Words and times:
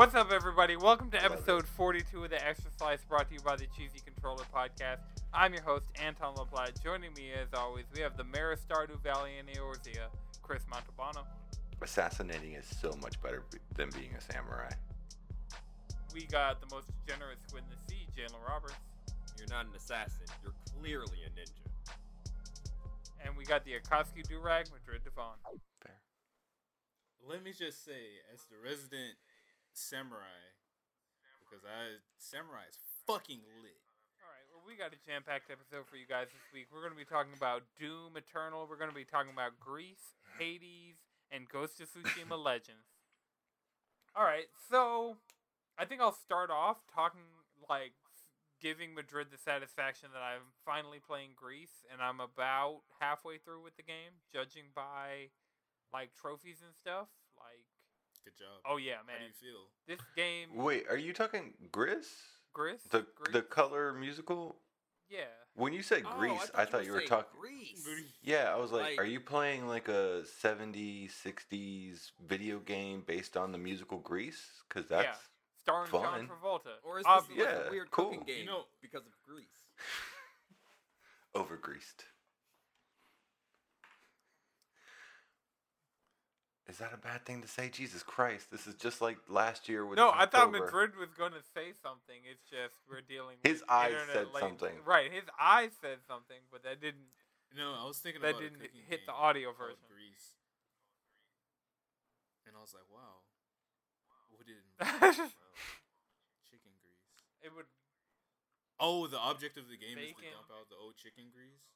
What's 0.00 0.14
up, 0.14 0.32
everybody? 0.32 0.76
Welcome 0.76 1.10
to 1.10 1.22
episode 1.22 1.66
42 1.66 2.24
of 2.24 2.30
the 2.30 2.42
Extra 2.42 2.70
Slice, 2.78 3.04
brought 3.06 3.28
to 3.28 3.34
you 3.34 3.40
by 3.40 3.56
the 3.56 3.66
Cheesy 3.76 4.00
Controller 4.02 4.44
Podcast. 4.50 5.00
I'm 5.34 5.52
your 5.52 5.62
host, 5.62 5.84
Anton 6.02 6.36
LaPlatte. 6.36 6.82
Joining 6.82 7.12
me, 7.12 7.32
as 7.38 7.48
always, 7.52 7.84
we 7.94 8.00
have 8.00 8.16
the 8.16 8.24
Mayor 8.24 8.52
of 8.52 8.66
Stardew 8.66 8.98
Valley 9.02 9.32
and 9.38 9.46
Eorzea, 9.46 10.08
Chris 10.40 10.62
Montalbano. 10.72 11.26
Assassinating 11.82 12.54
is 12.54 12.64
so 12.80 12.96
much 13.02 13.20
better 13.20 13.42
than 13.76 13.90
being 13.90 14.12
a 14.16 14.20
samurai. 14.22 14.70
We 16.14 16.24
got 16.24 16.62
the 16.62 16.74
most 16.74 16.86
generous 17.06 17.36
squid 17.46 17.64
in 17.64 17.76
the 17.76 17.92
sea, 17.92 18.06
Jalen 18.16 18.40
Roberts. 18.48 18.72
You're 19.36 19.48
not 19.48 19.66
an 19.66 19.72
assassin. 19.76 20.24
You're 20.42 20.54
clearly 20.80 21.18
a 21.26 21.30
ninja. 21.38 21.92
And 23.26 23.36
we 23.36 23.44
got 23.44 23.66
the 23.66 23.72
Akatsuki 23.72 24.26
Durag, 24.26 24.72
Madrid 24.72 25.04
Devon. 25.04 25.36
Fair. 25.82 26.00
Let 27.22 27.44
me 27.44 27.52
just 27.52 27.84
say, 27.84 28.24
as 28.32 28.46
the 28.48 28.56
resident 28.64 29.18
samurai, 29.72 30.54
because 31.42 31.64
I 31.64 32.02
samurai 32.18 32.68
is 32.68 32.78
fucking 33.06 33.42
lit. 33.62 33.82
All 34.22 34.30
right, 34.30 34.46
well, 34.52 34.62
we 34.66 34.76
got 34.76 34.92
a 34.92 35.00
jam-packed 35.00 35.50
episode 35.50 35.88
for 35.88 35.96
you 35.96 36.06
guys 36.06 36.28
this 36.30 36.46
week. 36.52 36.68
We're 36.72 36.82
going 36.82 36.94
to 36.94 36.98
be 36.98 37.08
talking 37.08 37.32
about 37.34 37.62
Doom 37.78 38.16
Eternal. 38.16 38.66
We're 38.68 38.78
going 38.78 38.92
to 38.92 38.96
be 38.96 39.08
talking 39.08 39.32
about 39.32 39.58
Greece, 39.58 40.14
Hades, 40.38 41.00
and 41.30 41.48
Ghost 41.48 41.80
of 41.80 41.88
Tsushima 41.88 42.36
Legends. 42.50 42.90
All 44.14 44.24
right, 44.24 44.50
so 44.70 45.16
I 45.78 45.84
think 45.86 46.00
I'll 46.00 46.14
start 46.14 46.50
off 46.50 46.82
talking 46.92 47.22
like 47.68 47.94
giving 48.60 48.94
Madrid 48.94 49.28
the 49.32 49.38
satisfaction 49.38 50.10
that 50.12 50.20
I'm 50.20 50.52
finally 50.66 51.00
playing 51.00 51.30
Greece, 51.34 51.86
and 51.90 52.02
I'm 52.02 52.20
about 52.20 52.82
halfway 53.00 53.38
through 53.38 53.62
with 53.62 53.76
the 53.76 53.82
game, 53.82 54.20
judging 54.32 54.74
by 54.74 55.32
like 55.92 56.10
trophies 56.14 56.60
and 56.60 56.74
stuff. 56.74 57.08
Like, 58.24 58.34
Good 58.36 58.38
job. 58.44 58.60
oh 58.66 58.76
yeah, 58.76 58.96
man. 59.06 59.16
How 59.16 59.18
do 59.18 59.24
you 59.24 59.30
feel? 59.32 59.60
this 59.86 60.00
game, 60.16 60.48
Wait, 60.54 60.84
are 60.90 60.96
you 60.96 61.12
talking 61.12 61.54
Gris? 61.72 62.08
Greece, 62.52 62.80
The 62.90 63.06
Greece? 63.16 63.32
the 63.32 63.42
color 63.42 63.92
musical? 63.92 64.56
yeah. 65.08 65.24
When 65.54 65.72
you 65.72 65.82
said 65.82 66.04
Oh, 66.06 66.16
Grease, 66.18 66.50
I 66.54 66.64
thought, 66.64 66.84
you 66.86 66.92
were 66.92 66.98
saying 66.98 67.08
talking. 67.08 67.40
Greece. 67.40 67.84
Yeah, 68.22 68.52
I 68.52 68.56
was 68.56 68.70
like, 68.72 68.82
Like- 68.90 68.98
are 69.00 69.04
you 69.04 69.20
playing 69.20 69.66
like 69.66 69.88
a 69.88 70.22
70s, 70.40 71.12
60s 71.12 72.12
video 72.24 72.60
game 72.60 73.02
based 73.06 73.36
on 73.36 73.50
the 73.52 73.58
musical 73.58 73.98
Grease? 73.98 74.62
Because 74.68 74.88
that's 74.88 75.04
Yeah. 75.04 75.16
starring 75.62 75.90
John 75.90 76.02
Fun. 76.02 76.28
Travolta. 76.28 76.74
Or 76.84 76.98
is 76.98 77.04
this 77.04 77.10
Obviously. 77.10 77.44
like 77.44 77.52
Yeah, 77.54 77.66
a 77.66 77.70
weird 77.70 77.90
cool. 77.90 78.04
cooking 78.10 78.24
game 78.24 78.38
You 78.40 78.46
know- 78.46 78.66
because 78.80 79.04
of 79.06 79.12
Greece? 79.26 79.50
over 81.34 81.56
greased. 81.56 82.04
Is 86.70 86.78
that 86.78 86.94
a 86.94 87.02
bad 87.02 87.26
thing 87.26 87.42
to 87.42 87.48
say? 87.50 87.66
Jesus 87.68 88.04
Christ, 88.06 88.46
this 88.54 88.70
is 88.70 88.78
just 88.78 89.02
like 89.02 89.18
last 89.28 89.68
year 89.68 89.82
with 89.84 89.98
No, 89.98 90.14
I 90.14 90.26
thought 90.30 90.52
Madrid 90.54 90.94
was 90.94 91.10
going 91.18 91.32
to 91.34 91.42
say 91.50 91.74
something. 91.82 92.22
It's 92.22 92.46
just 92.46 92.78
we're 92.86 93.02
dealing. 93.02 93.42
His 93.42 93.66
eyes 93.66 93.90
internet 93.90 94.14
said 94.14 94.26
late- 94.30 94.40
something. 94.40 94.74
Right, 94.86 95.10
his 95.10 95.26
eyes 95.34 95.74
said 95.82 95.98
something, 96.06 96.38
but 96.54 96.62
that 96.62 96.78
didn't. 96.80 97.10
No, 97.58 97.74
I 97.74 97.82
was 97.90 97.98
thinking 97.98 98.22
That 98.22 98.38
about 98.38 98.42
a 98.42 98.44
didn't 98.46 98.62
cooking 98.62 98.86
hit 98.86 99.02
the 99.02 99.12
audio 99.12 99.50
version. 99.50 99.82
Grease. 99.90 100.38
And 102.46 102.54
I 102.54 102.62
was 102.62 102.70
like, 102.70 102.86
wow. 102.86 103.26
What 104.30 104.46
did 104.46 104.62
it 104.62 104.62
involve? 104.78 105.34
chicken 106.46 106.70
grease. 106.78 107.18
It 107.42 107.50
would. 107.50 107.66
Oh, 108.78 109.10
the 109.10 109.18
object 109.18 109.58
of 109.58 109.66
the 109.66 109.74
game 109.74 109.98
is 109.98 110.14
to 110.14 110.22
dump 110.22 110.54
out 110.54 110.70
the 110.70 110.78
old 110.78 110.94
chicken 110.94 111.34
grease. 111.34 111.66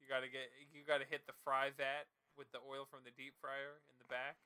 You 0.00 0.08
gotta 0.08 0.32
get. 0.32 0.48
You 0.72 0.88
gotta 0.88 1.04
hit 1.04 1.28
the 1.28 1.36
fries 1.44 1.76
at 1.76 2.08
with 2.38 2.54
the 2.54 2.62
oil 2.62 2.86
from 2.86 3.02
the 3.02 3.10
deep 3.18 3.34
fryer 3.42 3.82
in 3.90 3.98
the 3.98 4.06
back. 4.06 4.38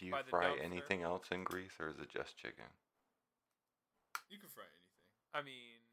Do 0.00 0.08
you 0.08 0.12
by 0.16 0.24
the 0.24 0.32
fry 0.32 0.56
dumpster. 0.56 0.64
anything 0.64 1.02
else 1.04 1.28
in 1.30 1.44
grease 1.44 1.76
or 1.78 1.92
is 1.92 2.00
it 2.00 2.08
just 2.10 2.34
chicken? 2.40 2.66
You 4.32 4.40
can 4.40 4.48
fry 4.48 4.64
anything. 4.64 4.98
I 5.36 5.44
mean, 5.44 5.84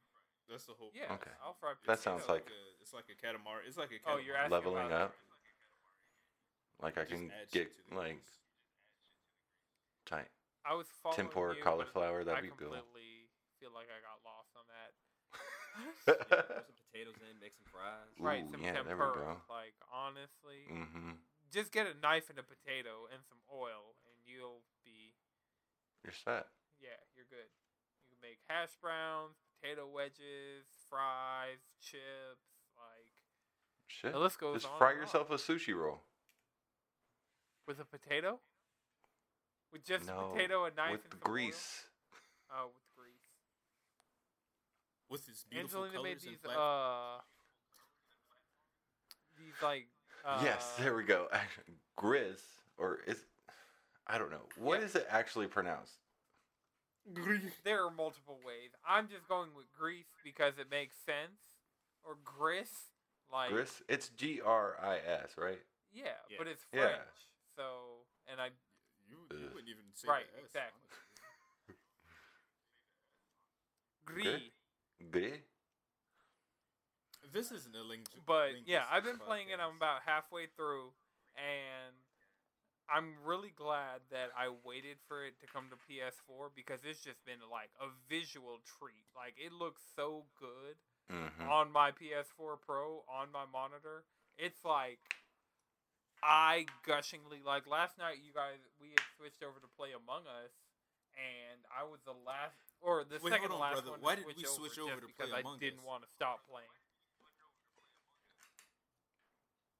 That's 0.50 0.66
the 0.66 0.73
whole. 0.73 0.89
yeah. 0.95 1.11
Okay. 1.19 1.29
I'll 1.44 1.53
fry. 1.59 1.75
That 1.85 2.00
potato. 2.00 2.01
sounds 2.17 2.25
like- 2.31 2.47
a, 2.50 2.61
it's 2.81 2.95
like 2.95 3.05
a 3.11 3.17
catamaran. 3.19 3.67
It's 3.67 3.77
like 3.77 3.91
a 3.91 4.00
Oh, 4.07 4.17
catamaran. 4.17 4.25
you're 4.25 4.39
asking 4.39 4.55
Leveling 4.57 4.88
about- 4.88 5.11
up? 5.11 5.16
Like 6.81 6.97
I 6.97 7.05
Just 7.05 7.13
can 7.13 7.29
add 7.29 7.51
get 7.53 7.69
to 7.69 7.77
the 7.91 7.95
like 7.95 8.17
grease. 8.17 8.41
tight 10.09 10.29
I 10.66 10.73
was 10.73 10.88
following 11.03 11.17
tempura 11.29 11.53
you, 11.53 11.61
but 11.61 11.69
cauliflower. 11.69 12.23
That'd 12.25 12.41
be 12.41 12.50
cool. 12.57 12.73
completely 12.73 13.29
feel 13.61 13.69
like 13.69 13.85
I 13.94 14.01
got 14.01 14.17
lost 14.25 14.50
on 14.57 14.66
that. 14.73 14.89
Yeah, 16.07 16.13
throw 16.27 16.65
some 16.65 16.77
potatoes 16.91 17.19
in, 17.23 17.39
make 17.39 17.53
some 17.55 17.67
fries. 17.71 18.11
right, 18.19 18.43
some 18.49 18.61
yeah, 18.61 18.73
there 18.83 18.83
we 18.83 18.89
tempura. 19.05 19.37
go. 19.39 19.41
Like 19.49 19.75
honestly, 19.93 20.67
Mm-hmm. 20.71 21.19
just 21.53 21.71
get 21.71 21.87
a 21.87 21.95
knife 21.99 22.29
and 22.29 22.39
a 22.39 22.43
potato 22.43 23.07
and 23.11 23.21
some 23.27 23.39
oil, 23.51 23.95
and 24.09 24.15
you'll 24.25 24.63
be 24.83 25.13
You're 26.03 26.13
set. 26.15 26.47
yeah, 26.81 26.97
you're 27.15 27.29
good. 27.29 27.47
You 27.99 28.05
can 28.09 28.19
make 28.21 28.39
hash 28.49 28.73
browns, 28.81 29.37
potato 29.59 29.87
wedges, 29.87 30.65
fries, 30.89 31.61
chips, 31.79 32.49
like 32.75 33.13
Shit. 33.88 34.13
the 34.13 34.19
list 34.19 34.39
goes 34.39 34.61
Just 34.63 34.71
on. 34.73 34.77
fry 34.77 34.91
and 34.91 34.99
on. 34.99 35.05
yourself 35.05 35.29
a 35.31 35.35
sushi 35.35 35.75
roll 35.75 36.01
with 37.67 37.79
a 37.79 37.85
potato. 37.85 38.39
With 39.71 39.85
just 39.85 40.03
a 40.03 40.07
No, 40.11 40.33
potato, 40.35 40.65
a 40.65 40.71
knife, 40.75 40.91
with 40.91 41.03
and 41.05 41.13
the 41.13 41.17
some 41.23 41.31
oil? 41.31 41.33
grease. 41.33 41.85
Oh, 42.51 42.71
with 45.11 45.25
grease. 45.25 45.38
His 45.38 45.44
beautiful 45.49 45.83
Angelina 45.85 46.03
made 46.03 46.17
colors 46.19 46.23
and 46.23 46.31
these 46.31 46.39
flat. 46.41 46.57
uh 46.57 47.22
these 49.38 49.53
like 49.61 49.88
uh, 50.25 50.39
yes, 50.44 50.73
there 50.79 50.95
we 50.95 51.03
go. 51.03 51.27
Actually, 51.31 51.75
Grizz 51.99 52.41
or 52.77 52.99
is 53.07 53.17
I 54.07 54.17
don't 54.17 54.31
know. 54.31 54.45
What 54.57 54.79
Yeah. 54.79 54.85
is 54.85 54.95
it 54.95 55.07
actually 55.09 55.47
pronounced? 55.47 55.94
There 57.63 57.83
are 57.83 57.89
multiple 57.91 58.39
ways. 58.45 58.69
I'm 58.88 59.07
just 59.07 59.27
going 59.27 59.50
with 59.55 59.66
grease 59.77 60.05
because 60.23 60.59
it 60.59 60.69
makes 60.69 60.95
sense. 61.05 61.41
Or 62.03 62.17
gris, 62.23 62.69
like 63.31 63.50
Gris. 63.50 63.81
It's 63.88 64.09
G 64.09 64.39
R 64.44 64.75
I 64.81 64.97
S, 64.97 65.31
right? 65.38 65.59
yeah, 65.94 66.05
Yeah. 66.29 66.38
but 66.38 66.47
it's 66.47 66.63
Yeah. 66.73 66.81
French. 66.81 67.17
So, 67.55 67.63
and 68.31 68.39
I 68.41 68.47
You, 69.09 69.17
you 69.31 69.50
wouldn't 69.53 69.69
even 69.69 69.83
say 69.94 70.07
Right, 70.07 70.25
the 70.33 70.39
S, 70.39 70.45
exactly. 70.45 70.81
honestly. 74.07 74.23
gris. 74.39 74.41
Gris. 75.09 75.41
This 77.34 77.51
isn't 77.51 77.75
a 77.75 77.84
link. 77.84 78.07
But 78.25 78.66
yeah, 78.66 78.84
I've 78.91 79.03
been 79.03 79.16
linguistics 79.16 79.28
playing 79.28 79.47
it. 79.50 79.59
I'm 79.63 79.78
about 79.78 80.03
halfway 80.06 80.47
through, 80.57 80.91
and 81.39 81.95
I'm 82.91 83.16
really 83.23 83.53
glad 83.56 84.03
that 84.12 84.35
I 84.35 84.51
waited 84.67 85.00
for 85.07 85.23
it 85.23 85.39
to 85.39 85.47
come 85.47 85.72
to 85.72 85.79
PS4 85.88 86.51
because 86.51 86.84
it's 86.84 87.00
just 87.00 87.23
been 87.23 87.39
like 87.47 87.72
a 87.79 87.88
visual 88.12 88.59
treat. 88.78 89.07
Like 89.16 89.39
it 89.39 89.51
looks 89.53 89.81
so 89.95 90.25
good 90.39 90.75
Mm-hmm. 91.12 91.44
on 91.51 91.68
my 91.75 91.91
PS4 91.91 92.56
Pro 92.63 93.03
on 93.12 93.28
my 93.35 93.44
monitor. 93.44 94.07
It's 94.39 94.63
like 94.63 95.00
I 96.23 96.66
gushingly. 96.88 97.44
Like 97.44 97.68
last 97.68 97.97
night, 98.00 98.23
you 98.23 98.31
guys 98.31 98.63
we 98.79 98.95
had 98.95 99.03
switched 99.19 99.44
over 99.44 99.59
to 99.59 99.68
play 99.75 99.91
Among 99.91 100.23
Us, 100.23 100.56
and 101.19 101.59
I 101.68 101.83
was 101.83 102.00
the 102.07 102.16
last 102.16 102.63
or 102.81 103.03
the 103.06 103.19
Wait, 103.22 103.31
second 103.31 103.50
hold 103.50 103.62
on, 103.62 103.69
last 103.72 103.74
brother. 103.86 103.92
one. 103.92 104.02
Why 104.02 104.16
did 104.16 104.25
we 104.25 104.34
switch 104.44 104.78
over, 104.80 104.92
over 104.92 105.02
just 105.02 105.14
to 105.14 105.16
play 105.16 105.25
because 105.30 105.40
Among 105.42 105.56
I 105.56 105.59
didn't 105.59 105.84
want 105.86 106.03
to 106.03 106.09
stop 106.16 106.42
playing. 106.50 106.68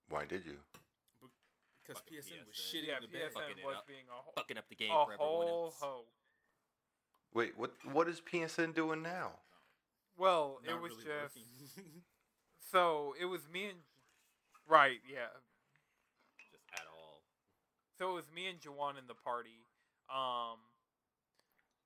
Why 0.10 0.26
did 0.26 0.46
you? 0.46 0.58
Because 1.84 2.02
Fucking 2.04 2.18
PSN 2.20 2.48
was 2.48 2.56
PSN. 2.56 2.76
shitting 2.76 2.88
Yeah, 2.88 2.96
in 2.98 3.02
the 3.02 3.08
bed. 3.08 3.22
PSN 3.32 3.34
Fucking 3.34 3.66
was 3.66 3.76
up. 3.78 3.88
being 3.88 4.06
a, 4.10 4.14
ho- 4.22 4.34
Fucking 4.36 4.58
up 4.58 4.70
the 4.70 4.76
game 4.76 4.92
a 4.92 5.06
for 5.06 5.14
everyone 5.14 5.18
whole 5.48 5.64
else. 5.66 5.80
hoe. 5.80 6.06
Wait, 7.34 7.58
what? 7.58 7.72
What 7.92 8.08
is 8.08 8.22
PSN 8.22 8.76
doing 8.76 9.02
now? 9.02 9.32
Well, 10.18 10.60
it 10.68 10.74
was 10.80 10.92
really 10.92 11.06
just 11.06 11.40
so 12.72 13.16
it 13.20 13.26
was 13.26 13.42
me 13.52 13.68
and 13.70 13.80
right, 14.68 15.00
yeah. 15.10 15.32
Just 16.52 16.64
at 16.74 16.86
all. 16.94 17.24
So 17.98 18.12
it 18.12 18.16
was 18.16 18.26
me 18.36 18.48
and 18.48 18.60
Jawan 18.60 19.00
in 19.00 19.08
the 19.08 19.16
party, 19.16 19.66
um, 20.14 20.60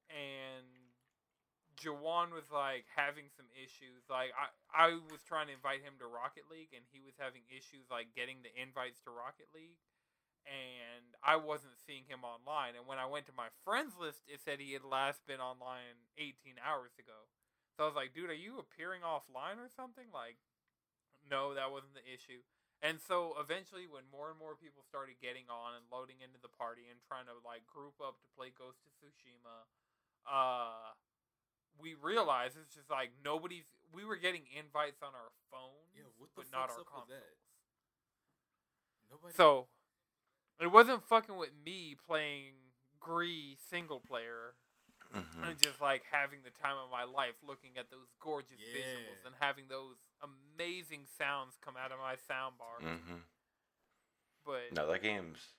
and 0.10 0.66
Jawan 1.76 2.32
was 2.32 2.48
like 2.52 2.88
having 2.96 3.28
some 3.36 3.48
issues. 3.56 4.08
Like 4.08 4.32
I, 4.36 4.52
I 4.72 4.88
was 5.12 5.24
trying 5.28 5.48
to 5.52 5.56
invite 5.56 5.84
him 5.84 6.00
to 6.00 6.08
Rocket 6.08 6.48
League, 6.48 6.72
and 6.76 6.84
he 6.90 7.04
was 7.04 7.16
having 7.20 7.44
issues 7.52 7.92
like 7.92 8.16
getting 8.16 8.44
the 8.44 8.54
invites 8.56 9.00
to 9.06 9.12
Rocket 9.12 9.52
League, 9.52 9.80
and 10.48 11.16
I 11.22 11.36
wasn't 11.36 11.78
seeing 11.84 12.08
him 12.08 12.24
online. 12.24 12.78
And 12.78 12.88
when 12.88 13.02
I 13.02 13.10
went 13.10 13.28
to 13.28 13.36
my 13.36 13.52
friends 13.66 13.98
list, 14.00 14.24
it 14.30 14.40
said 14.40 14.62
he 14.62 14.74
had 14.78 14.86
last 14.86 15.26
been 15.28 15.44
online 15.44 16.06
18 16.18 16.58
hours 16.62 16.96
ago. 16.96 17.28
So 17.76 17.84
I 17.84 17.88
was 17.92 17.98
like, 17.98 18.16
dude, 18.16 18.32
are 18.32 18.38
you 18.38 18.56
appearing 18.56 19.04
offline 19.04 19.60
or 19.60 19.68
something? 19.68 20.08
Like, 20.16 20.40
no, 21.28 21.52
that 21.58 21.76
wasn't 21.76 21.98
the 21.98 22.08
issue. 22.08 22.40
And 22.84 23.02
so 23.02 23.36
eventually, 23.42 23.90
when 23.90 24.06
more 24.14 24.30
and 24.30 24.38
more 24.38 24.54
people 24.54 24.86
started 24.86 25.18
getting 25.18 25.50
on 25.50 25.74
and 25.76 25.84
loading 25.90 26.22
into 26.22 26.38
the 26.40 26.52
party 26.52 26.88
and 26.88 27.02
trying 27.02 27.26
to 27.26 27.36
like 27.42 27.66
group 27.66 27.98
up 27.98 28.22
to 28.22 28.28
play 28.38 28.54
Ghost 28.54 28.84
of 28.86 28.94
Tsushima, 29.00 29.66
uh, 30.30 30.94
we 31.80 31.94
realized 31.96 32.58
it's 32.62 32.74
just 32.76 32.90
like 32.90 33.12
nobody's. 33.24 33.66
We 33.94 34.04
were 34.06 34.18
getting 34.18 34.44
invites 34.58 35.02
on 35.02 35.14
our 35.16 35.32
phones, 35.52 35.94
Yeah, 35.96 36.04
what 36.18 36.30
the 36.36 36.42
but 36.44 36.52
not 36.52 36.70
our 36.70 36.80
up 36.82 36.88
with 36.94 37.08
that? 37.10 37.24
consoles. 37.24 37.40
Nobody. 39.10 39.34
So 39.36 39.68
it 40.60 40.68
wasn't 40.68 41.04
fucking 41.08 41.36
with 41.38 41.52
me 41.64 41.96
playing 42.06 42.54
Gree 43.00 43.56
single 43.70 44.00
player 44.00 44.56
Mhm. 45.14 45.44
and 45.48 45.62
just 45.62 45.80
like 45.80 46.04
having 46.12 46.42
the 46.44 46.50
time 46.50 46.76
of 46.78 46.90
my 46.90 47.04
life 47.04 47.36
looking 47.44 47.78
at 47.78 47.90
those 47.90 48.08
gorgeous 48.20 48.60
visuals 48.60 49.26
and 49.26 49.36
having 49.40 49.68
those 49.68 49.98
amazing 50.22 51.06
sounds 51.06 51.58
come 51.62 51.78
out 51.78 51.92
of 51.92 52.00
my 52.00 52.16
sound 52.16 52.58
bar. 52.58 52.80
Mhm. 52.82 53.24
But 54.44 54.72
No, 54.74 54.88
that 54.88 55.00
game's 55.02 55.54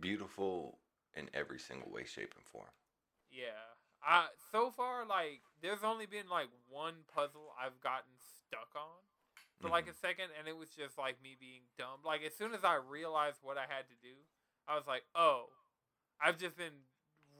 beautiful 0.00 0.80
in 1.14 1.28
every 1.34 1.58
single 1.58 1.90
way, 1.90 2.04
shape, 2.04 2.34
and 2.36 2.46
form. 2.46 2.70
yeah, 3.30 3.74
I 4.02 4.28
so 4.52 4.70
far 4.70 5.04
like 5.06 5.42
there's 5.62 5.84
only 5.84 6.06
been 6.06 6.28
like 6.28 6.48
one 6.68 7.04
puzzle 7.12 7.52
I've 7.60 7.80
gotten 7.80 8.12
stuck 8.18 8.72
on 8.76 9.04
for 9.60 9.68
like 9.68 9.84
Mm-hmm. 9.84 9.90
a 9.90 9.94
second, 9.94 10.32
and 10.38 10.48
it 10.48 10.56
was 10.56 10.70
just 10.70 10.96
like 10.98 11.20
me 11.22 11.36
being 11.38 11.68
dumb. 11.76 12.00
Like 12.04 12.22
as 12.24 12.34
soon 12.34 12.54
as 12.54 12.64
I 12.64 12.76
realized 12.80 13.38
what 13.42 13.58
I 13.58 13.68
had 13.68 13.88
to 13.92 13.96
do, 14.00 14.16
I 14.68 14.76
was 14.76 14.86
like, 14.88 15.04
oh, 15.14 15.52
I've 16.20 16.38
just 16.38 16.56
been 16.56 16.88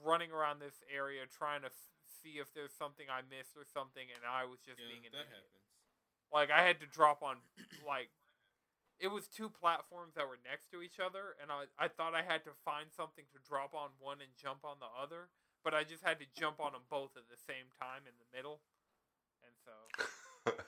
running 0.05 0.31
around 0.31 0.59
this 0.59 0.81
area 0.89 1.21
trying 1.29 1.61
to 1.61 1.73
f- 1.73 1.93
see 2.21 2.37
if 2.37 2.53
there's 2.53 2.73
something 2.77 3.05
I 3.09 3.21
missed 3.25 3.57
or 3.57 3.65
something, 3.65 4.05
and 4.13 4.21
I 4.25 4.45
was 4.45 4.61
just 4.61 4.77
Yeah, 4.79 4.87
being 4.87 5.05
an 5.05 5.13
that 5.13 5.25
idiot. 5.25 5.33
happens. 5.33 5.65
Like 6.31 6.49
I 6.51 6.61
had 6.63 6.79
to 6.81 6.87
drop 6.87 7.21
on 7.23 7.37
like 7.85 8.09
it 8.99 9.09
was 9.09 9.27
two 9.27 9.49
platforms 9.49 10.13
that 10.15 10.27
were 10.27 10.39
next 10.45 10.69
to 10.71 10.81
each 10.81 10.99
other 10.99 11.35
and 11.41 11.51
I 11.51 11.65
I 11.79 11.87
thought 11.89 12.13
I 12.13 12.21
had 12.21 12.43
to 12.45 12.53
find 12.63 12.87
something 12.93 13.25
to 13.33 13.39
drop 13.47 13.73
on 13.73 13.89
one 13.99 14.21
and 14.21 14.29
jump 14.37 14.63
on 14.63 14.77
the 14.79 14.89
other, 14.93 15.29
but 15.63 15.73
I 15.73 15.83
just 15.83 16.03
had 16.03 16.19
to 16.19 16.25
jump 16.37 16.59
on 16.59 16.73
them 16.73 16.81
both 16.89 17.15
at 17.17 17.29
the 17.29 17.37
same 17.37 17.69
time 17.79 18.03
in 18.05 18.13
the 18.19 18.29
middle. 18.35 18.61
And 19.45 19.53
so 19.61 19.73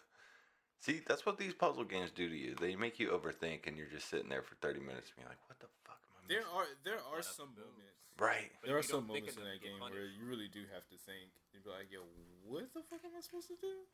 See, 0.83 0.99
that's 1.07 1.25
what 1.25 1.37
these 1.39 1.53
puzzle 1.55 1.85
games 1.87 2.11
do 2.11 2.27
to 2.27 2.35
you. 2.35 2.55
They 2.59 2.75
make 2.75 2.99
you 2.99 3.15
overthink, 3.15 3.67
and 3.67 3.77
you're 3.79 3.87
just 3.87 4.09
sitting 4.11 4.27
there 4.27 4.43
for 4.43 4.55
30 4.59 4.83
minutes 4.83 5.15
being 5.15 5.27
like, 5.31 5.39
what 5.47 5.55
the 5.63 5.71
fuck 5.87 5.95
am 6.03 6.11
I 6.19 6.27
There 6.27 6.43
missing? 6.43 6.51
are 6.59 6.67
there 6.83 6.99
are 7.07 7.23
that's 7.23 7.31
some 7.39 7.55
the 7.55 7.63
moments. 7.63 8.03
Right. 8.19 8.51
But 8.59 8.67
there 8.67 8.77
are 8.77 8.83
some 8.83 9.07
moments 9.07 9.39
in 9.39 9.47
that 9.47 9.63
you 9.63 9.63
get 9.63 9.79
game 9.79 9.79
where 9.79 10.05
you 10.11 10.27
really 10.27 10.51
do 10.51 10.67
have 10.75 10.83
to 10.91 10.97
think. 11.07 11.31
You'd 11.55 11.63
be 11.63 11.71
like, 11.71 11.87
"Yo, 11.87 12.03
what 12.43 12.67
the 12.75 12.83
fuck 12.83 12.99
am 13.07 13.15
I 13.15 13.23
supposed 13.23 13.47
to 13.47 13.57
do?" 13.57 13.87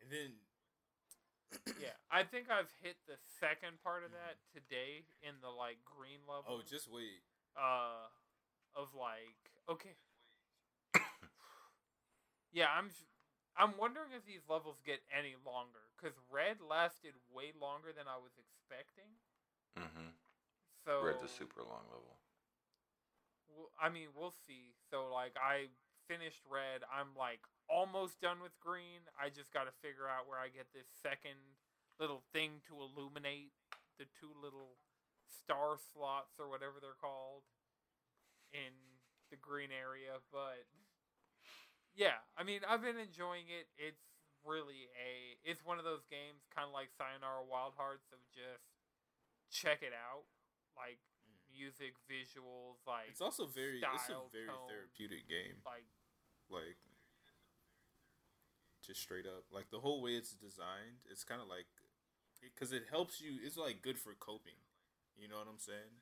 And 0.00 0.08
then, 0.08 0.30
yeah, 1.84 1.94
I 2.08 2.24
think 2.24 2.48
I've 2.48 2.72
hit 2.80 2.96
the 3.04 3.20
second 3.38 3.76
part 3.84 4.02
of 4.08 4.10
that 4.16 4.40
today 4.50 5.04
in 5.20 5.36
the 5.44 5.52
like 5.52 5.84
green 5.84 6.24
level. 6.24 6.48
oh, 6.48 6.64
just 6.64 6.88
wait. 6.88 7.20
uh 7.60 8.08
of 8.72 8.96
like 8.96 9.52
okay 9.68 9.94
yeah 12.52 12.66
i'm 12.76 12.88
i'm 13.56 13.76
wondering 13.78 14.10
if 14.16 14.24
these 14.24 14.44
levels 14.48 14.80
get 14.84 15.00
any 15.12 15.36
longer 15.44 15.84
because 15.96 16.16
red 16.32 16.56
lasted 16.64 17.12
way 17.32 17.52
longer 17.60 17.92
than 17.94 18.08
i 18.08 18.16
was 18.16 18.32
expecting 18.38 19.10
Mm-hmm. 19.78 20.10
so 20.82 21.06
Red's 21.06 21.22
a 21.22 21.30
super 21.30 21.62
long 21.62 21.86
level. 21.86 22.18
well, 23.46 23.70
i 23.78 23.86
mean 23.86 24.10
we'll 24.16 24.34
see 24.46 24.74
so 24.90 25.06
like 25.12 25.38
i 25.38 25.70
finished 26.10 26.42
red 26.50 26.82
i'm 26.90 27.14
like 27.14 27.38
almost 27.70 28.18
done 28.18 28.42
with 28.42 28.56
green 28.58 29.06
i 29.20 29.30
just 29.30 29.54
got 29.54 29.70
to 29.70 29.74
figure 29.84 30.10
out 30.10 30.26
where 30.26 30.40
i 30.40 30.50
get 30.50 30.66
this 30.74 30.88
second 30.98 31.38
little 32.02 32.26
thing 32.34 32.58
to 32.66 32.74
illuminate 32.74 33.54
the 34.02 34.08
two 34.18 34.34
little 34.42 34.80
star 35.30 35.78
slots 35.78 36.34
or 36.42 36.50
whatever 36.50 36.82
they're 36.82 36.98
called 36.98 37.46
in 38.50 38.74
the 39.30 39.40
green 39.40 39.70
area 39.72 40.16
but 40.32 40.64
yeah 41.96 42.22
i 42.36 42.42
mean 42.42 42.60
i've 42.64 42.82
been 42.82 42.98
enjoying 42.98 43.48
it 43.48 43.68
it's 43.76 44.04
really 44.46 44.88
a 44.96 45.36
it's 45.44 45.64
one 45.66 45.78
of 45.78 45.84
those 45.84 46.06
games 46.08 46.46
kind 46.54 46.64
of 46.64 46.72
like 46.72 46.88
sayonara 46.94 47.42
wild 47.44 47.74
hearts 47.76 48.08
of 48.14 48.20
just 48.32 48.64
check 49.50 49.80
it 49.82 49.92
out 49.92 50.24
like 50.78 51.02
mm. 51.26 51.34
music 51.50 51.98
visuals 52.06 52.78
like 52.86 53.10
It's 53.10 53.20
also 53.20 53.50
very. 53.50 53.82
it's 53.82 54.08
a 54.08 54.22
very 54.30 54.46
tone. 54.46 54.70
therapeutic 54.70 55.26
game. 55.26 55.58
like 55.66 55.88
Like, 56.48 56.78
just 58.80 59.02
straight 59.02 59.26
up, 59.26 59.44
like 59.52 59.68
the 59.68 59.82
whole 59.82 60.00
way 60.00 60.16
it's 60.16 60.32
designed, 60.32 61.04
it's 61.10 61.24
kind 61.26 61.42
of 61.42 61.48
like, 61.50 61.68
because 62.40 62.72
it 62.72 62.88
helps 62.88 63.20
you. 63.20 63.36
It's 63.44 63.58
like 63.58 63.82
good 63.82 63.98
for 63.98 64.14
coping. 64.16 64.56
You 65.18 65.26
know 65.26 65.36
what 65.36 65.50
I'm 65.50 65.58
saying? 65.58 65.98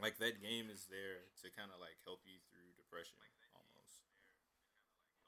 Like 0.00 0.18
that 0.18 0.40
game 0.40 0.72
is 0.72 0.88
there 0.88 1.28
to 1.44 1.46
kind 1.52 1.70
of 1.70 1.78
like 1.78 2.00
help 2.08 2.24
you 2.24 2.40
through 2.48 2.72
depression 2.80 3.16
almost. 3.52 4.04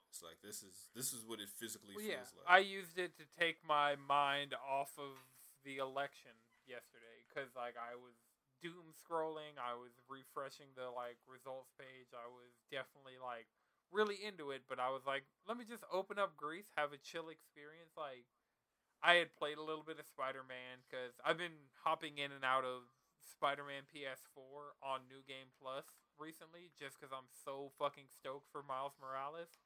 It's 0.08 0.20
like 0.20 0.40
this 0.44 0.60
is 0.60 0.92
this 0.92 1.12
is 1.12 1.24
what 1.24 1.40
it 1.40 1.48
physically 1.48 1.96
Well, 1.96 2.04
yeah, 2.04 2.24
feels 2.24 2.44
I 2.48 2.60
used 2.60 2.96
it 3.00 3.16
to 3.16 3.24
take 3.36 3.60
my 3.64 3.96
mind 3.96 4.52
off 4.56 4.92
of 5.00 5.16
the 5.64 5.78
election 5.78 6.36
yesterday 6.68 7.24
because 7.28 7.52
like 7.56 7.80
I 7.80 7.96
was 7.96 8.16
doom 8.60 8.94
scrolling, 8.94 9.56
I 9.58 9.74
was 9.74 9.92
refreshing 10.06 10.72
the 10.76 10.92
like 10.92 11.16
results 11.24 11.72
page. 11.80 12.12
I 12.12 12.28
was 12.28 12.52
definitely 12.68 13.16
like 13.18 13.48
really 13.88 14.20
into 14.20 14.52
it, 14.52 14.64
but 14.68 14.80
I 14.80 14.88
was 14.92 15.04
like, 15.04 15.24
let 15.48 15.56
me 15.56 15.64
just 15.64 15.84
open 15.92 16.20
up 16.20 16.36
Greece, 16.36 16.68
have 16.76 16.92
a 16.92 17.00
chill 17.00 17.28
experience. 17.28 17.96
Like 17.96 18.28
I 19.02 19.16
had 19.16 19.34
played 19.34 19.58
a 19.58 19.64
little 19.64 19.84
bit 19.84 19.98
of 19.98 20.06
Spider 20.06 20.44
Man 20.46 20.84
because 20.86 21.16
I've 21.24 21.40
been 21.40 21.72
hopping 21.82 22.20
in 22.20 22.30
and 22.30 22.44
out 22.44 22.64
of 22.64 22.86
Spider 23.24 23.64
Man 23.64 23.84
PS4 23.90 24.74
on 24.82 25.06
New 25.08 25.22
Game 25.26 25.50
Plus 25.60 25.86
recently, 26.18 26.70
just 26.78 26.98
because 26.98 27.12
I'm 27.14 27.28
so 27.44 27.70
fucking 27.78 28.10
stoked 28.10 28.50
for 28.50 28.62
Miles 28.62 28.94
Morales. 29.00 29.62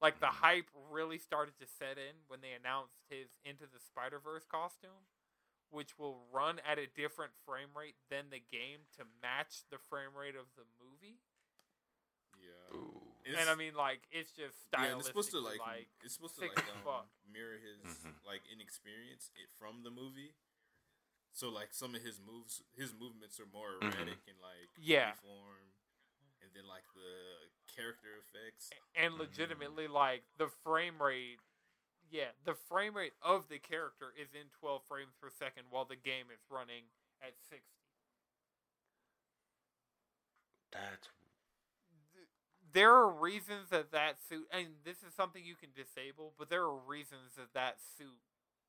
Like 0.00 0.20
the 0.20 0.30
hype 0.30 0.70
really 0.92 1.18
started 1.18 1.58
to 1.58 1.66
set 1.66 1.98
in 1.98 2.22
when 2.28 2.40
they 2.40 2.54
announced 2.54 3.02
his 3.10 3.34
Into 3.44 3.66
the 3.66 3.82
Spider 3.82 4.20
Verse 4.22 4.46
costume, 4.46 5.10
which 5.74 5.98
will 5.98 6.22
run 6.30 6.62
at 6.62 6.78
a 6.78 6.86
different 6.86 7.32
frame 7.44 7.74
rate 7.74 7.98
than 8.08 8.30
the 8.30 8.38
game 8.38 8.86
to 8.96 9.02
match 9.20 9.66
the 9.74 9.78
frame 9.90 10.14
rate 10.14 10.38
of 10.38 10.46
the 10.54 10.64
movie. 10.78 11.18
yeah. 12.38 12.76
Ooh. 12.78 13.02
And 13.28 13.50
I 13.50 13.56
mean, 13.58 13.74
like 13.76 14.06
it's 14.08 14.30
just 14.32 14.56
yeah, 14.72 14.96
it's 14.96 15.04
supposed 15.10 15.32
to 15.36 15.40
like, 15.42 15.60
like 15.60 15.90
it's 16.00 16.14
supposed 16.16 16.36
to 16.40 16.48
like 16.48 16.56
um, 16.56 16.80
fuck. 16.86 17.08
mirror 17.28 17.58
his 17.60 17.82
Mhm. 18.00 18.14
like 18.24 18.40
inexperience 18.48 19.28
it 19.36 19.50
from 19.58 19.82
the 19.84 19.90
movie. 19.90 20.32
So 21.38 21.50
like 21.54 21.70
some 21.70 21.94
of 21.94 22.02
his 22.02 22.18
moves, 22.18 22.64
his 22.74 22.90
movements 22.92 23.38
are 23.38 23.46
more 23.46 23.70
Mhm. 23.78 23.94
erratic 23.94 24.26
and 24.26 24.40
like 24.42 24.70
Yeah. 24.76 25.12
form, 25.22 25.70
and 26.42 26.52
then 26.52 26.66
like 26.66 26.82
the 26.94 27.48
character 27.72 28.16
effects. 28.16 28.70
and 28.96 29.14
legitimately 29.14 29.86
like 29.86 30.24
the 30.36 30.48
frame 30.48 31.00
rate 31.00 31.38
yeah 32.10 32.32
the 32.42 32.54
frame 32.56 32.96
rate 32.96 33.14
of 33.22 33.48
the 33.48 33.58
character 33.60 34.12
is 34.16 34.34
in 34.34 34.48
12 34.50 34.82
frames 34.88 35.14
per 35.20 35.30
second 35.30 35.70
while 35.70 35.84
the 35.84 35.94
game 35.94 36.30
is 36.32 36.40
running 36.50 36.90
at 37.20 37.36
60 37.48 37.62
That's 40.72 41.08
there 42.72 42.92
are 42.94 43.10
reasons 43.10 43.68
that 43.70 43.92
that 43.92 44.20
suit 44.28 44.48
and 44.50 44.82
this 44.84 45.02
is 45.04 45.14
something 45.14 45.44
you 45.44 45.54
can 45.54 45.70
disable 45.72 46.34
but 46.36 46.48
there 46.50 46.62
are 46.64 46.76
reasons 46.76 47.36
that 47.36 47.52
that 47.54 47.80
suit 47.80 48.18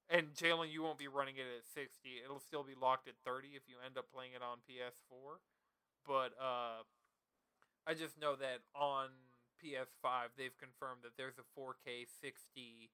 and 0.09 0.33
Jalen, 0.33 0.71
you 0.73 0.81
won't 0.81 0.97
be 0.97 1.07
running 1.07 1.37
it 1.37 1.45
at 1.45 1.65
60. 1.73 1.87
It'll 2.25 2.41
still 2.41 2.63
be 2.63 2.73
locked 2.73 3.07
at 3.07 3.15
30 3.25 3.49
if 3.55 3.63
you 3.69 3.77
end 3.85 3.97
up 3.97 4.09
playing 4.13 4.33
it 4.33 4.41
on 4.41 4.57
PS4. 4.65 5.37
But 6.05 6.33
uh, 6.41 6.81
I 7.85 7.93
just 7.93 8.17
know 8.19 8.35
that 8.35 8.65
on 8.73 9.09
PS5 9.61 10.33
they've 10.37 10.55
confirmed 10.57 11.03
that 11.03 11.13
there's 11.17 11.37
a 11.37 11.45
4K 11.53 12.07
60 12.21 12.89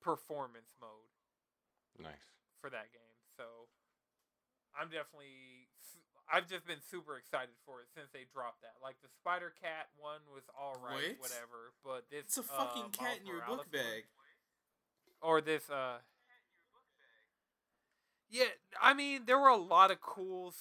performance 0.00 0.72
mode 0.80 1.12
nice. 2.00 2.24
for 2.60 2.70
that 2.70 2.88
game. 2.94 3.20
So 3.36 3.68
I'm 4.72 4.88
definitely 4.88 5.68
I've 6.30 6.46
just 6.46 6.62
been 6.64 6.78
super 6.80 7.18
excited 7.18 7.58
for 7.66 7.82
it 7.82 7.90
since 7.90 8.06
they 8.14 8.22
dropped 8.30 8.62
that. 8.62 8.78
Like 8.78 8.96
the 9.02 9.10
Spider 9.18 9.52
Cat 9.60 9.90
one 9.98 10.22
was 10.30 10.46
all 10.54 10.78
right, 10.78 11.18
What? 11.18 11.26
whatever, 11.28 11.74
but 11.82 12.06
this 12.08 12.22
It's 12.32 12.38
a 12.38 12.46
uh, 12.46 12.64
fucking 12.64 12.94
cat 12.94 13.18
Miles 13.18 13.20
in 13.20 13.26
your 13.26 13.42
Morales 13.42 13.66
book 13.66 13.68
one- 13.74 13.82
bag. 13.82 14.02
or 15.20 15.40
this 15.42 15.68
uh 15.68 15.98
yeah 18.30 18.44
i 18.80 18.94
mean 18.94 19.22
there 19.26 19.38
were 19.38 19.48
a 19.48 19.56
lot 19.56 19.90
of 19.90 20.00
cool 20.00 20.54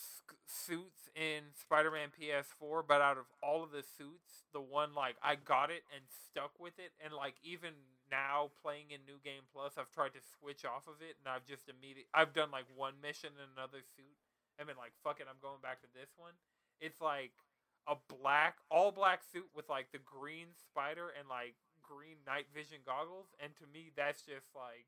suits 0.45 1.09
in 1.15 1.53
spider-man 1.53 2.09
ps4 2.09 2.81
but 2.87 3.01
out 3.01 3.17
of 3.17 3.25
all 3.43 3.63
of 3.63 3.71
the 3.71 3.83
suits 3.83 4.43
the 4.53 4.61
one 4.61 4.93
like 4.95 5.15
i 5.21 5.35
got 5.35 5.69
it 5.69 5.83
and 5.93 6.03
stuck 6.09 6.51
with 6.59 6.77
it 6.79 6.91
and 7.03 7.13
like 7.13 7.35
even 7.43 7.71
now 8.09 8.49
playing 8.61 8.89
in 8.89 8.99
new 9.05 9.21
game 9.23 9.45
plus 9.53 9.77
i've 9.77 9.91
tried 9.91 10.13
to 10.13 10.19
switch 10.39 10.65
off 10.65 10.87
of 10.87 10.97
it 11.01 11.15
and 11.21 11.29
i've 11.29 11.45
just 11.45 11.69
immediately 11.69 12.09
i've 12.13 12.33
done 12.33 12.49
like 12.49 12.65
one 12.75 12.93
mission 13.01 13.29
in 13.37 13.45
another 13.53 13.85
suit 13.95 14.17
and 14.57 14.67
been 14.67 14.77
like 14.77 14.91
fuck 15.03 15.21
it 15.21 15.29
i'm 15.29 15.39
going 15.41 15.61
back 15.61 15.79
to 15.79 15.87
this 15.95 16.11
one. 16.17 16.33
It's 16.81 17.01
like 17.01 17.31
a 17.87 17.95
black 18.07 18.57
all 18.69 18.91
black 18.91 19.23
suit 19.23 19.47
with 19.55 19.69
like 19.69 19.91
the 19.91 20.03
green 20.03 20.51
spider 20.53 21.09
and 21.17 21.27
like 21.27 21.55
green 21.81 22.21
night 22.27 22.45
vision 22.53 22.79
goggles 22.85 23.33
and 23.39 23.55
to 23.57 23.65
me 23.65 23.89
that's 23.95 24.21
just 24.21 24.53
like 24.53 24.85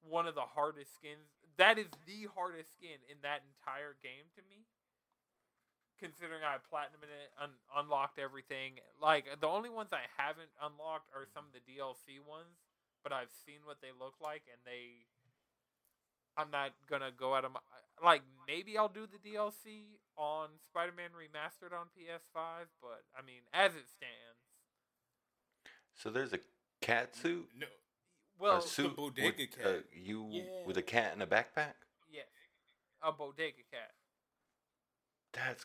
one 0.00 0.26
of 0.26 0.34
the 0.34 0.48
hardest 0.56 0.94
skins 0.94 1.28
that 1.60 1.76
is 1.76 1.86
the 2.08 2.26
hardest 2.32 2.72
skin 2.72 2.96
in 3.12 3.20
that 3.20 3.44
entire 3.44 3.94
game 4.00 4.26
to 4.32 4.42
me 4.48 4.64
considering 6.00 6.40
i 6.40 6.56
platinum 6.72 7.04
in 7.04 7.12
it 7.12 7.28
un- 7.36 7.60
unlocked 7.76 8.16
everything 8.16 8.80
like 8.96 9.28
the 9.44 9.46
only 9.46 9.68
ones 9.68 9.92
i 9.92 10.08
haven't 10.16 10.48
unlocked 10.64 11.12
are 11.12 11.28
some 11.28 11.44
of 11.44 11.52
the 11.52 11.60
dlc 11.68 12.08
ones 12.24 12.56
but 13.04 13.12
i've 13.12 13.32
seen 13.44 13.60
what 13.68 13.76
they 13.84 13.92
look 13.92 14.16
like 14.24 14.48
and 14.48 14.60
they 14.64 15.04
i'm 16.40 16.48
not 16.48 16.72
gonna 16.88 17.12
go 17.12 17.36
out 17.36 17.44
of 17.44 17.52
my 17.52 17.60
like 18.02 18.22
maybe 18.46 18.78
I'll 18.78 18.88
do 18.88 19.06
the 19.06 19.18
DLC 19.20 20.00
on 20.16 20.48
Spider-Man 20.66 21.10
Remastered 21.10 21.76
on 21.76 21.86
PS5, 21.96 22.66
but 22.80 23.04
I 23.16 23.24
mean, 23.24 23.42
as 23.52 23.72
it 23.72 23.88
stands, 23.88 24.40
So 25.94 26.10
there's 26.10 26.32
a 26.32 26.40
cat 26.80 27.14
suit. 27.14 27.48
No, 27.58 27.66
well, 28.40 28.58
a 28.58 28.62
suit 28.62 28.96
bodega 28.96 29.34
with, 29.38 29.58
cat. 29.58 29.66
uh, 29.66 29.72
you 29.92 30.44
with 30.66 30.76
a 30.76 30.82
cat 30.82 31.12
in 31.14 31.22
a 31.22 31.26
backpack. 31.26 31.74
yes, 32.10 32.26
a 33.02 33.12
bodega 33.12 33.62
cat. 33.70 33.92
That's 35.32 35.64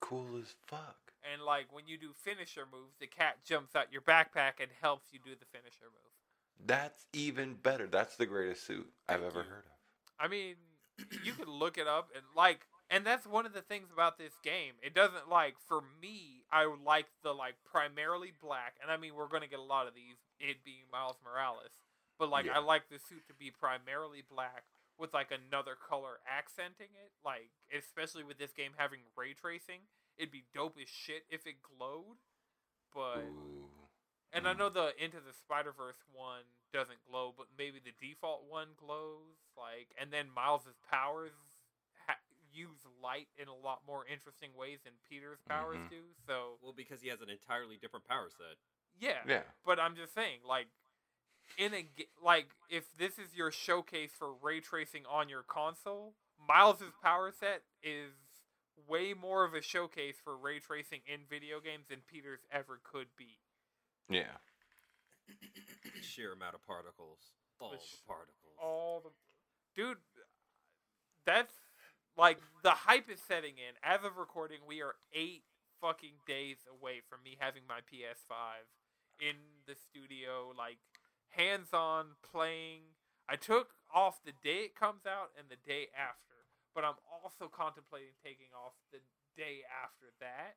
cool 0.00 0.38
as 0.40 0.54
fuck. 0.66 0.96
And 1.32 1.42
like 1.42 1.66
when 1.72 1.86
you 1.86 1.98
do 1.98 2.10
finisher 2.14 2.64
moves, 2.70 2.94
the 3.00 3.06
cat 3.06 3.38
jumps 3.44 3.74
out 3.76 3.92
your 3.92 4.02
backpack 4.02 4.60
and 4.60 4.70
helps 4.80 5.08
you 5.12 5.18
do 5.22 5.32
the 5.38 5.46
finisher 5.46 5.86
move. 5.86 6.66
That's 6.66 7.06
even 7.12 7.54
better. 7.54 7.86
That's 7.86 8.16
the 8.16 8.26
greatest 8.26 8.66
suit 8.66 8.88
I've 9.08 9.22
ever 9.22 9.40
you. 9.40 9.48
heard 9.48 9.64
of. 9.66 9.72
I 10.18 10.28
mean, 10.28 10.56
you 11.24 11.32
could 11.32 11.48
look 11.48 11.78
it 11.78 11.86
up 11.86 12.10
and 12.14 12.24
like, 12.36 12.66
and 12.90 13.04
that's 13.04 13.26
one 13.26 13.46
of 13.46 13.52
the 13.52 13.62
things 13.62 13.88
about 13.92 14.18
this 14.18 14.34
game. 14.42 14.74
It 14.82 14.94
doesn't 14.94 15.28
like 15.28 15.54
for 15.68 15.82
me. 16.00 16.44
I 16.50 16.72
like 16.84 17.06
the 17.22 17.32
like 17.32 17.54
primarily 17.70 18.32
black, 18.40 18.74
and 18.82 18.90
I 18.90 18.96
mean 18.96 19.14
we're 19.14 19.28
gonna 19.28 19.46
get 19.46 19.58
a 19.60 19.62
lot 19.62 19.86
of 19.86 19.94
these. 19.94 20.16
It 20.38 20.64
being 20.64 20.84
Miles 20.92 21.16
Morales, 21.24 21.70
but 22.20 22.28
like 22.28 22.44
Yeah. 22.46 22.56
I 22.56 22.58
like 22.60 22.88
the 22.88 22.98
suit 23.00 23.26
to 23.28 23.34
be 23.34 23.50
primarily 23.50 24.20
black 24.22 24.64
with 24.98 25.14
like 25.14 25.32
another 25.32 25.74
color 25.74 26.20
accenting 26.28 26.92
it. 26.94 27.10
Like 27.24 27.50
especially 27.72 28.22
with 28.22 28.38
this 28.38 28.52
game 28.52 28.72
having 28.76 29.00
ray 29.16 29.32
tracing, 29.34 29.88
it'd 30.18 30.30
be 30.30 30.44
dope 30.54 30.76
as 30.80 30.88
shit 30.88 31.24
if 31.30 31.46
it 31.46 31.56
glowed. 31.62 32.18
But 32.92 33.24
Ooh. 33.24 33.88
and 34.32 34.46
I 34.46 34.52
Mm. 34.54 34.58
know 34.58 34.68
the 34.68 34.94
Into 35.02 35.18
the 35.20 35.32
Spider 35.32 35.72
Verse 35.72 35.98
one 36.12 36.44
doesn't 36.72 37.02
glow, 37.08 37.32
but 37.36 37.46
maybe 37.58 37.80
the 37.80 37.92
default 37.98 38.44
one 38.44 38.74
glows. 38.76 39.38
Like, 39.56 39.88
and 39.98 40.12
then 40.12 40.30
Miles's 40.30 40.76
powers 40.88 41.32
ha- 42.06 42.20
use 42.52 42.84
light 43.02 43.28
in 43.38 43.48
a 43.48 43.54
lot 43.54 43.84
more 43.86 44.06
interesting 44.06 44.54
ways 44.54 44.80
than 44.84 44.92
Peter's 45.08 45.40
powers 45.48 45.78
Mhm. 45.78 45.88
do. 45.90 46.14
So 46.26 46.58
Well, 46.60 46.72
because 46.72 47.00
he 47.00 47.08
has 47.08 47.20
an 47.22 47.30
entirely 47.30 47.76
different 47.78 48.04
power 48.06 48.28
set. 48.30 48.58
yeah, 48.98 49.22
Yeah. 49.26 49.42
but 49.64 49.80
I'm 49.80 49.96
just 49.96 50.12
saying, 50.14 50.42
like, 50.44 50.68
in 51.58 51.74
a 51.74 51.86
like, 52.22 52.48
if 52.68 52.84
this 52.98 53.18
is 53.18 53.34
your 53.34 53.50
showcase 53.50 54.10
for 54.18 54.32
ray 54.42 54.60
tracing 54.60 55.02
on 55.10 55.28
your 55.28 55.42
console, 55.42 56.14
Miles's 56.48 56.92
power 57.02 57.32
set 57.38 57.62
is 57.82 58.12
way 58.88 59.14
more 59.14 59.44
of 59.44 59.54
a 59.54 59.60
showcase 59.62 60.16
for 60.22 60.36
ray 60.36 60.58
tracing 60.58 61.00
in 61.06 61.20
video 61.28 61.60
games 61.60 61.86
than 61.88 61.98
Peter's 62.10 62.40
ever 62.50 62.80
could 62.82 63.08
be. 63.16 63.38
Yeah. 64.08 64.38
Sheer 66.02 66.32
amount 66.32 66.54
of 66.54 66.66
particles. 66.66 67.18
All 67.60 67.70
the 67.70 67.76
Which- 67.76 68.06
particles. 68.06 68.56
all 68.58 69.00
the 69.00 69.10
dude 69.74 69.98
that's 71.26 71.52
like 72.16 72.38
the 72.62 72.70
hype 72.70 73.08
is 73.08 73.20
setting 73.28 73.54
in 73.58 73.74
as 73.84 74.02
of 74.04 74.16
recording 74.16 74.58
we 74.66 74.82
are 74.82 74.96
eight 75.12 75.44
fucking 75.80 76.14
days 76.26 76.56
away 76.68 77.00
from 77.08 77.22
me 77.22 77.36
having 77.38 77.62
my 77.68 77.78
ps5 77.80 78.64
in 79.20 79.36
the 79.66 79.74
studio 79.76 80.52
like 80.56 80.78
hands 81.30 81.72
on 81.72 82.16
playing 82.30 82.82
i 83.28 83.36
took 83.36 83.74
off 83.94 84.20
the 84.24 84.32
day 84.42 84.70
it 84.70 84.74
comes 84.74 85.06
out 85.06 85.30
and 85.38 85.48
the 85.48 85.60
day 85.66 85.88
after 85.96 86.46
but 86.74 86.84
i'm 86.84 86.98
also 87.10 87.50
contemplating 87.50 88.14
taking 88.22 88.50
off 88.54 88.74
the 88.92 88.98
day 89.36 89.62
after 89.82 90.12
that 90.20 90.56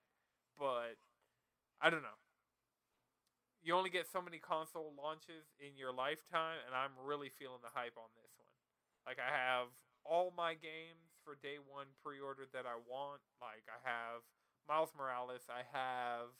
but 0.57 0.97
i 1.81 1.89
don't 1.89 2.03
know 2.03 2.19
you 3.63 3.71
only 3.71 3.89
get 3.89 4.11
so 4.11 4.19
many 4.19 4.43
console 4.43 4.91
launches 4.99 5.47
in 5.55 5.79
your 5.79 5.95
lifetime, 5.95 6.59
and 6.67 6.75
I'm 6.75 6.91
really 6.99 7.31
feeling 7.31 7.63
the 7.63 7.71
hype 7.71 7.95
on 7.95 8.11
this 8.19 8.35
one. 8.35 8.51
Like 9.07 9.23
I 9.23 9.31
have 9.31 9.71
all 10.03 10.35
my 10.35 10.51
games 10.51 11.15
for 11.23 11.39
day 11.39 11.63
one 11.63 11.87
pre-ordered 12.03 12.51
that 12.51 12.67
I 12.67 12.75
want. 12.83 13.23
Like 13.39 13.63
I 13.71 13.79
have 13.87 14.19
Miles 14.67 14.91
Morales, 14.91 15.47
I 15.47 15.63
have 15.71 16.35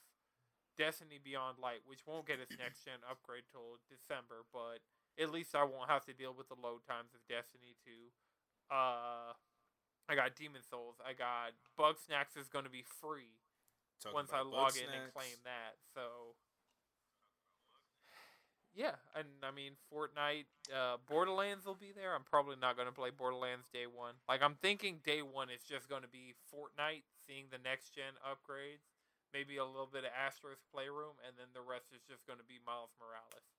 Destiny 0.78 1.20
Beyond 1.22 1.60
Light, 1.62 1.86
which 1.86 2.06
won't 2.06 2.28
get 2.28 2.40
its 2.40 2.56
next 2.58 2.86
gen 2.86 3.02
upgrade 3.06 3.46
till 3.52 3.80
December, 3.90 4.46
but 4.52 4.82
at 5.22 5.30
least 5.30 5.54
I 5.54 5.64
won't 5.64 5.90
have 5.90 6.06
to 6.06 6.14
deal 6.14 6.34
with 6.34 6.50
the 6.50 6.58
load 6.58 6.82
times 6.88 7.14
of 7.14 7.22
Destiny 7.30 7.78
2. 7.86 7.92
Uh, 8.74 9.38
I 10.10 10.16
got 10.16 10.36
Demon's 10.36 10.68
Souls. 10.70 10.98
I 11.00 11.14
got 11.14 11.54
Bugsnax 11.78 12.40
is 12.40 12.50
going 12.50 12.66
to 12.66 12.72
be 12.74 12.84
free 12.84 13.40
Talk 14.02 14.14
once 14.14 14.32
I 14.34 14.42
log 14.42 14.74
Bug 14.74 14.78
in 14.78 14.90
and 14.90 15.14
claim 15.14 15.38
that. 15.46 15.80
So 15.94 16.36
yeah, 18.76 18.98
and 19.16 19.28
I 19.44 19.52
mean 19.52 19.74
Fortnite, 19.94 20.50
uh, 20.74 20.98
Borderlands 21.08 21.66
will 21.66 21.78
be 21.78 21.94
there. 21.96 22.16
I'm 22.16 22.26
probably 22.26 22.56
not 22.60 22.76
going 22.76 22.88
to 22.88 22.94
play 22.94 23.12
Borderlands 23.12 23.68
day 23.72 23.86
one. 23.86 24.16
Like 24.28 24.42
I'm 24.42 24.56
thinking 24.62 25.00
day 25.06 25.22
one 25.22 25.50
is 25.50 25.62
just 25.62 25.88
going 25.88 26.02
to 26.02 26.10
be 26.10 26.34
Fortnite, 26.50 27.06
seeing 27.26 27.46
the 27.52 27.62
next 27.62 27.94
gen 27.94 28.18
upgrades, 28.26 28.93
maybe 29.34 29.58
a 29.58 29.66
little 29.66 29.90
bit 29.90 30.06
of 30.06 30.14
Astro's 30.14 30.62
Playroom, 30.72 31.18
and 31.26 31.36
then 31.36 31.50
the 31.58 31.66
rest 31.66 31.90
is 31.92 32.06
just 32.08 32.24
going 32.30 32.40
to 32.40 32.46
be 32.46 32.62
Miles 32.64 32.94
Morales. 33.02 33.50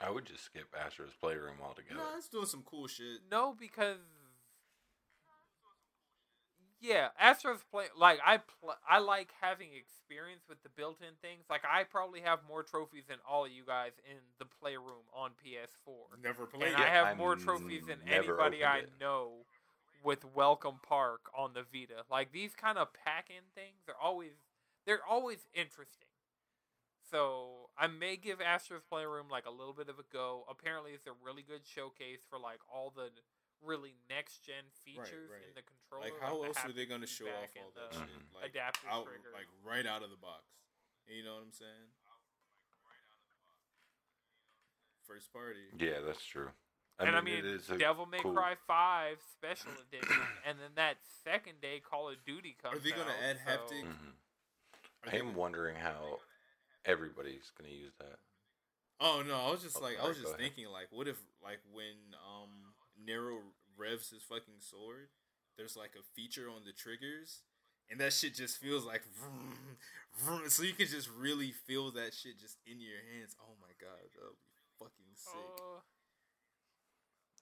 I 0.00 0.10
would 0.10 0.26
just 0.26 0.44
skip 0.44 0.68
Astro's 0.78 1.14
Playroom 1.20 1.56
altogether. 1.62 1.96
No, 2.00 2.16
it's 2.18 2.28
doing 2.28 2.46
some 2.46 2.62
cool 2.62 2.88
shit. 2.88 3.22
No, 3.30 3.54
because 3.58 3.98
yeah, 6.80 7.08
Astro's 7.18 7.62
play 7.70 7.84
like 7.96 8.18
I 8.26 8.38
pl- 8.38 8.74
I 8.88 8.98
like 8.98 9.30
having 9.40 9.68
experience 9.72 10.42
with 10.48 10.60
the 10.64 10.68
built-in 10.70 11.14
things. 11.22 11.44
Like 11.48 11.62
I 11.64 11.84
probably 11.84 12.20
have 12.22 12.40
more 12.48 12.64
trophies 12.64 13.04
than 13.08 13.18
all 13.28 13.44
of 13.44 13.52
you 13.52 13.62
guys 13.64 13.92
in 14.10 14.16
the 14.40 14.44
playroom 14.60 15.06
on 15.14 15.30
PS4. 15.38 16.20
Never 16.20 16.46
played 16.46 16.72
And 16.72 16.82
I 16.82 16.86
have 16.88 17.06
I've 17.06 17.16
more 17.16 17.36
trophies 17.36 17.86
than 17.86 17.98
anybody 18.08 18.64
I 18.64 18.78
it. 18.78 18.90
know 19.00 19.46
with 20.02 20.24
Welcome 20.24 20.80
Park 20.86 21.30
on 21.36 21.52
the 21.54 21.62
Vita. 21.62 22.04
Like 22.10 22.32
these 22.32 22.54
kind 22.54 22.78
of 22.78 22.88
pack-in 22.92 23.50
things 23.54 23.86
are 23.88 23.94
always 24.00 24.32
they're 24.86 25.04
always 25.08 25.46
interesting. 25.54 26.08
So 27.10 27.68
I 27.76 27.86
may 27.86 28.16
give 28.16 28.40
Astro's 28.40 28.82
Playroom 28.88 29.28
like 29.30 29.46
a 29.46 29.50
little 29.50 29.74
bit 29.74 29.88
of 29.88 29.98
a 29.98 30.06
go. 30.12 30.44
Apparently, 30.48 30.92
it's 30.92 31.06
a 31.06 31.14
really 31.22 31.42
good 31.42 31.62
showcase 31.62 32.24
for 32.28 32.38
like 32.38 32.60
all 32.72 32.92
the 32.94 33.10
really 33.62 33.94
next 34.08 34.42
gen 34.42 34.66
features 34.82 35.30
in 35.30 35.52
right. 35.52 35.54
the 35.54 35.62
controller. 35.62 36.08
Like, 36.08 36.18
how 36.18 36.40
the 36.40 36.48
else 36.50 36.58
are 36.64 36.72
they 36.72 36.86
gonna 36.86 37.06
show 37.06 37.30
off 37.30 37.52
all 37.54 37.72
that 37.76 37.94
shit? 37.94 38.08
Like 38.34 38.50
adaptive 38.50 38.90
out, 38.90 39.06
trigger. 39.06 39.30
like 39.30 39.46
right 39.62 39.86
out 39.86 40.02
of 40.02 40.10
the 40.10 40.18
box. 40.18 40.42
You 41.06 41.22
know 41.22 41.38
what 41.38 41.46
I'm 41.46 41.54
saying? 41.54 41.90
First 45.06 45.32
party. 45.32 45.68
Yeah, 45.76 46.00
that's 46.06 46.24
true. 46.24 46.48
I 46.98 47.04
and 47.04 47.12
mean, 47.12 47.18
I 47.18 47.24
mean, 47.24 47.38
it 47.38 47.44
is 47.46 47.70
a 47.70 47.78
Devil 47.78 48.06
May 48.06 48.18
cool- 48.20 48.34
Cry 48.34 48.54
Five 48.66 49.18
Special 49.32 49.72
Edition, 49.88 50.16
and 50.46 50.58
then 50.60 50.70
that 50.76 50.96
second 51.24 51.60
day 51.60 51.80
Call 51.80 52.08
of 52.10 52.16
Duty 52.24 52.56
comes. 52.62 52.76
Are 52.76 52.80
they 52.80 52.90
gonna 52.90 53.14
add 53.22 53.38
so- 53.44 53.50
haptic? 53.50 53.84
Mhm. 53.84 54.12
I 55.04 55.16
am 55.16 55.34
wondering 55.34 55.76
how 55.76 56.20
everybody's 56.84 57.50
gonna 57.56 57.70
use 57.70 57.92
that. 57.98 58.18
Oh 59.00 59.22
no, 59.22 59.34
I 59.34 59.50
was 59.50 59.62
just 59.62 59.78
Oh, 59.78 59.80
like, 59.80 59.98
I 59.98 60.06
was 60.06 60.16
go 60.18 60.22
just 60.24 60.34
ahead. 60.34 60.40
thinking, 60.54 60.68
like, 60.70 60.92
what 60.92 61.08
if, 61.08 61.18
like, 61.42 61.60
when 61.72 62.14
um 62.24 62.74
Nero 62.96 63.42
revs 63.76 64.10
his 64.10 64.22
fucking 64.22 64.60
sword, 64.60 65.08
there's 65.56 65.76
like 65.76 65.96
a 65.96 66.02
feature 66.14 66.48
on 66.48 66.64
the 66.64 66.72
triggers, 66.72 67.42
and 67.90 67.98
that 68.00 68.12
shit 68.12 68.34
just 68.34 68.58
feels 68.58 68.84
like, 68.84 69.02
vroom, 69.06 69.76
vroom, 70.14 70.48
so 70.50 70.62
you 70.62 70.74
can 70.74 70.86
just 70.86 71.08
really 71.08 71.50
feel 71.50 71.90
that 71.92 72.14
shit 72.14 72.38
just 72.38 72.58
in 72.64 72.80
your 72.80 73.00
hands. 73.12 73.34
Oh 73.40 73.56
my 73.60 73.72
god, 73.80 73.98
that 74.14 74.22
would 74.22 74.38
be 74.38 74.78
fucking 74.78 75.16
sick. 75.16 75.34
Uh, 75.34 75.80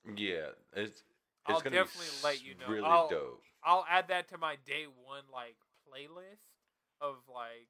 Yeah, 0.04 0.57
it's. 0.73 1.00
it's 1.00 1.04
I'll 1.47 1.61
gonna 1.61 1.76
definitely 1.76 2.11
be 2.21 2.25
let 2.25 2.45
you 2.45 2.54
know. 2.54 2.66
Really 2.69 2.88
I'll- 2.88 3.09
dope. 3.09 3.42
I'll 3.62 3.85
add 3.90 4.09
that 4.09 4.28
to 4.28 4.38
my 4.38 4.57
day 4.64 4.87
one 4.88 5.25
like 5.30 5.57
playlist 5.85 6.49
of 7.00 7.16
like 7.28 7.69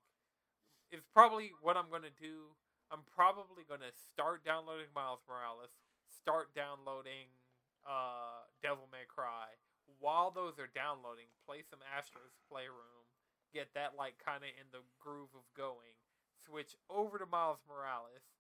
it's 0.93 1.07
probably 1.13 1.51
what 1.63 1.77
I'm 1.77 1.91
gonna 1.91 2.15
do. 2.15 2.55
I'm 2.91 3.03
probably 3.15 3.63
gonna 3.69 3.91
start 3.95 4.45
downloading 4.45 4.87
Miles 4.95 5.23
Morales, 5.27 5.75
start 6.07 6.55
downloading 6.55 7.27
uh 7.87 8.47
Devil 8.63 8.87
May 8.93 9.03
Cry. 9.09 9.59
While 9.99 10.31
those 10.31 10.59
are 10.59 10.71
downloading, 10.71 11.27
play 11.47 11.63
some 11.67 11.81
Astro's 11.83 12.39
Playroom, 12.47 13.11
get 13.53 13.75
that 13.75 13.97
like 13.99 14.23
kinda 14.23 14.47
in 14.47 14.71
the 14.71 14.87
groove 15.01 15.35
of 15.35 15.43
going, 15.57 15.99
switch 16.47 16.77
over 16.89 17.19
to 17.19 17.27
Miles 17.27 17.59
Morales, 17.67 18.31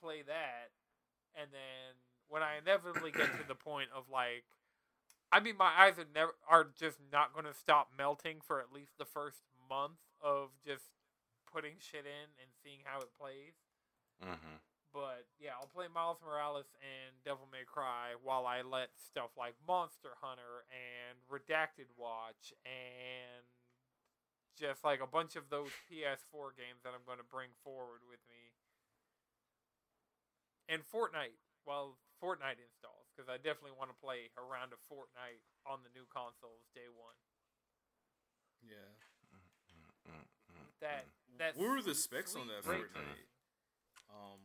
play 0.00 0.22
that, 0.22 0.70
and 1.34 1.50
then 1.50 1.98
when 2.28 2.42
I 2.42 2.58
inevitably 2.58 3.10
get 3.10 3.30
to 3.38 3.46
the 3.46 3.54
point 3.54 3.88
of 3.94 4.04
like 4.10 4.44
I 5.32 5.40
mean, 5.40 5.56
my 5.58 5.72
eyes 5.76 5.98
are 5.98 6.06
never 6.14 6.34
are 6.48 6.68
just 6.78 6.98
not 7.10 7.32
going 7.32 7.46
to 7.46 7.54
stop 7.54 7.90
melting 7.96 8.38
for 8.38 8.60
at 8.60 8.72
least 8.72 8.98
the 8.98 9.04
first 9.04 9.42
month 9.68 9.98
of 10.22 10.50
just 10.64 10.84
putting 11.50 11.74
shit 11.78 12.06
in 12.06 12.28
and 12.38 12.50
seeing 12.62 12.80
how 12.84 13.00
it 13.00 13.10
plays. 13.18 13.58
hmm 14.22 14.58
But 14.92 15.26
yeah, 15.42 15.58
I'll 15.58 15.66
play 15.66 15.86
Miles 15.92 16.18
Morales 16.22 16.70
and 16.78 17.18
Devil 17.24 17.48
May 17.50 17.66
Cry 17.66 18.14
while 18.22 18.46
I 18.46 18.62
let 18.62 18.94
stuff 18.94 19.34
like 19.34 19.54
Monster 19.66 20.14
Hunter 20.22 20.70
and 20.70 21.18
Redacted 21.26 21.90
Watch 21.98 22.54
and 22.62 23.42
just 24.54 24.84
like 24.84 25.02
a 25.02 25.06
bunch 25.10 25.34
of 25.34 25.50
those 25.50 25.74
PS4 25.90 26.54
games 26.54 26.86
that 26.86 26.94
I'm 26.94 27.02
going 27.06 27.18
to 27.18 27.26
bring 27.26 27.50
forward 27.66 28.06
with 28.06 28.22
me. 28.30 28.54
And 30.68 30.82
Fortnite. 30.86 31.42
Well, 31.66 31.98
Fortnite 32.24 32.56
installs 32.56 33.12
because 33.12 33.28
I 33.28 33.36
definitely 33.36 33.76
want 33.76 33.92
to 33.92 33.98
play 34.00 34.32
around 34.40 34.72
a 34.72 34.72
round 34.72 34.72
of 34.72 34.80
Fortnite 34.88 35.44
on 35.68 35.84
the 35.84 35.92
new 35.92 36.08
consoles 36.08 36.64
day 36.72 36.88
one. 36.88 37.20
Yeah. 38.64 38.96
That 40.80 41.04
mm. 41.04 41.38
that 41.38 41.56
what 41.60 41.68
were 41.68 41.84
the 41.84 41.94
specs 41.94 42.32
on 42.32 42.48
that 42.48 42.64
ray 42.64 42.80
Fortnite? 42.80 43.28
Um, 44.08 44.40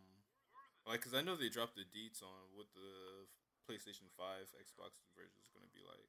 like, 0.83 0.99
cause 0.99 1.15
I 1.15 1.23
know 1.23 1.39
they 1.39 1.47
dropped 1.47 1.75
the 1.79 1.87
deets 1.87 2.19
on 2.19 2.51
what 2.51 2.67
the 2.75 3.27
PlayStation 3.63 4.11
Five, 4.19 4.51
Xbox 4.59 4.99
version 5.15 5.39
is 5.39 5.47
gonna 5.55 5.71
be 5.71 5.83
like. 5.87 6.03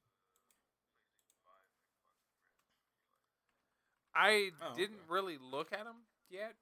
I 4.11 4.51
Oh, 4.61 4.75
didn't 4.75 5.07
okay. 5.07 5.13
really 5.13 5.39
look 5.39 5.73
at 5.73 5.85
them 5.85 6.03
yet 6.29 6.57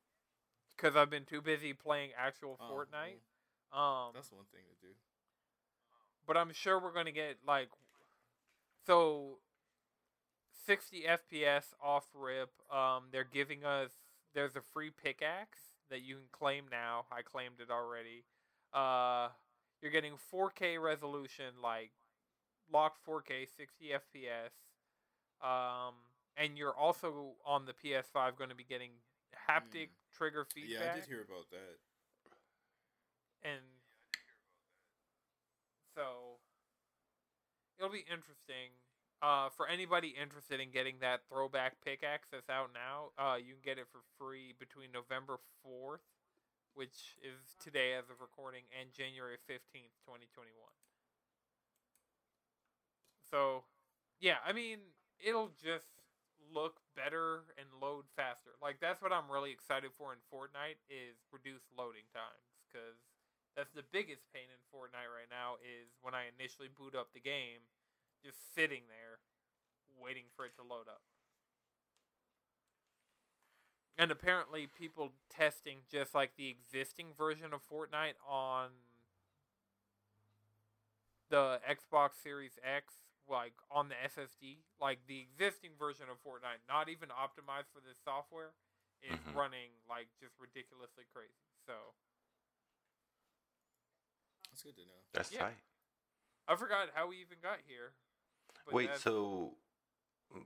because 0.77 0.97
I've 0.97 1.09
been 1.09 1.25
too 1.25 1.41
busy 1.41 1.73
playing 1.73 2.13
actual 2.17 2.57
Oh, 2.61 2.71
Fortnite. 2.71 3.17
well, 3.17 3.28
Um, 3.73 4.11
that's 4.15 4.33
one 4.33 4.45
thing 4.53 4.63
to 4.69 4.87
do. 4.87 4.95
but 6.27 6.37
I'm 6.37 6.53
sure 6.53 6.79
we're 6.79 6.93
gonna 6.93 7.13
get 7.13 7.39
like 7.47 7.69
so 8.87 9.39
60 10.67 11.05
FPS 11.09 11.75
off 11.83 12.05
rip. 12.15 12.51
Um, 12.71 13.05
they're 13.13 13.25
giving 13.25 13.65
us 13.65 13.91
there's 14.35 14.57
a 14.57 14.61
free 14.61 14.91
pickaxe 14.91 15.59
that 15.91 16.03
you 16.03 16.17
can 16.17 16.29
claim 16.33 16.65
now. 16.71 17.07
I 17.11 17.23
claimed 17.23 17.61
it 17.61 17.71
already. 17.71 18.25
Uh, 18.73 19.29
you're 19.81 19.93
getting 19.93 20.15
4K 20.33 20.81
resolution, 20.81 21.55
like 21.63 21.93
locked 22.73 22.99
4K, 23.07 23.49
60 23.57 23.93
FPS. 23.93 24.53
Um, 25.41 25.95
and 26.37 26.59
you're 26.59 26.77
also 26.77 27.33
on 27.47 27.65
the 27.65 27.73
PS5 27.73 28.37
going 28.37 28.51
to 28.51 28.57
be 28.57 28.65
getting 28.65 28.91
haptic 29.49 29.89
trigger 30.13 30.45
feedback 30.45 30.81
Yeah, 30.81 30.93
I 30.93 30.97
did 30.97 31.07
hear 31.07 31.23
about 31.23 31.51
that. 31.51 31.79
And 33.43 33.63
so 35.95 36.39
it'll 37.79 37.91
be 37.93 38.05
interesting 38.11 38.75
uh, 39.23 39.49
for 39.51 39.67
anybody 39.67 40.15
interested 40.21 40.61
in 40.61 40.71
getting 40.71 40.97
that 41.01 41.21
throwback 41.29 41.75
pickaxe 41.85 42.29
that's 42.31 42.49
out 42.51 42.71
now. 42.73 43.11
Uh, 43.19 43.37
you 43.37 43.55
can 43.55 43.63
get 43.65 43.79
it 43.79 43.87
for 43.91 44.01
free 44.19 44.55
between 44.59 44.93
November 44.93 45.39
fourth, 45.63 46.07
which 46.75 47.19
is 47.23 47.57
today 47.59 47.95
as 47.99 48.11
of 48.11 48.21
recording, 48.21 48.63
and 48.79 48.93
January 48.95 49.37
fifteenth, 49.47 49.95
twenty 50.07 50.27
twenty 50.35 50.55
one. 50.55 50.75
So, 53.31 53.65
yeah, 54.21 54.41
I 54.47 54.53
mean, 54.53 54.79
it'll 55.21 55.53
just 55.63 55.91
look 56.55 56.81
better 56.97 57.45
and 57.59 57.69
load 57.83 58.05
faster. 58.17 58.57
Like 58.63 58.81
that's 58.81 59.03
what 59.03 59.13
I'm 59.13 59.29
really 59.31 59.51
excited 59.51 59.91
for 59.99 60.15
in 60.15 60.21
Fortnite 60.33 60.81
is 60.89 61.19
reduced 61.33 61.69
loading 61.77 62.09
times 62.15 62.49
because 62.65 62.97
that's 63.59 63.75
the 63.75 63.83
biggest 63.91 64.23
pain 64.31 64.47
in 64.47 64.61
Fortnite 64.71 65.11
right 65.11 65.27
now 65.27 65.59
is 65.59 65.91
when 66.01 66.15
I 66.15 66.31
initially 66.31 66.71
boot 66.71 66.95
up 66.95 67.11
the 67.11 67.19
game, 67.19 67.67
just 68.23 68.39
sitting 68.55 68.87
there 68.87 69.19
waiting 69.99 70.31
for 70.39 70.47
it 70.47 70.55
to 70.55 70.63
load 70.63 70.87
up. 70.87 71.03
And 73.99 74.15
apparently 74.15 74.69
people 74.71 75.11
testing 75.29 75.83
just 75.91 76.15
like 76.15 76.39
the 76.39 76.47
existing 76.47 77.19
version 77.19 77.51
of 77.51 77.59
Fortnite 77.67 78.15
on 78.23 78.71
the 81.29 81.59
Xbox 81.67 82.23
Series 82.23 82.63
X 82.63 82.95
like 83.27 83.53
on 83.75 83.91
the 83.91 83.99
SSD, 84.07 84.63
like 84.81 85.01
the 85.11 85.19
existing 85.21 85.73
version 85.77 86.07
of 86.09 86.17
Fortnite, 86.23 86.63
not 86.71 86.89
even 86.89 87.11
optimized 87.11 87.69
for 87.75 87.83
this 87.83 87.99
software, 88.03 88.55
is 89.03 89.19
Mhm. 89.19 89.35
running 89.35 89.71
like 89.89 90.09
just 90.19 90.39
ridiculously 90.39 91.05
crazy. 91.13 91.45
So 91.67 91.93
That's 94.59 94.75
good 94.75 94.83
to 94.83 94.89
know. 94.89 95.03
That's 95.13 95.31
Yeah. 95.31 95.41
tight. 95.51 95.59
I 96.49 96.57
forgot 96.57 96.91
how 96.95 97.07
we 97.07 97.21
even 97.21 97.39
got 97.41 97.61
here. 97.61 97.95
Wait, 98.67 98.97
so 98.97 99.57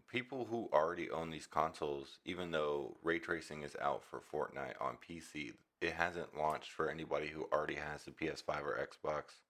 people 0.07 0.45
who 0.45 0.69
already 0.71 1.10
own 1.10 1.30
these 1.30 1.47
consoles, 1.47 2.19
even 2.25 2.50
though 2.50 2.99
ray 3.02 3.19
tracing 3.19 3.63
is 3.63 3.75
out 3.76 4.04
for 4.04 4.21
Fortnite 4.21 4.78
on 4.82 4.99
PC, 4.99 5.56
it 5.80 5.95
hasn't 5.95 6.37
launched 6.37 6.73
for 6.73 6.91
anybody 6.91 7.28
who 7.28 7.45
already 7.52 7.76
has 7.76 8.04
the 8.04 8.10
PS5 8.10 8.67
or 8.67 8.76
Xbox. 8.87 9.41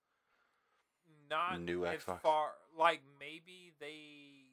not 1.29 1.61
new 1.61 1.87
as 1.87 2.05
Xbox? 2.05 2.21
far 2.21 2.53
like 2.77 3.03
maybe 3.19 3.73
they 3.81 4.45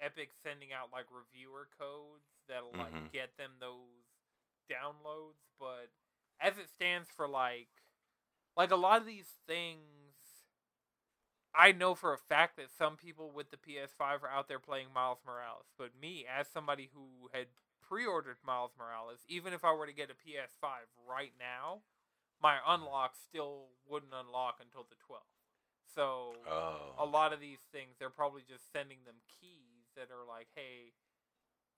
Epic 0.00 0.32
sending 0.42 0.72
out 0.72 0.90
like 0.90 1.04
reviewer 1.10 1.68
codes 1.78 2.24
that'll 2.48 2.72
like 2.72 2.92
Mhm. 2.94 3.12
get 3.12 3.36
them 3.36 3.58
those 3.60 4.06
downloads, 4.68 5.44
but 5.58 5.92
as 6.40 6.56
it 6.58 6.68
stands 6.70 7.10
for 7.10 7.28
like 7.28 7.81
like 8.56 8.70
a 8.70 8.76
lot 8.76 9.00
of 9.00 9.06
these 9.06 9.28
things 9.46 9.78
I 11.54 11.72
know 11.72 11.94
for 11.94 12.14
a 12.14 12.18
fact 12.18 12.56
that 12.56 12.70
some 12.76 12.96
people 12.96 13.30
with 13.30 13.50
the 13.50 13.58
PS5 13.58 14.22
are 14.22 14.30
out 14.30 14.48
there 14.48 14.58
playing 14.58 14.88
Miles 14.94 15.18
Morales, 15.26 15.66
but 15.76 15.90
me 16.00 16.24
as 16.26 16.48
somebody 16.48 16.88
who 16.94 17.28
had 17.32 17.46
pre-ordered 17.82 18.38
Miles 18.44 18.72
Morales, 18.78 19.20
even 19.28 19.52
if 19.52 19.64
I 19.64 19.72
were 19.74 19.86
to 19.86 19.92
get 19.92 20.10
a 20.10 20.14
PS5 20.14 20.88
right 21.06 21.32
now, 21.38 21.82
my 22.40 22.58
unlock 22.66 23.14
still 23.16 23.68
wouldn't 23.86 24.14
unlock 24.14 24.58
until 24.60 24.84
the 24.88 24.96
12th. 24.96 25.28
So 25.94 26.48
Oh. 26.48 26.94
a 26.98 27.04
lot 27.04 27.32
of 27.32 27.40
these 27.40 27.60
things 27.70 27.96
they're 27.98 28.10
probably 28.10 28.42
just 28.48 28.72
sending 28.72 29.04
them 29.04 29.20
keys 29.40 29.92
that 29.96 30.08
are 30.10 30.24
like 30.26 30.48
hey 30.54 30.92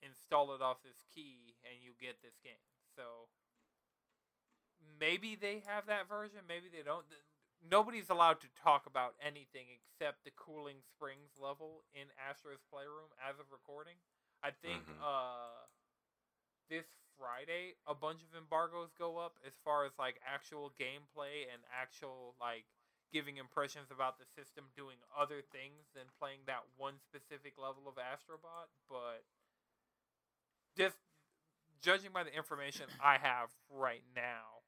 install 0.02 0.54
it 0.54 0.62
off 0.62 0.82
this 0.82 1.02
key 1.14 1.56
and 1.64 1.82
you 1.82 1.92
get 1.98 2.20
this 2.22 2.38
game 2.42 2.60
so 2.94 3.26
maybe 5.00 5.36
they 5.36 5.62
have 5.66 5.86
that 5.86 6.08
version 6.08 6.40
maybe 6.48 6.66
they 6.72 6.82
don't 6.84 7.04
nobody's 7.70 8.10
allowed 8.10 8.40
to 8.40 8.48
talk 8.62 8.86
about 8.86 9.14
anything 9.24 9.66
except 9.72 10.24
the 10.24 10.30
cooling 10.36 10.80
springs 10.94 11.32
level 11.40 11.84
in 11.94 12.06
astro's 12.18 12.60
playroom 12.70 13.08
as 13.22 13.38
of 13.38 13.46
recording 13.50 13.96
i 14.42 14.50
think 14.50 14.84
Mhm. 14.86 15.00
uh 15.02 15.64
this 16.68 16.86
friday 17.16 17.74
a 17.86 17.94
bunch 17.94 18.20
of 18.22 18.34
embargoes 18.36 18.90
go 18.98 19.18
up 19.18 19.38
as 19.46 19.52
far 19.64 19.84
as 19.84 19.92
like 19.98 20.20
actual 20.26 20.72
gameplay 20.80 21.46
and 21.52 21.62
actual 21.70 22.34
like 22.40 22.64
giving 23.12 23.36
impressions 23.36 23.90
about 23.92 24.18
the 24.18 24.26
system 24.34 24.64
doing 24.74 24.96
other 25.16 25.40
things 25.52 25.86
than 25.94 26.02
playing 26.18 26.40
that 26.46 26.66
one 26.76 26.98
specific 26.98 27.54
level 27.56 27.86
of 27.86 27.94
Astrobot, 27.94 28.66
but 28.90 29.22
just 30.76 30.96
judging 31.80 32.10
by 32.12 32.24
the 32.24 32.34
information 32.34 32.86
I 33.00 33.18
have 33.18 33.50
right 33.70 34.02
now, 34.16 34.63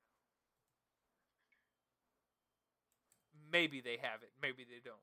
maybe 3.51 3.81
they 3.81 3.99
have 4.03 4.23
it, 4.23 4.31
maybe 4.41 4.65
they 4.65 4.81
don't. 4.85 5.03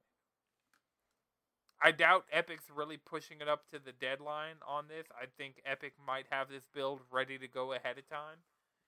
I 1.82 1.92
doubt 1.92 2.26
Epic's 2.32 2.70
really 2.74 2.96
pushing 2.98 3.42
it 3.42 3.50
up 3.50 3.68
to 3.72 3.80
the 3.80 3.92
deadline 3.92 4.56
on 4.66 4.88
this. 4.88 5.06
I 5.12 5.26
think 5.38 5.60
Epic 5.66 5.94
might 6.00 6.26
have 6.32 6.48
this 6.48 6.64
build 6.74 7.02
ready 7.12 7.38
to 7.38 7.48
go 7.48 7.74
ahead 7.74 7.98
of 7.98 8.08
time 8.08 8.40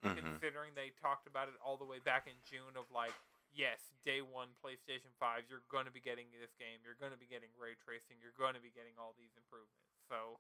Mhm. 0.04 0.16
considering 0.16 0.74
they 0.76 0.92
talked 1.02 1.28
about 1.28 1.50
it 1.50 1.56
all 1.60 1.76
the 1.78 1.84
way 1.86 2.00
back 2.00 2.28
in 2.28 2.36
June 2.46 2.78
of 2.78 2.90
like, 2.92 3.14
yes, 3.52 3.80
day 4.06 4.22
one 4.22 4.56
PlayStation 4.64 5.12
5, 5.20 5.50
you're 5.50 5.64
going 5.68 5.86
to 5.86 5.92
be 5.92 6.00
getting 6.00 6.32
this 6.32 6.54
game, 6.54 6.80
you're 6.84 6.96
going 6.96 7.12
to 7.12 7.18
be 7.18 7.26
getting 7.28 7.50
ray 7.58 7.76
tracing, 7.76 8.16
you're 8.22 8.32
going 8.38 8.54
to 8.54 8.62
be 8.62 8.70
getting 8.70 8.94
all 8.98 9.14
these 9.18 9.36
improvements. 9.36 9.92
So, 10.08 10.40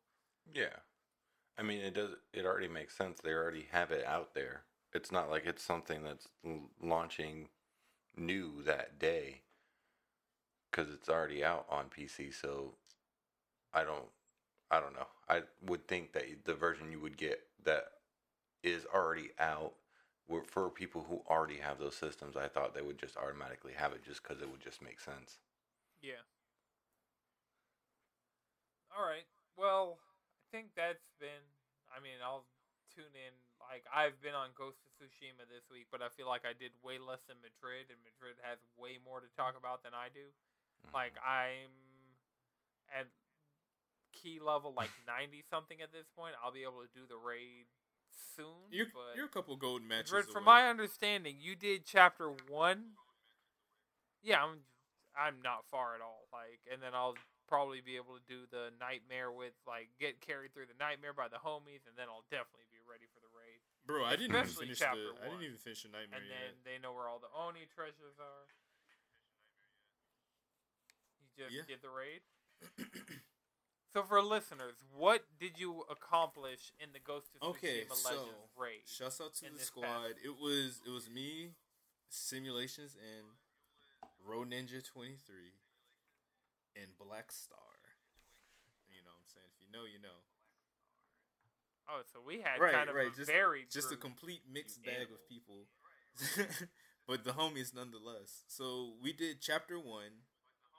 Yeah. 0.54 0.80
I 1.58 1.63
mean, 1.63 1.82
it 1.82 1.93
does. 1.93 2.15
It 2.34 2.45
already 2.45 2.67
makes 2.67 2.95
sense. 2.95 3.19
They 3.21 3.32
already 3.34 3.63
have 3.71 3.91
it 3.91 4.06
out 4.06 4.34
there. 4.34 4.65
It's 4.93 5.12
not 5.12 5.30
like 5.30 5.45
it's 5.45 5.63
something 5.63 6.04
that's 6.04 6.28
l- 6.45 6.69
launching 6.82 7.49
new 8.17 8.62
that 8.63 8.99
day 8.99 9.41
because 10.71 10.93
it's 10.93 11.10
already 11.10 11.43
out 11.43 11.65
on 11.69 11.86
PC. 11.86 12.34
So 12.34 12.73
I 13.73 13.84
don't. 13.84 14.06
I 14.71 14.80
don't 14.80 14.93
know. 14.95 15.08
I 15.30 15.43
would 15.67 15.88
think 15.88 16.13
that 16.13 16.23
the 16.45 16.56
version 16.56 16.91
you 16.91 16.99
would 16.99 17.17
get 17.17 17.41
that 17.65 17.86
is 18.63 18.86
already 18.93 19.30
out 19.39 19.73
for 20.47 20.69
people 20.71 21.06
who 21.08 21.21
already 21.30 21.58
have 21.58 21.78
those 21.80 21.95
systems. 21.95 22.36
I 22.36 22.47
thought 22.47 22.73
they 22.73 22.82
would 22.82 22.97
just 22.97 23.15
automatically 23.17 23.73
have 23.78 23.93
it 23.93 24.04
just 24.04 24.23
because 24.23 24.41
it 24.41 24.49
would 24.49 24.62
just 24.62 24.82
make 24.82 24.99
sense. 24.99 25.38
yeah. 26.01 26.21
All 28.95 29.06
right. 29.06 29.28
Well, 29.58 29.99
I 29.99 30.56
think 30.56 30.71
that's 30.75 31.06
been. 31.19 31.43
I 31.95 32.01
mean, 32.01 32.19
I'll 32.23 32.45
tune 32.95 33.13
in. 33.15 33.34
Like, 33.65 33.84
I've 33.89 34.21
been 34.21 34.38
on 34.38 34.54
Ghost 34.54 34.80
of 34.86 34.93
Tsushima 34.95 35.43
this 35.49 35.65
week, 35.67 35.89
but 35.89 36.06
I 36.06 36.13
feel 36.13 36.30
like 36.30 36.45
I 36.45 36.54
did 36.54 36.71
way 36.86 37.01
less 37.01 37.25
than 37.25 37.41
Madrid, 37.41 37.89
and 37.89 37.97
Madrid 38.06 38.38
has 38.45 38.62
way 38.78 39.01
more 39.01 39.19
to 39.19 39.30
talk 39.34 39.58
about 39.58 39.82
than 39.82 39.97
I 39.97 40.13
do. 40.13 40.30
Like 40.93 41.15
mm-hmm. 41.17 41.25
I'm 41.25 41.73
at 42.93 43.08
Ki 44.13 44.39
level 44.43 44.73
like 44.75 44.91
ninety 45.08 45.41
something 45.41 45.82
at 45.82 45.91
this 45.91 46.06
point. 46.13 46.36
I'll 46.43 46.54
be 46.54 46.63
able 46.63 46.84
to 46.84 46.91
do 46.93 47.08
the 47.08 47.17
raid 47.17 47.65
soon. 48.36 48.69
You're, 48.69 48.91
but 48.91 49.15
you're 49.15 49.30
a 49.30 49.34
couple 49.34 49.56
golden 49.56 49.88
matches. 49.88 50.12
Madrid, 50.12 50.30
from 50.30 50.43
my 50.43 50.67
understanding, 50.67 51.38
you 51.39 51.56
did 51.56 51.86
chapter 51.86 52.30
one. 52.49 52.99
Yeah, 54.21 54.43
I'm 54.43 54.65
I'm 55.15 55.41
not 55.41 55.65
far 55.71 55.95
at 55.95 56.01
all. 56.01 56.28
Like, 56.34 56.62
and 56.71 56.82
then 56.84 56.91
I'll 56.93 57.15
probably 57.47 57.80
be 57.80 57.95
able 57.95 58.17
to 58.17 58.25
do 58.25 58.49
the 58.49 58.73
nightmare 58.82 59.30
with 59.32 59.54
like 59.69 59.93
get 60.01 60.19
carried 60.19 60.54
through 60.54 60.67
the 60.67 60.78
nightmare 60.80 61.13
by 61.13 61.30
the 61.30 61.39
homies, 61.39 61.86
and 61.88 61.95
then 61.95 62.10
I'll 62.10 62.28
definitely 62.30 62.67
be 62.73 62.82
ready 62.84 63.08
for 63.13 63.21
the 63.21 63.32
raid. 63.34 63.62
Bro. 63.86 64.04
I 64.06 64.15
didn't 64.15 64.36
even 64.36 64.48
finish 64.48 64.80
the. 64.80 64.86
chapter 64.86 65.13
I 65.21 65.30
didn't 65.30 65.43
even 65.43 65.58
finish 65.62 65.84
the 65.84 65.89
nightmare 65.89 66.19
And 66.19 66.28
yet. 66.30 66.38
then 66.41 66.54
they 66.65 66.78
know 66.82 66.93
where 66.93 67.08
all 67.08 67.19
the 67.19 67.30
Oni 67.38 67.65
treasures 67.74 68.17
are. 68.19 68.45
You 71.21 71.28
just 71.45 71.54
Yeah. 71.56 71.63
did 71.67 71.82
the 71.82 71.89
raid. 71.89 72.21
so 73.93 74.04
for 74.04 74.21
listeners, 74.21 74.76
what 74.95 75.26
did 75.39 75.58
you 75.60 75.84
accomplish 75.89 76.71
in 76.80 76.93
the 76.93 77.00
Ghost 77.00 77.28
of 77.41 77.50
Okay, 77.56 77.86
Tsushima 77.86 77.95
so, 77.95 78.10
Legends 78.10 78.52
raid? 78.56 78.82
Shouts 78.86 79.21
out 79.21 79.34
to 79.36 79.50
the 79.52 79.60
squad. 79.60 80.15
It 80.24 80.39
was 80.39 80.82
it 80.86 80.89
was 80.89 81.10
me, 81.10 81.52
simulations 82.10 82.95
and 82.95 83.26
Road 84.26 84.50
Ninja 84.50 84.84
twenty 84.84 85.17
three, 85.26 85.54
and 86.76 86.98
Black 86.98 87.32
Star. 87.32 87.60
You 88.89 89.04
know 89.04 89.12
what 89.12 89.21
I'm 89.21 89.28
saying? 89.28 89.45
If 89.54 89.60
you 89.62 89.67
know, 89.71 89.86
you 89.86 90.00
know. 90.00 90.24
Oh, 91.88 92.02
so 92.12 92.19
we 92.26 92.41
had 92.41 92.60
Right, 92.60 92.74
kind 92.74 92.89
of 92.89 92.95
right, 92.95 93.12
a 93.12 93.15
just- 93.15 93.30
varied 93.30 93.69
Just 93.71 93.91
a 93.91 93.98
complete 93.98 94.41
mixed 94.52 94.84
bag 94.84 95.12
of 95.12 95.21
people, 95.30 95.67
but 97.08 97.24
the 97.24 97.32
homies 97.32 97.74
nonetheless. 97.76 98.43
So 98.48 98.95
we 99.02 99.13
did 99.13 99.41
chapter 99.41 99.80
one. 99.80 100.26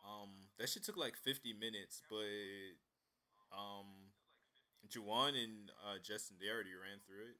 Um, 0.06 0.50
that 0.58 0.68
shit 0.68 0.84
took 0.84 0.96
like 0.96 1.16
50 1.16 1.52
minutes, 1.52 2.02
but 2.08 2.26
um, 3.54 4.10
Juwan 4.86 5.34
and 5.34 5.70
uh, 5.82 5.98
Justin 6.02 6.36
they 6.40 6.46
already 6.50 6.74
ran 6.74 7.02
through 7.06 7.26
it, 7.34 7.38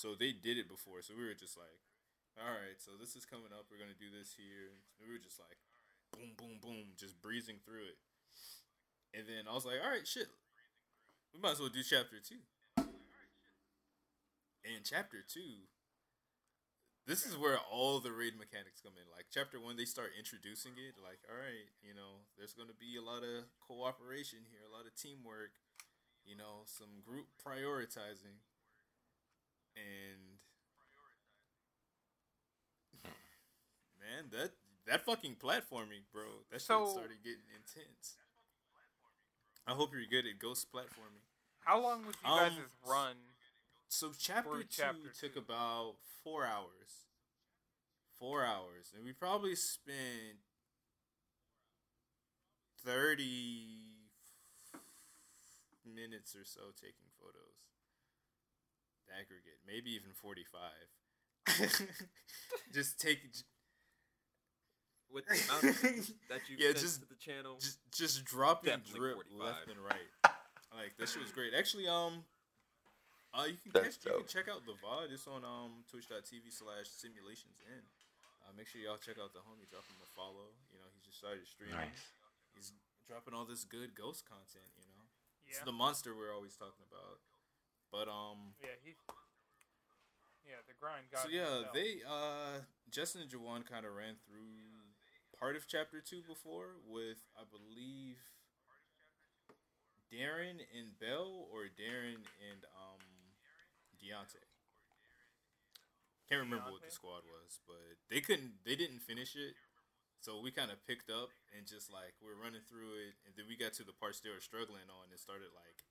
so 0.00 0.14
they 0.16 0.32
did 0.32 0.56
it 0.56 0.68
before. 0.68 1.00
So 1.02 1.12
we 1.16 1.24
were 1.24 1.36
just 1.36 1.56
like, 1.56 1.76
all 2.40 2.48
right, 2.52 2.80
so 2.80 2.96
this 3.00 3.16
is 3.16 3.24
coming 3.28 3.52
up. 3.52 3.68
We're 3.68 3.80
gonna 3.80 3.96
do 3.96 4.08
this 4.08 4.32
here. 4.36 4.72
And 4.72 4.80
we 5.00 5.12
were 5.12 5.20
just 5.20 5.36
like, 5.40 5.60
boom, 6.16 6.32
boom, 6.40 6.56
boom, 6.60 6.96
just 6.96 7.20
breezing 7.20 7.60
through 7.64 7.84
it. 7.92 8.00
And 9.12 9.28
then 9.28 9.44
I 9.44 9.52
was 9.52 9.68
like, 9.68 9.76
all 9.84 9.92
right, 9.92 10.08
shit, 10.08 10.28
we 11.32 11.40
might 11.40 11.52
as 11.52 11.60
well 11.60 11.72
do 11.72 11.82
chapter 11.82 12.16
two. 12.20 12.44
And 14.62 14.84
chapter 14.84 15.18
two, 15.26 15.66
this 17.06 17.26
is 17.26 17.36
where 17.36 17.58
all 17.58 17.98
the 17.98 18.12
raid 18.12 18.38
mechanics 18.38 18.78
come 18.78 18.94
in. 18.94 19.10
Like 19.10 19.26
chapter 19.32 19.58
one, 19.58 19.76
they 19.76 19.84
start 19.88 20.14
introducing 20.14 20.78
it. 20.78 20.94
Like, 21.02 21.18
all 21.26 21.34
right, 21.34 21.66
you 21.82 21.94
know, 21.94 22.22
there's 22.38 22.54
going 22.54 22.68
to 22.68 22.78
be 22.78 22.94
a 22.94 23.02
lot 23.02 23.26
of 23.26 23.50
cooperation 23.58 24.46
here, 24.46 24.62
a 24.62 24.70
lot 24.70 24.86
of 24.86 24.94
teamwork, 24.94 25.58
you 26.22 26.36
know, 26.36 26.62
some 26.64 27.02
group 27.02 27.26
prioritizing, 27.42 28.38
and 29.74 30.38
hmm. 33.02 33.10
man, 33.98 34.30
that 34.30 34.54
that 34.86 35.04
fucking 35.04 35.36
platforming, 35.42 36.06
bro, 36.12 36.46
that 36.50 36.62
shit 36.62 36.70
So- 36.70 36.86
started 36.86 37.18
getting 37.24 37.50
intense. 37.50 38.21
I 39.66 39.72
hope 39.72 39.92
you're 39.92 40.06
good 40.06 40.26
at 40.28 40.38
ghost 40.38 40.66
platforming. 40.72 41.22
How 41.64 41.80
long 41.80 42.04
was 42.06 42.16
you 42.24 42.30
Um, 42.30 42.38
guys' 42.38 42.58
run? 42.86 43.16
So 43.88 44.12
chapter 44.18 44.62
two 44.62 44.66
chapter 44.70 45.08
took 45.20 45.34
two. 45.34 45.38
about 45.40 45.94
four 46.24 46.44
hours. 46.44 47.06
Four 48.18 48.44
hours, 48.44 48.92
and 48.94 49.04
we 49.04 49.12
probably 49.12 49.54
spent 49.56 50.38
thirty 52.84 54.08
minutes 55.84 56.34
or 56.34 56.44
so 56.44 56.60
taking 56.80 57.10
photos. 57.18 57.58
The 59.06 59.14
aggregate, 59.14 59.58
maybe 59.66 59.90
even 59.90 60.12
forty-five. 60.14 60.88
just 62.72 63.00
take, 63.00 63.18
With 65.12 65.28
the 65.28 65.36
amount 65.36 65.64
of 65.76 65.76
that 66.32 66.42
you 66.48 66.56
Yeah, 66.56 66.72
sent 66.72 66.78
just- 66.80 67.00
to 67.04 67.08
the 67.08 67.20
channel. 67.20 67.56
just 67.60 67.78
just 67.92 68.24
dropping 68.24 68.80
drip 68.96 69.20
45. 69.20 69.36
left 69.38 69.68
and 69.68 69.80
right. 69.84 70.08
Like 70.72 70.96
that 70.96 71.08
shit 71.08 71.20
was 71.20 71.30
great. 71.36 71.52
Actually, 71.52 71.84
um, 71.86 72.24
uh, 73.36 73.44
you 73.44 73.60
can 73.60 73.72
catch, 73.76 74.00
you 74.04 74.24
can 74.24 74.28
check 74.28 74.48
out 74.48 74.64
the 74.64 74.72
VOD. 74.80 75.12
It's 75.12 75.28
on 75.28 75.44
um 75.44 75.84
twitch.tv 75.92 76.48
slash 76.48 76.88
simulations 76.88 77.60
in. 77.68 77.84
Uh, 78.44 78.50
make 78.56 78.66
sure 78.66 78.80
y'all 78.80 78.96
check 79.00 79.20
out 79.20 79.36
the 79.36 79.44
homie. 79.44 79.68
Drop 79.68 79.84
him 79.84 80.00
a 80.00 80.08
follow. 80.16 80.48
You 80.72 80.80
know, 80.80 80.88
he 80.96 81.00
just 81.04 81.20
started 81.20 81.44
streaming. 81.44 81.76
Nice. 81.76 82.16
He's 82.56 82.72
dropping 83.04 83.36
all 83.36 83.44
this 83.44 83.68
good 83.68 83.92
ghost 83.92 84.24
content. 84.24 84.64
You 84.80 84.88
know, 84.96 85.04
it's 85.44 85.60
the 85.60 85.76
monster 85.76 86.16
we're 86.16 86.32
always 86.32 86.56
talking 86.56 86.84
about. 86.88 87.20
But 87.92 88.08
um, 88.08 88.56
yeah, 88.64 88.72
he. 88.80 88.96
Yeah, 90.48 90.58
the 90.66 90.74
grind 90.74 91.06
got. 91.12 91.22
so 91.22 91.28
yeah, 91.30 91.68
himself. 91.68 91.74
they 91.76 92.00
uh 92.04 92.64
Justin 92.90 93.22
and 93.22 93.30
Jawan 93.30 93.62
kind 93.68 93.86
of 93.86 93.94
ran 93.94 94.16
through 94.26 94.48
part 95.42 95.58
of 95.58 95.66
chapter 95.66 95.98
two 95.98 96.22
before 96.22 96.78
with 96.86 97.18
I 97.34 97.42
believe 97.42 98.14
Darren 100.06 100.62
and 100.70 100.94
Bell 101.02 101.50
or 101.50 101.66
Darren 101.66 102.22
and 102.46 102.62
um 102.78 103.02
Deontay. 103.98 104.46
Can't 106.30 106.46
remember 106.46 106.70
what 106.70 106.86
the 106.86 106.94
squad 106.94 107.26
was, 107.26 107.58
but 107.66 107.98
they 108.06 108.22
couldn't 108.22 108.62
they 108.62 108.78
didn't 108.78 109.02
finish 109.02 109.34
it. 109.34 109.58
So 110.22 110.38
we 110.38 110.54
kind 110.54 110.70
of 110.70 110.78
picked 110.86 111.10
up 111.10 111.34
and 111.58 111.66
just 111.66 111.90
like 111.90 112.14
we're 112.22 112.38
running 112.38 112.62
through 112.70 112.94
it, 113.02 113.18
and 113.26 113.34
then 113.34 113.50
we 113.50 113.58
got 113.58 113.74
to 113.82 113.84
the 113.84 113.98
parts 113.98 114.22
they 114.22 114.30
were 114.30 114.38
struggling 114.38 114.86
on 114.94 115.10
and 115.10 115.18
started 115.18 115.50
like 115.58 115.82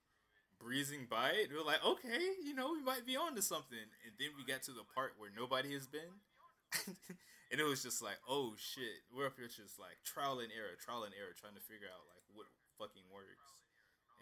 breezing 0.64 1.12
by 1.12 1.36
it. 1.36 1.52
We 1.52 1.60
were 1.60 1.68
like, 1.68 1.84
okay, 1.84 2.40
you 2.40 2.56
know, 2.56 2.72
we 2.72 2.80
might 2.80 3.04
be 3.04 3.20
on 3.20 3.36
to 3.36 3.44
something. 3.44 3.84
And 4.08 4.16
then 4.16 4.32
we 4.40 4.48
got 4.48 4.64
to 4.70 4.72
the 4.72 4.88
part 4.96 5.20
where 5.20 5.28
nobody 5.28 5.76
has 5.76 5.92
been. 5.92 6.24
and 7.52 7.60
it 7.60 7.68
was 7.68 7.84
just 7.84 8.02
like, 8.02 8.18
oh 8.28 8.54
shit. 8.58 9.04
We're 9.12 9.28
up 9.28 9.38
here 9.38 9.48
just 9.52 9.80
like 9.80 10.00
trial 10.04 10.40
and 10.40 10.52
error, 10.54 10.76
trial 10.80 11.04
and 11.04 11.14
error, 11.16 11.36
trying 11.36 11.56
to 11.56 11.64
figure 11.64 11.90
out 11.92 12.04
like 12.12 12.24
what 12.32 12.48
fucking 12.80 13.06
works. 13.12 13.48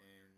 And 0.00 0.32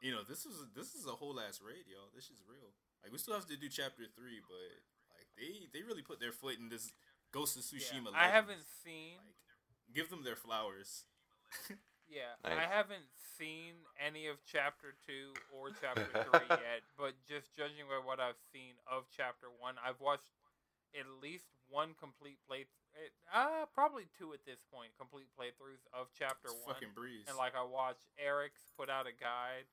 you 0.00 0.12
know, 0.14 0.22
this 0.22 0.46
is 0.46 0.66
this 0.74 0.94
is 0.94 1.06
a 1.06 1.16
whole 1.16 1.38
ass 1.40 1.60
raid, 1.64 1.86
y'all. 1.88 2.12
This 2.14 2.30
is 2.30 2.42
real. 2.46 2.72
Like 3.02 3.12
we 3.12 3.18
still 3.18 3.34
have 3.34 3.46
to 3.50 3.56
do 3.56 3.68
chapter 3.68 4.04
three, 4.10 4.40
but 4.44 4.82
like 5.14 5.26
they 5.38 5.66
they 5.72 5.82
really 5.86 6.02
put 6.02 6.20
their 6.20 6.32
foot 6.32 6.58
in 6.58 6.68
this 6.68 6.92
Ghost 7.32 7.56
of 7.56 7.64
Yeah, 7.68 7.78
Tsushima. 7.78 8.14
I 8.14 8.28
haven't 8.28 8.64
seen. 8.84 9.18
like 9.20 9.94
give 9.94 10.10
them 10.10 10.24
their 10.24 10.36
flowers. 10.36 11.04
Yeah, 12.08 12.40
Nice. 12.40 12.56
I 12.56 12.64
haven't 12.72 13.04
seen 13.36 13.84
any 14.00 14.32
of 14.32 14.40
chapter 14.48 14.96
two 15.04 15.36
or 15.52 15.68
chapter 15.76 16.08
three 16.08 16.48
yet, 16.64 16.80
but 16.96 17.12
just 17.28 17.52
judging 17.52 17.84
by 17.84 18.00
what 18.00 18.16
I've 18.16 18.40
seen 18.48 18.80
of 18.88 19.04
chapter 19.12 19.52
one, 19.52 19.76
I've 19.76 20.00
watched 20.00 20.32
at 20.94 21.06
least 21.22 21.46
one 21.68 21.94
complete 21.98 22.38
play. 22.46 22.66
Uh, 23.32 23.66
probably 23.74 24.08
two 24.16 24.32
at 24.32 24.40
this 24.46 24.64
point. 24.72 24.90
Complete 24.98 25.28
playthroughs 25.38 25.84
of 25.92 26.08
chapter 26.16 26.48
It's 26.50 26.64
one, 26.64 26.74
fucking 26.74 26.92
breeze. 26.94 27.24
and 27.28 27.36
like 27.36 27.54
I 27.54 27.62
watched 27.64 28.08
Eric's 28.18 28.72
put 28.76 28.88
out 28.90 29.06
a 29.06 29.12
guide. 29.12 29.68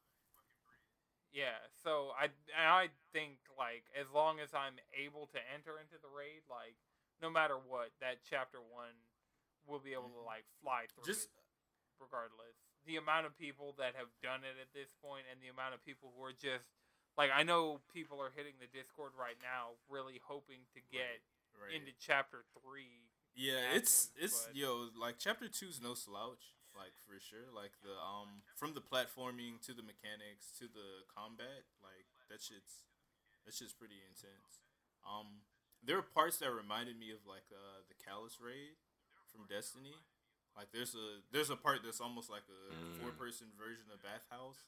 Yeah, 1.36 1.60
so 1.84 2.16
I 2.16 2.32
and 2.56 2.64
I 2.68 2.88
think 3.12 3.44
like 3.60 3.84
as 3.92 4.08
long 4.16 4.40
as 4.40 4.56
I'm 4.56 4.80
able 4.96 5.28
to 5.36 5.40
enter 5.52 5.76
into 5.76 6.00
the 6.00 6.08
raid, 6.08 6.48
like 6.48 6.80
no 7.20 7.28
matter 7.28 7.60
what, 7.60 7.92
that 8.00 8.24
chapter 8.24 8.60
one 8.64 8.96
will 9.68 9.80
be 9.84 9.92
able 9.92 10.08
to 10.16 10.22
Mhm. 10.24 10.26
like 10.26 10.46
fly 10.64 10.88
through 10.96 11.04
just 11.04 11.28
regardless. 12.00 12.56
The 12.86 12.96
amount 12.98 13.26
of 13.26 13.36
people 13.36 13.74
that 13.74 13.96
have 13.96 14.08
done 14.22 14.44
it 14.46 14.56
at 14.62 14.72
this 14.72 14.94
point 15.02 15.26
and 15.32 15.42
the 15.42 15.48
amount 15.50 15.74
of 15.74 15.84
people 15.84 16.14
who 16.16 16.24
are 16.24 16.32
just 16.34 16.70
like 17.18 17.32
I 17.34 17.44
know 17.44 17.80
people 17.94 18.20
are 18.22 18.32
hitting 18.36 18.56
the 18.60 18.68
Discord 18.68 19.12
right 19.18 19.38
now 19.42 19.76
really 19.90 20.20
hoping 20.24 20.68
to 20.76 20.80
get 20.92 21.24
right. 21.56 21.74
into 21.76 21.92
chapter 22.00 22.44
3. 22.64 22.84
Yeah, 23.36 23.76
it's 23.76 24.12
active, 24.16 24.24
it's 24.24 24.38
but- 24.48 24.56
yo 24.56 24.88
like 24.96 25.16
chapter 25.20 25.48
two's 25.52 25.80
no 25.84 25.94
slouch, 25.94 26.56
like 26.76 26.96
for 27.04 27.20
sure. 27.20 27.52
Like 27.52 27.76
the 27.84 27.96
um 28.00 28.44
from 28.56 28.74
the 28.76 28.84
platforming 28.84 29.60
to 29.68 29.74
the 29.76 29.84
mechanics 29.84 30.52
to 30.60 30.68
the 30.72 31.04
combat, 31.12 31.68
like 31.84 32.08
that 32.32 32.40
shit's 32.40 32.88
that 33.44 33.54
shit's 33.54 33.76
pretty 33.76 34.00
intense. 34.08 34.64
Um, 35.06 35.44
there 35.84 36.00
are 36.00 36.02
parts 36.02 36.40
that 36.42 36.50
reminded 36.50 36.98
me 36.98 37.12
of 37.12 37.28
like 37.28 37.46
uh 37.52 37.84
the 37.92 37.96
Calus 38.00 38.40
raid 38.40 38.80
from 39.30 39.46
Destiny. 39.52 40.00
Like 40.56 40.72
there's 40.72 40.96
a 40.96 41.20
there's 41.36 41.52
a 41.52 41.60
part 41.60 41.84
that's 41.84 42.00
almost 42.00 42.32
like 42.32 42.48
a 42.48 42.72
Mm. 42.72 42.96
four 43.04 43.12
person 43.12 43.52
version 43.60 43.92
of 43.92 44.00
Bathhouse. 44.02 44.64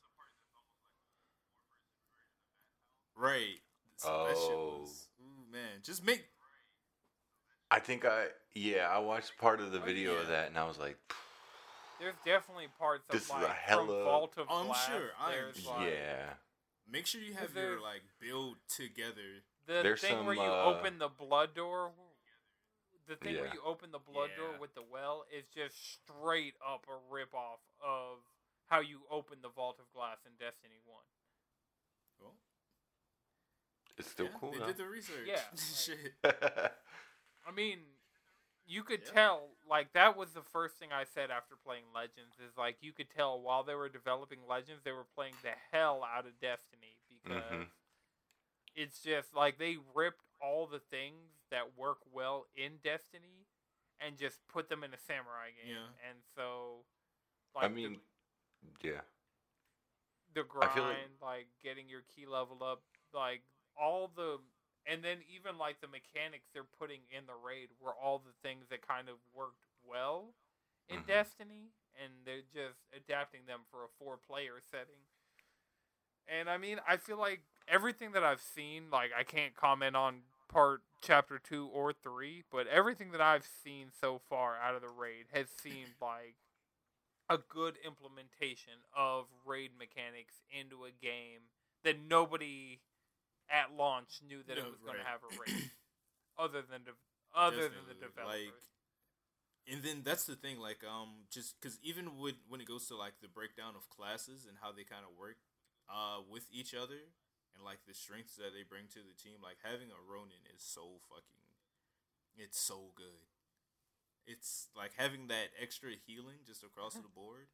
Right. 3.17 3.59
So 3.97 4.09
Oh. 4.09 4.79
was 4.81 5.07
ooh 5.19 5.51
man, 5.51 5.81
just 5.83 6.03
make 6.05 6.25
I 7.71 7.79
think 7.79 8.05
I 8.05 8.27
yeah 8.53 8.87
I 8.89 8.99
watched 8.99 9.37
part 9.37 9.59
of 9.59 9.71
the 9.71 9.79
Oh, 9.81 9.85
video 9.85 10.15
of 10.17 10.27
that 10.27 10.47
and 10.49 10.57
I 10.57 10.67
was 10.67 10.77
like 10.77 10.97
There's 11.99 12.15
definitely 12.23 12.67
parts 12.79 13.03
of 13.09 13.13
This 13.13 13.23
is 13.23 13.29
a 13.29 13.33
like 13.33 13.47
from 13.67 13.87
hella- 13.87 14.03
Vault 14.03 14.33
of 14.37 14.47
I'm 14.49 14.67
Glass. 14.67 14.85
sure, 14.85 15.09
I'm 15.19 15.53
sure. 15.53 15.73
like, 15.73 15.89
yeah 15.91 16.33
Make 16.89 17.05
sure 17.07 17.19
you 17.21 17.33
have 17.33 17.49
Is 17.49 17.55
your 17.55 17.81
like 17.81 18.03
build 18.21 18.57
together. 18.69 19.43
The 19.65 19.81
There's 19.83 19.99
thing 19.99 20.25
where 20.25 20.35
you 20.35 20.41
uh, 20.41 20.63
open 20.77 20.99
the 20.99 21.09
blood 21.09 21.53
door, 21.53 21.91
the 23.09 23.17
thing 23.17 23.35
where 23.35 23.51
you 23.53 23.59
open 23.65 23.91
the 23.91 23.99
blood 23.99 24.29
door 24.37 24.55
with 24.57 24.73
the 24.73 24.83
well 24.89 25.25
is 25.35 25.43
just 25.53 25.75
straight 25.99 26.53
up 26.65 26.85
a 26.87 26.95
rip 27.13 27.33
off 27.33 27.59
of 27.83 28.19
how 28.67 28.79
you 28.79 29.01
open 29.11 29.39
the 29.41 29.49
Vault 29.49 29.79
of 29.79 29.91
Glass 29.91 30.19
in 30.25 30.31
Destiny 30.39 30.79
1. 30.85 30.95
Well, 33.97 34.03
it's 34.05 34.11
still 34.11 34.25
yeah, 34.27 34.31
cool 34.39 34.51
They 34.51 34.59
though. 34.59 34.65
did 34.67 34.77
the 34.77 34.85
research. 34.85 35.25
Yeah, 35.27 35.41
Shit. 35.75 36.13
I 36.23 37.51
mean, 37.55 37.79
you 38.65 38.83
could 38.83 39.01
Yeah. 39.05 39.11
tell, 39.13 39.49
like, 39.69 39.93
that 39.93 40.17
was 40.17 40.33
the 40.33 40.41
first 40.41 40.75
thing 40.77 40.91
I 40.91 41.03
said 41.05 41.31
after 41.31 41.55
playing 41.55 41.85
Legends 41.95 42.35
is, 42.39 42.57
like, 42.57 42.77
you 42.81 42.91
could 42.93 43.09
tell 43.09 43.39
while 43.41 43.63
they 43.63 43.75
were 43.75 43.89
developing 43.89 44.39
Legends, 44.47 44.83
they 44.83 44.91
were 44.91 45.07
playing 45.15 45.33
the 45.41 45.53
hell 45.71 46.03
out 46.03 46.25
of 46.25 46.39
Destiny 46.39 46.97
because 47.09 47.43
Mhm. 47.43 47.69
it's 48.75 49.01
just, 49.01 49.33
like, 49.33 49.57
they 49.57 49.77
ripped 49.95 50.21
all 50.41 50.67
the 50.67 50.79
things 50.79 51.31
that 51.49 51.75
work 51.77 51.99
well 52.11 52.47
in 52.55 52.77
Destiny 52.83 53.47
and 53.99 54.17
just 54.17 54.45
put 54.47 54.69
them 54.69 54.83
in 54.83 54.93
a 54.93 54.97
samurai 54.97 55.51
game. 55.51 55.73
Yeah. 55.75 56.09
And 56.09 56.21
so, 56.35 56.85
I 57.55 57.61
like, 57.63 57.69
the- 57.71 57.75
mean, 57.75 58.01
yeah. 58.81 59.01
the 60.33 60.41
I 60.41 60.43
grind, 60.43 61.19
like- 61.19 61.21
like, 61.21 61.47
getting 61.63 61.87
your 61.89 62.01
Ki 62.03 62.25
level 62.27 62.61
up, 62.63 62.83
like 63.13 63.41
all 63.79 64.11
the, 64.15 64.39
and 64.85 65.03
then 65.03 65.19
even 65.33 65.57
like 65.57 65.81
the 65.81 65.87
mechanics 65.87 66.47
they're 66.53 66.63
putting 66.79 67.01
in 67.11 67.25
the 67.27 67.35
raid 67.35 67.69
were 67.79 67.93
all 67.95 68.19
the 68.19 68.33
things 68.41 68.65
that 68.69 68.85
kind 68.85 69.09
of 69.09 69.15
worked 69.33 69.63
well 69.83 70.33
in 70.89 71.03
Mhm. 71.03 71.07
Destiny, 71.07 71.71
and 71.95 72.25
they're 72.25 72.41
just 72.53 72.79
adapting 72.93 73.45
them 73.45 73.61
for 73.71 73.83
a 73.83 73.89
four 73.99 74.17
player 74.17 74.59
setting. 74.61 75.05
And 76.27 76.49
I 76.49 76.57
mean, 76.57 76.79
I 76.87 76.97
feel 76.97 77.17
like 77.17 77.41
everything 77.67 78.11
that 78.11 78.23
I've 78.23 78.41
seen, 78.41 78.89
like 78.89 79.11
I 79.17 79.23
can't 79.23 79.55
comment 79.55 79.95
on 79.95 80.23
part 80.49 80.81
chapter 81.01 81.39
two 81.39 81.67
or 81.67 81.93
three, 81.93 82.43
but 82.51 82.67
everything 82.67 83.11
that 83.11 83.21
I've 83.21 83.45
seen 83.45 83.91
so 83.99 84.19
far 84.29 84.57
out 84.57 84.75
of 84.75 84.81
the 84.81 84.89
raid 84.89 85.27
has 85.33 85.47
seemed 85.49 85.95
like 86.01 86.35
a 87.29 87.37
good 87.37 87.77
implementation 87.85 88.73
of 88.95 89.25
raid 89.45 89.71
mechanics 89.77 90.35
into 90.49 90.85
a 90.85 90.91
game 90.91 91.41
that 91.83 91.99
nobody 91.99 92.79
at 93.49 93.71
launch 93.73 94.21
knew 94.25 94.43
that 94.43 94.57
it 94.57 94.65
No, 94.65 94.69
was 94.69 94.79
going 94.81 94.97
to 94.97 95.03
have 95.03 95.23
a 95.23 95.29
raid, 95.39 95.71
other 96.37 96.61
than 96.61 96.83
the 96.85 96.93
other 97.35 97.69
than 97.69 97.85
the 97.87 97.93
Definitely, 97.93 98.07
developers. 98.07 98.45
Like, 98.45 98.55
and 99.67 99.83
then 99.83 100.01
that's 100.03 100.23
the 100.25 100.35
thing, 100.35 100.59
like, 100.59 100.79
um, 100.87 101.27
just 101.29 101.59
because 101.59 101.77
even 101.83 102.17
with 102.17 102.35
when 102.47 102.61
it 102.61 102.67
goes 102.67 102.87
to 102.87 102.95
like 102.95 103.19
the 103.21 103.27
breakdown 103.27 103.75
of 103.75 103.89
classes 103.89 104.45
and 104.47 104.57
how 104.61 104.71
they 104.71 104.83
kind 104.83 105.03
of 105.03 105.17
work, 105.19 105.37
uh, 105.89 106.19
with 106.23 106.47
each 106.51 106.73
other 106.73 107.11
and 107.55 107.63
like 107.63 107.79
the 107.87 107.93
strengths 107.93 108.35
that 108.37 108.53
they 108.55 108.63
bring 108.63 108.87
to 108.95 109.03
the 109.03 109.15
team, 109.15 109.39
like 109.43 109.57
having 109.63 109.91
a 109.91 109.99
Ronin 109.99 110.43
is 110.55 110.63
so 110.63 110.99
fucking, 111.09 111.43
it's 112.37 112.59
so 112.59 112.91
good. 112.95 113.27
It's 114.25 114.67
like 114.75 114.91
having 114.97 115.27
that 115.27 115.53
extra 115.61 115.91
healing 115.95 116.43
just 116.45 116.63
across 116.63 116.97
the 116.97 117.07
board, 117.07 117.47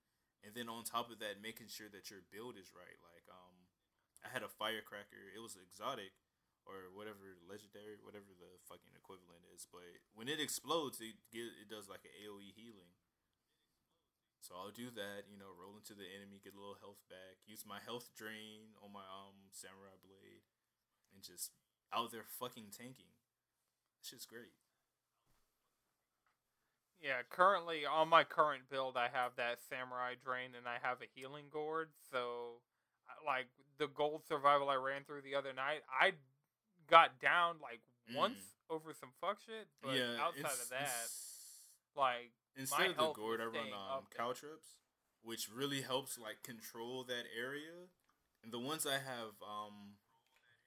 and 0.43 0.55
then 0.55 0.69
on 0.69 0.83
top 0.83 1.11
of 1.11 1.19
that, 1.19 1.41
making 1.41 1.67
sure 1.67 1.87
that 1.91 2.09
your 2.09 2.21
build 2.31 2.55
is 2.57 2.71
right. 2.73 2.97
Like, 3.03 3.25
um, 3.29 3.42
I 4.23 4.31
had 4.31 4.43
a 4.43 4.51
firecracker. 4.51 5.31
It 5.35 5.43
was 5.43 5.59
exotic 5.59 6.15
or 6.63 6.91
whatever 6.95 7.35
legendary, 7.43 7.99
whatever 7.99 8.31
the 8.31 8.59
fucking 8.71 8.95
equivalent 8.95 9.43
is. 9.51 9.67
But 9.67 9.99
when 10.15 10.31
it 10.31 10.39
explodes, 10.39 11.03
it 11.03 11.19
get, 11.27 11.51
it 11.59 11.67
does 11.67 11.91
like 11.91 12.07
an 12.07 12.15
AOE 12.23 12.55
healing. 12.55 12.95
So 14.39 14.59
I'll 14.59 14.75
do 14.75 14.91
that, 14.91 15.31
you 15.31 15.39
know, 15.39 15.55
roll 15.55 15.79
into 15.79 15.95
the 15.95 16.07
enemy, 16.07 16.43
get 16.43 16.55
a 16.55 16.59
little 16.59 16.79
health 16.79 16.99
back, 17.07 17.39
use 17.47 17.63
my 17.63 17.79
health 17.79 18.11
drain 18.11 18.75
on 18.83 18.91
my 18.91 19.07
um 19.07 19.51
samurai 19.55 19.95
blade, 20.03 20.43
and 21.15 21.23
just 21.23 21.55
out 21.95 22.11
there 22.11 22.27
fucking 22.27 22.75
tanking. 22.75 23.15
Shit's 24.03 24.27
great. 24.27 24.51
Yeah, 26.99 27.23
currently 27.29 27.85
on 27.85 28.07
my 28.07 28.23
current 28.23 28.63
build, 28.71 28.95
I 28.95 29.07
have 29.11 29.35
that 29.35 29.59
samurai 29.67 30.15
drain 30.15 30.55
and 30.55 30.67
I 30.67 30.79
have 30.79 30.99
a 31.03 31.11
healing 31.15 31.51
gourd. 31.51 31.89
So, 32.11 32.63
like 33.25 33.47
the 33.77 33.87
gold 33.87 34.21
survival 34.27 34.69
I 34.69 34.75
ran 34.75 35.03
through 35.03 35.21
the 35.21 35.35
other 35.35 35.53
night, 35.53 35.81
I 35.89 36.13
got 36.89 37.19
down 37.19 37.55
like 37.61 37.81
once 38.15 38.39
over 38.69 38.93
some 38.93 39.09
fuck 39.21 39.39
shit. 39.45 39.67
But 39.81 39.95
yeah, 39.95 40.19
outside 40.19 40.59
of 40.61 40.69
that, 40.69 41.09
like 41.95 42.31
instead 42.55 42.91
of 42.91 42.97
the 42.97 43.11
gourd, 43.13 43.41
I 43.41 43.45
run 43.45 43.53
staying 43.53 43.73
um, 43.73 44.03
up 44.03 44.05
there. 44.15 44.25
which 45.23 45.49
really 45.49 45.81
helps 45.81 46.17
like 46.19 46.43
control 46.43 47.03
that 47.05 47.25
area. 47.37 47.89
And 48.43 48.51
the 48.51 48.59
ones 48.59 48.85
I 48.85 48.99
have, 48.99 49.39
um, 49.39 49.95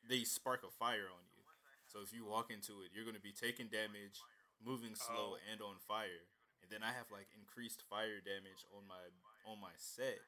they 0.08 0.24
spark 0.24 0.64
a 0.64 0.72
fire 0.72 1.12
on 1.12 1.24
you. 1.28 1.44
So 1.92 2.00
if 2.00 2.12
you 2.12 2.24
walk 2.24 2.50
into 2.50 2.80
it, 2.80 2.90
you're 2.96 3.04
gonna 3.04 3.20
be 3.20 3.32
taking 3.36 3.68
damage, 3.68 4.20
moving 4.64 4.94
slow, 4.94 5.36
Oh. 5.36 5.50
and 5.52 5.60
on 5.60 5.76
fire. 5.76 6.24
And 6.62 6.70
then 6.70 6.82
I 6.82 6.92
have 6.96 7.12
like 7.12 7.28
increased 7.36 7.82
fire 7.88 8.20
damage 8.24 8.64
on 8.74 8.88
my 8.88 9.12
on 9.46 9.60
my 9.60 9.76
set. 9.76 10.18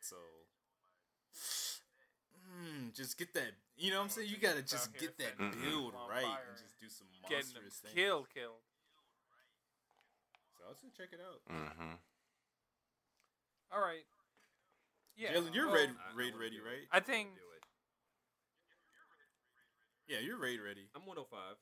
So. 0.00 0.16
Mm, 2.48 2.94
just 2.96 3.18
get 3.18 3.34
that, 3.34 3.52
you 3.76 3.90
know 3.90 3.98
what 3.98 4.04
I'm 4.04 4.10
saying? 4.10 4.28
You 4.30 4.38
gotta 4.40 4.62
just 4.62 4.90
get 4.96 5.16
that 5.18 5.36
setting 5.36 5.52
build 5.62 5.94
right 6.08 6.24
and 6.24 6.56
just 6.56 6.80
do 6.80 6.88
some 6.88 7.06
getting 7.28 7.52
them 7.54 7.62
monstrous 7.62 7.78
things. 7.84 7.94
kill 7.94 8.24
killed. 8.32 8.64
So 10.56 10.64
I'll 10.66 10.74
say 10.80 10.88
check 10.96 11.12
it 11.12 11.20
out. 11.20 11.44
Mm-hmm. 11.46 11.94
All 13.70 13.82
right. 13.84 14.06
Yeah, 15.14 15.34
Jalen, 15.34 15.52
you're 15.54 15.66
well, 15.66 15.76
raid, 15.76 15.90
I- 15.92 16.10
I 16.10 16.16
raid 16.16 16.34
ready, 16.38 16.58
right? 16.62 16.86
I 16.90 16.96
I 16.96 16.98
wanna 16.98 17.06
think 17.06 17.34
do 17.36 17.48
it. 17.58 17.62
Yeah, 20.08 20.20
you're 20.24 20.40
raid 20.40 20.58
ready. 20.64 20.88
I'm 20.96 21.04
105. 21.04 21.58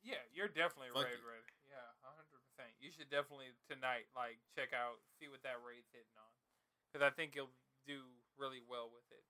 Yeah, 0.00 0.20
you're 0.32 0.48
definitely 0.48 0.90
Fuck 0.96 1.04
raid 1.04 1.20
it. 1.20 1.28
ready. 1.28 1.52
Yeah, 1.68 1.84
hundred 2.00 2.28
percent. 2.32 2.72
You 2.80 2.88
should 2.92 3.10
definitely 3.12 3.52
tonight 3.68 4.08
like 4.16 4.40
check 4.56 4.72
out, 4.72 4.96
see 5.20 5.28
what 5.28 5.44
that 5.44 5.60
raid's 5.60 5.88
hitting 5.92 6.16
on, 6.16 6.32
because 6.88 7.04
I 7.04 7.12
think 7.12 7.36
you'll 7.36 7.52
do 7.84 8.00
really 8.38 8.60
well 8.68 8.90
with 8.92 9.04
it. 9.10 9.24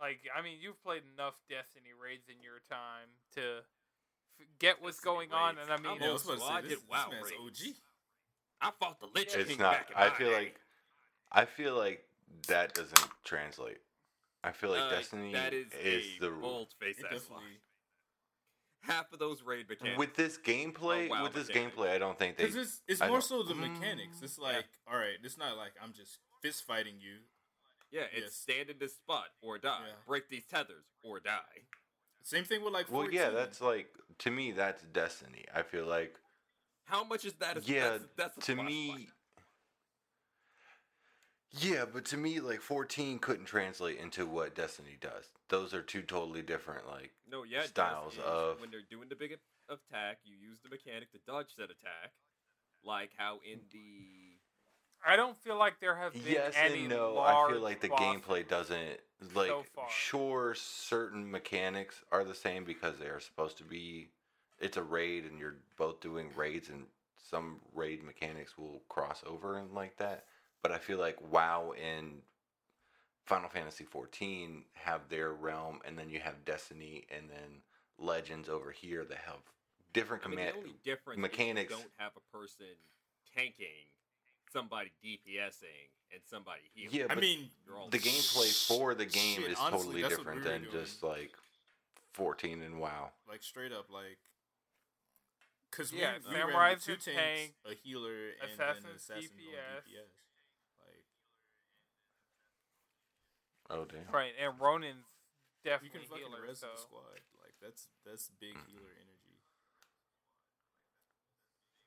Like, 0.00 0.20
I 0.36 0.42
mean, 0.42 0.58
you've 0.60 0.82
played 0.82 1.02
enough 1.14 1.34
Destiny 1.48 1.90
raids 1.94 2.28
in 2.28 2.42
your 2.42 2.60
time 2.68 3.08
to 3.36 3.62
f- 4.40 4.46
get 4.58 4.82
what's 4.82 4.98
Destiny 4.98 5.28
going 5.28 5.32
on, 5.32 5.58
and 5.58 5.70
I 5.70 5.76
mean, 5.76 5.86
I'm 5.92 6.00
Yeah, 6.00 6.06
I 6.06 6.10
old 6.10 6.14
was 6.14 6.24
about 6.24 6.34
to 6.34 6.38
school. 6.40 6.48
say, 6.48 6.54
I 6.54 6.60
did 6.62 6.70
this 6.70 6.82
WoW 6.90 7.10
man's 7.10 7.24
raids. 7.30 7.60
OG. 7.62 7.74
I 8.60 8.70
fought 8.78 9.00
the 9.00 9.06
Lich 9.14 9.34
It's 9.34 9.48
King 9.48 9.58
not. 9.58 9.72
back 9.72 9.90
in 9.90 9.96
I 9.96 10.10
feel 10.10 10.28
day. 10.30 10.34
like. 10.34 10.60
I 11.32 11.44
feel 11.46 11.74
like 11.76 12.04
that 12.48 12.74
doesn't 12.74 13.08
translate. 13.24 13.78
I 14.42 14.52
feel 14.52 14.70
like 14.70 14.82
Uh, 14.82 14.90
Destiny 14.90 15.32
that 15.32 15.52
is, 15.52 15.72
is 15.72 16.04
a 16.18 16.20
the 16.20 16.30
bold 16.30 16.74
face 16.78 16.98
It 16.98 17.06
ass 17.10 17.28
lie. 17.30 17.58
Half 18.82 19.12
of 19.12 19.18
those 19.18 19.42
raid 19.42 19.68
mechanics. 19.68 19.98
with 19.98 20.14
this 20.14 20.36
gameplay. 20.36 21.06
Oh, 21.08 21.10
wow, 21.10 21.22
with 21.24 21.32
this 21.32 21.48
mechanics. 21.48 21.76
gameplay, 21.76 21.88
I 21.90 21.98
don't 21.98 22.18
think 22.18 22.36
they. 22.36 22.44
Because 22.44 22.56
it's, 22.56 22.82
it's 22.86 23.00
more 23.00 23.20
so 23.22 23.42
the 23.42 23.54
Mm, 23.54 23.72
mechanics. 23.72 24.20
It's 24.22 24.38
yeah. 24.38 24.44
like, 24.44 24.66
all 24.90 24.98
right, 24.98 25.16
it's 25.22 25.38
not 25.38 25.56
like 25.56 25.72
I'm 25.82 25.92
just 25.94 26.18
fist 26.44 26.64
fighting 26.66 26.96
you. 27.00 27.20
yeah, 27.90 28.02
it's 28.12 28.26
Yes. 28.26 28.34
stand 28.34 28.70
in 28.70 28.78
this 28.78 28.94
spot 28.96 29.28
or 29.40 29.56
die. 29.58 29.78
Yeah. 29.86 29.94
Break 30.06 30.28
these 30.28 30.44
tethers 30.44 30.84
or 31.02 31.20
die. 31.20 31.62
Same 32.22 32.44
thing 32.44 32.62
with 32.62 32.72
like. 32.74 32.90
well, 32.90 33.10
yeah, 33.10 33.30
that's 33.30 33.60
like 33.60 33.88
to 34.18 34.30
me. 34.30 34.52
That's 34.52 34.82
Destiny. 34.82 35.44
I 35.54 35.62
feel 35.62 35.86
like 35.86 36.14
How 36.84 37.04
much 37.04 37.24
is 37.24 37.32
that? 37.34 37.66
yeah. 37.68 37.90
that's, 37.90 38.04
that's 38.16 38.36
a 38.38 38.40
to 38.56 38.62
me. 38.62 38.88
point. 38.90 39.08
Yeah, 41.56 41.84
but 41.90 42.04
to 42.06 42.16
me, 42.16 42.40
like 42.40 42.60
fourteen 42.60 43.18
couldn't 43.20 43.44
translate 43.46 43.98
into 43.98 44.26
what 44.26 44.54
Destiny 44.54 44.96
does. 45.00 45.28
Those 45.48 45.72
are 45.72 45.82
two 45.82 46.02
totally 46.02 46.42
different. 46.42 46.86
Like, 46.88 47.12
No, 47.30 47.44
yeah, 47.44 47.62
styles 47.64 48.18
of- 48.18 48.60
when 48.60 48.70
they're 48.70 48.80
doing 48.90 49.08
the 49.08 49.14
big 49.16 49.38
attack, 49.68 50.18
you 50.24 50.34
use 50.36 50.58
the 50.62 50.68
mechanic 50.68 51.12
to 51.12 51.18
dodge 51.26 51.54
that 51.58 51.70
attack, 51.70 52.12
like 52.82 53.10
how 53.16 53.38
in 53.48 53.60
the 53.70 54.33
I 55.06 55.16
don't 55.16 55.36
feel 55.42 55.58
like 55.58 55.80
there 55.80 55.96
have 55.96 56.12
been 56.12 56.22
yes 56.24 56.54
any 56.56 56.80
and 56.80 56.90
no. 56.90 57.18
I 57.18 57.50
feel 57.50 57.60
like 57.60 57.80
the 57.80 57.88
gameplay 57.88 58.46
doesn't 58.46 59.00
like. 59.34 59.48
so 59.48 59.64
sure, 59.88 60.54
certain 60.54 61.30
mechanics 61.30 62.02
are 62.10 62.24
the 62.24 62.34
same 62.34 62.64
because 62.64 62.98
they 62.98 63.06
are 63.06 63.20
supposed 63.20 63.58
to 63.58 63.64
be. 63.64 64.08
It's 64.60 64.76
a 64.76 64.82
raid, 64.82 65.24
and 65.24 65.38
you're 65.38 65.56
both 65.76 66.00
doing 66.00 66.30
raids, 66.36 66.68
and 66.68 66.86
some 67.30 67.60
raid 67.74 68.02
mechanics 68.04 68.56
will 68.56 68.82
cross 68.88 69.22
over 69.26 69.58
and 69.58 69.72
like 69.72 69.96
that. 69.98 70.24
But 70.62 70.72
I 70.72 70.78
feel 70.78 70.98
like 70.98 71.18
WoW 71.30 71.72
and 71.72 72.22
Final 73.24 73.48
Fantasy 73.48 73.84
XIV 73.84 74.62
have 74.74 75.08
their 75.08 75.32
realm, 75.32 75.80
and 75.84 75.98
then 75.98 76.08
you 76.08 76.20
have 76.20 76.44
Destiny, 76.44 77.04
and 77.10 77.28
then 77.28 77.62
Legends 77.98 78.48
over 78.48 78.70
here 78.70 79.04
that 79.04 79.18
have 79.18 79.40
different 79.92 80.24
I 80.24 80.28
mean, 80.28 80.38
command. 80.38 80.82
difference 80.82 81.20
mechanics- 81.20 81.72
don't 81.72 81.92
have 81.98 82.12
a 82.16 82.36
person 82.36 82.66
tanking, 83.34 83.88
somebody 84.54 84.90
DPSing, 85.04 85.90
and 86.12 86.22
somebody 86.30 86.62
healing. 86.74 86.96
Yeah, 86.96 87.06
I 87.10 87.16
mean, 87.16 87.50
You're 87.66 87.90
the 87.90 87.98
gameplay 87.98 88.48
for 88.68 88.94
the 88.94 89.04
game 89.04 89.42
Shit, 89.42 89.50
is 89.52 89.58
honestly, 89.58 90.02
totally 90.02 90.08
different 90.08 90.44
we 90.44 90.48
than 90.48 90.62
doing. 90.62 90.72
just 90.72 91.02
like 91.02 91.32
14 92.14 92.62
and 92.62 92.78
WoW. 92.80 93.10
like 93.28 93.42
straight 93.42 93.72
up, 93.72 93.90
like. 93.92 94.18
Because 95.70 95.92
Yeah, 95.92 96.14
we, 96.30 96.36
we 96.36 96.40
ran 96.54 96.78
two 96.78 96.94
tanks, 96.94 97.04
tank, 97.04 97.52
a 97.66 97.74
healer, 97.74 98.30
and 98.40 98.54
then 98.56 98.68
an 98.86 98.94
assassin 98.94 99.22
DPS. 99.34 99.58
on 99.58 99.82
DPS. 99.82 100.14
Like, 100.86 101.04
Oh 103.70 103.84
damn. 103.84 104.06
right? 104.14 104.30
And 104.40 104.54
Ronin's 104.60 105.02
you 105.64 105.70
definitely 105.70 105.98
can 105.98 106.08
fucking 106.08 106.26
healer. 106.30 106.46
res 106.46 106.60
So 106.60 106.68
the 106.76 106.80
squad. 106.80 107.18
Like 107.42 107.54
that's 107.60 107.88
that's 108.06 108.30
big 108.38 108.54
Mhm. 108.54 108.70
healer 108.70 108.92
energy, 108.94 109.34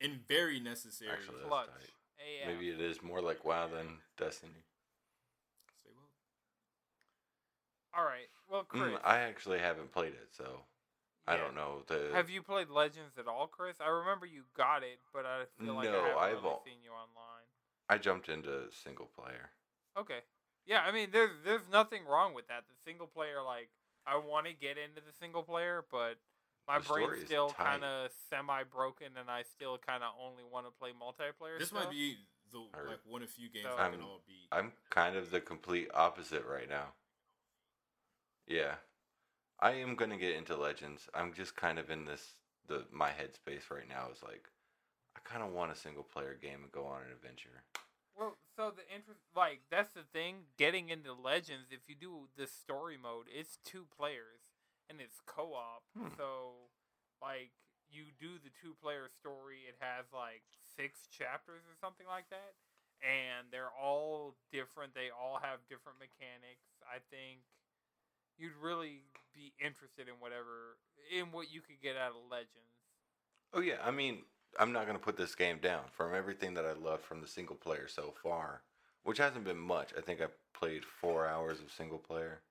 and 0.01 0.27
very 0.27 0.59
necessary. 0.59 1.11
Actually, 1.11 1.37
that's 1.37 1.47
clutch. 1.47 1.69
tight. 1.69 1.93
AF. 2.19 2.47
Maybe 2.47 2.69
it 2.69 2.81
is 2.81 3.01
more 3.01 3.21
like 3.21 3.43
WoW 3.45 3.67
than 3.67 3.99
Destiny. 4.17 4.63
Say 5.83 5.89
what? 5.93 6.09
All 7.99 8.05
right. 8.05 8.27
Well, 8.49 8.63
Chris, 8.63 8.81
Mm, 8.83 8.99
I 9.03 9.19
actually 9.19 9.59
haven't 9.59 9.91
played 9.91 10.13
it, 10.13 10.29
so 10.31 10.61
I 11.27 11.35
yeah. 11.35 11.41
don't 11.41 11.55
know 11.55 11.83
the. 11.87 12.11
Have 12.13 12.29
you 12.29 12.41
played 12.41 12.69
Legends 12.69 13.17
at 13.17 13.27
all, 13.27 13.47
Chris? 13.47 13.77
I 13.81 13.89
remember 13.89 14.25
you 14.25 14.43
got 14.55 14.83
it, 14.83 14.99
but 15.13 15.25
I 15.25 15.43
feel 15.59 15.73
like 15.73 15.89
No, 15.89 15.99
I 15.99 16.07
haven't 16.07 16.17
I've 16.17 16.43
really 16.43 16.47
al- 16.49 16.63
seen 16.63 16.81
you 16.83 16.91
online. 16.91 17.45
I 17.89 17.97
jumped 17.97 18.29
into 18.29 18.71
single 18.71 19.07
player. 19.07 19.51
Okay. 19.97 20.19
Yeah, 20.65 20.81
I 20.85 20.91
mean, 20.91 21.09
there's 21.11 21.31
there's 21.45 21.67
nothing 21.71 22.05
wrong 22.05 22.33
with 22.33 22.47
that. 22.49 22.63
The 22.67 22.75
single 22.85 23.07
player, 23.07 23.41
like, 23.41 23.69
I 24.05 24.17
want 24.17 24.45
to 24.47 24.53
get 24.53 24.77
into 24.77 25.01
the 25.01 25.13
single 25.17 25.43
player, 25.43 25.85
but 25.89 26.17
My 26.67 26.79
The 26.79 26.85
brain's 26.89 27.25
still 27.25 27.49
kind 27.51 27.83
of 27.83 28.11
semi 28.29 28.63
broken, 28.63 29.07
and 29.17 29.29
I 29.29 29.43
still 29.43 29.77
kind 29.77 30.03
of 30.03 30.13
only 30.19 30.43
want 30.43 30.65
to 30.65 30.71
play 30.71 30.91
multiplayer. 30.91 31.57
This 31.57 31.69
stuff. 31.69 31.85
might 31.85 31.91
be 31.91 32.17
the 32.51 32.59
Or- 32.73 32.87
like 32.89 32.99
one 33.05 33.21
of 33.23 33.29
few 33.29 33.49
games 33.49 33.63
So- 33.65 33.71
we 33.71 33.75
can 33.77 33.93
I'm- 33.93 34.03
all 34.03 34.21
beat. 34.27 34.47
I'm 34.51 34.73
kind 34.89 35.15
of 35.15 35.31
the 35.31 35.39
complete 35.41 35.89
opposite 35.93 36.43
right 36.45 36.67
now. 36.67 36.93
Yeah. 38.45 38.77
I 39.59 39.71
am 39.71 39.95
going 39.95 40.11
to 40.11 40.17
get 40.17 40.35
into 40.35 40.55
Legends. 40.55 41.09
I'm 41.13 41.33
just 41.33 41.55
kind 41.55 41.79
of 41.79 41.89
in 41.89 42.05
this 42.05 42.35
the 42.67 42.85
my 42.91 43.09
headspace 43.11 43.69
right 43.71 43.87
now 43.87 44.09
is 44.11 44.21
like 44.21 44.49
I 45.15 45.19
kind 45.21 45.41
of 45.41 45.51
want 45.51 45.71
a 45.71 45.75
single 45.75 46.03
player 46.03 46.35
game 46.35 46.63
and 46.63 46.71
go 46.71 46.85
on 46.85 47.01
an 47.03 47.11
adventure. 47.11 47.63
Well, 48.15 48.37
so 48.55 48.71
the 48.71 48.83
interest, 48.93 49.21
like 49.35 49.61
that's 49.69 49.93
the 49.93 50.03
thing. 50.03 50.47
Getting 50.57 50.89
into 50.89 51.13
Legends, 51.13 51.71
if 51.71 51.87
you 51.87 51.95
do 51.95 52.27
the 52.35 52.45
story 52.47 52.97
mode, 52.97 53.27
it's 53.29 53.57
two 53.63 53.85
players 53.85 54.41
and 54.89 55.01
it's 55.01 55.19
co-op. 55.25 55.83
Hmm. 55.95 56.15
So, 56.17 56.71
like, 57.21 57.51
you 57.89 58.11
do 58.19 58.39
the 58.43 58.51
two-player 58.61 59.07
story. 59.19 59.63
It 59.67 59.75
has 59.79 60.11
like 60.11 60.43
six 60.75 61.07
chapters 61.07 61.63
or 61.67 61.75
something 61.79 62.07
like 62.07 62.27
that, 62.29 62.55
and 62.99 63.47
they're 63.51 63.71
all 63.71 64.35
different. 64.51 64.93
They 64.93 65.07
all 65.07 65.39
have 65.41 65.63
different 65.69 65.99
mechanics. 65.99 66.67
I 66.83 66.99
think 67.11 67.47
you'd 68.37 68.59
really 68.61 69.07
be 69.33 69.53
interested 69.59 70.07
in 70.07 70.19
whatever 70.19 70.77
in 71.07 71.31
what 71.31 71.51
you 71.51 71.61
could 71.61 71.79
get 71.81 71.95
out 71.95 72.11
of 72.11 72.27
Legends. 72.29 72.75
Oh 73.53 73.61
yeah, 73.61 73.79
I 73.83 73.91
mean, 73.91 74.23
I'm 74.59 74.73
not 74.73 74.85
going 74.85 74.97
to 74.97 75.03
put 75.03 75.15
this 75.15 75.35
game 75.35 75.59
down 75.59 75.83
from 75.95 76.13
everything 76.13 76.53
that 76.55 76.65
I 76.65 76.73
love 76.73 77.01
from 77.01 77.21
the 77.21 77.27
single 77.27 77.55
player 77.55 77.87
so 77.87 78.13
far, 78.21 78.63
which 79.03 79.17
hasn't 79.17 79.45
been 79.45 79.57
much. 79.57 79.93
I 79.97 80.01
think 80.01 80.19
I 80.21 80.27
played 80.53 80.83
4 80.83 81.25
hours 81.25 81.59
of 81.59 81.71
single 81.71 81.99
player 81.99 82.41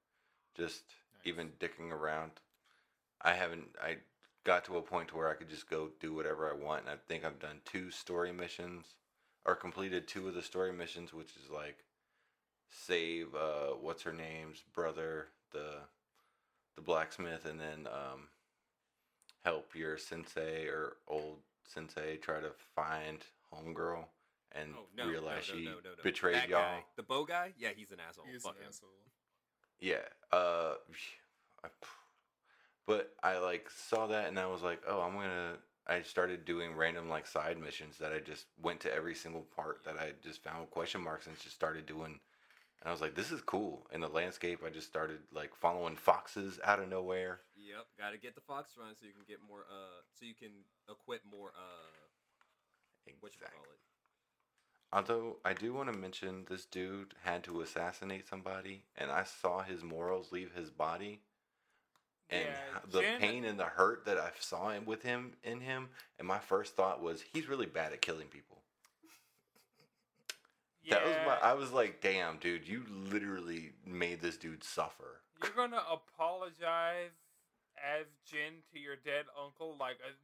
just. 0.57 0.85
Even 1.27 1.51
dicking 1.61 1.91
around. 1.91 2.33
I 3.21 3.35
haven't 3.35 3.69
I 3.83 3.97
got 4.45 4.65
to 4.67 4.77
a 4.77 4.83
point 4.83 5.09
to 5.09 5.17
where 5.17 5.29
I 5.29 5.35
could 5.35 5.51
just 5.51 5.69
go 5.69 5.91
do 6.01 6.15
whatever 6.15 6.49
I 6.49 6.55
want 6.55 6.83
and 6.83 6.91
I 6.91 6.97
think 7.09 7.25
I've 7.25 7.41
done 7.41 7.61
two 7.65 7.91
story 7.91 8.33
missions 8.33 8.95
or 9.45 9.57
completed 9.57 10.07
two 10.07 10.29
of 10.29 10.35
the 10.35 10.43
story 10.43 10.73
missions 10.73 11.13
which 11.13 11.31
is 11.43 11.51
like 11.51 11.79
save 12.71 13.35
uh 13.35 13.71
what's 13.81 14.03
her 14.03 14.13
name's 14.13 14.63
brother 14.73 15.29
the 15.53 15.79
the 16.77 16.83
blacksmith 16.83 17.45
and 17.45 17.59
then 17.59 17.89
um 17.89 18.29
help 19.45 19.75
your 19.75 19.97
sensei 19.99 20.67
or 20.67 20.97
old 21.09 21.39
sensei 21.67 22.17
try 22.17 22.41
to 22.41 22.51
find 22.77 23.25
homegirl 23.53 24.05
and 24.53 24.75
Oh 24.77 24.87
no, 24.97 25.09
realize 25.09 25.49
no, 25.49 25.55
no, 25.55 25.59
she 25.59 25.65
no, 25.65 25.71
no, 25.73 25.91
no. 25.91 26.03
betrayed 26.03 26.37
that 26.37 26.49
y'all. 26.49 26.61
Guy, 26.61 26.85
the 26.97 27.03
bow 27.03 27.25
guy, 27.25 27.53
yeah, 27.59 27.71
he's 27.77 27.91
an 27.91 27.99
asshole. 28.07 28.25
He 28.29 28.37
is 28.37 28.43
Fuck 28.43 28.57
an 28.61 28.67
asshole. 28.69 28.91
Yeah. 29.81 30.03
Uh 30.33 30.75
I- 31.65 31.69
but 32.87 33.13
I 33.23 33.39
like 33.39 33.69
saw 33.71 34.07
that 34.07 34.29
and 34.29 34.39
I 34.39 34.47
was 34.47 34.63
like, 34.63 34.81
"Oh, 34.87 35.01
I'm 35.01 35.15
to 35.15 35.59
I 35.89 36.03
started 36.03 36.45
doing 36.45 36.75
random 36.75 37.09
like 37.09 37.27
side 37.27 37.59
missions 37.59 37.99
that 37.99 38.13
I 38.13 38.19
just 38.21 38.47
went 38.63 38.81
to 38.81 38.93
every 38.95 39.15
single 39.15 39.43
part 39.57 39.85
that 39.85 39.97
I 39.99 40.13
just 40.23 40.43
found 40.43 40.71
question 40.71 41.01
marks 41.03 41.27
and 41.27 41.39
just 41.39 41.55
started 41.55 41.87
doing 41.87 42.21
and 42.81 42.89
I 42.89 42.93
was 42.93 43.01
like, 43.01 43.15
"This 43.15 43.33
is 43.33 43.41
cool." 43.43 43.87
In 43.93 44.01
the 44.01 44.09
landscape, 44.09 44.61
I 44.65 44.71
just 44.71 44.87
started 44.87 45.21
like 45.33 45.55
following 45.57 45.97
foxes 45.97 46.61
out 46.65 46.79
of 46.79 46.89
nowhere. 46.89 47.41
Yep, 47.57 47.87
got 47.99 48.11
to 48.11 48.19
get 48.19 48.35
the 48.35 48.41
fox 48.43 48.77
run 48.79 48.95
so 48.95 49.07
you 49.07 49.13
can 49.13 49.25
get 49.27 49.41
more. 49.43 49.65
Uh, 49.71 50.05
so 50.13 50.25
you 50.27 50.35
can 50.35 50.53
equip 50.89 51.25
more. 51.25 51.51
Uh, 51.57 51.91
what 53.21 53.35
you 53.35 53.41
call 53.41 53.65
it? 53.65 53.81
Although 54.97 55.37
I 55.45 55.53
do 55.53 55.75
want 55.75 55.93
to 55.93 55.99
mention 55.99 56.47
this 56.49 56.65
dude 56.65 57.13
had 57.23 57.45
to 57.45 57.61
assassinate 57.61 58.27
somebody 58.27 58.85
and 58.97 59.11
I 59.11 59.25
saw 59.25 59.63
his 59.63 59.85
morals 59.85 60.33
leave 60.33 60.53
his 60.55 60.71
body 60.71 61.21
and 62.31 62.45
Yeah, 62.45 62.81
the 62.91 63.03
pain 63.21 63.45
and 63.45 63.61
the 63.61 63.65
hurt 63.65 64.07
that 64.07 64.17
I 64.17 64.31
saw 64.41 64.71
him 64.71 64.87
with 64.87 65.03
him 65.03 65.35
in 65.45 65.61
him, 65.61 65.91
and 66.19 66.27
my 66.27 66.39
first 66.39 66.75
thought 66.75 67.03
was 67.03 67.23
he's 67.33 67.47
really 67.47 67.67
bad 67.67 67.93
at 67.93 68.01
killing 68.01 68.27
people. 68.27 68.63
That 70.89 71.05
was 71.05 71.17
my. 71.27 71.37
I 71.43 71.55
was 71.55 71.73
like, 71.73 72.01
damn, 72.01 72.39
dude, 72.39 72.67
you 72.67 72.85
literally 72.89 73.73
made 73.85 74.21
this 74.21 74.37
dude 74.37 74.65
suffer. 74.65 75.21
You're 75.43 75.53
gonna 75.55 75.83
apologize 75.91 77.15
as 77.77 78.07
Jin 78.25 78.63
to 78.73 78.79
your 78.79 78.97
dead 78.97 79.27
uncle 79.41 79.77
like 79.79 79.99
a 80.03 80.15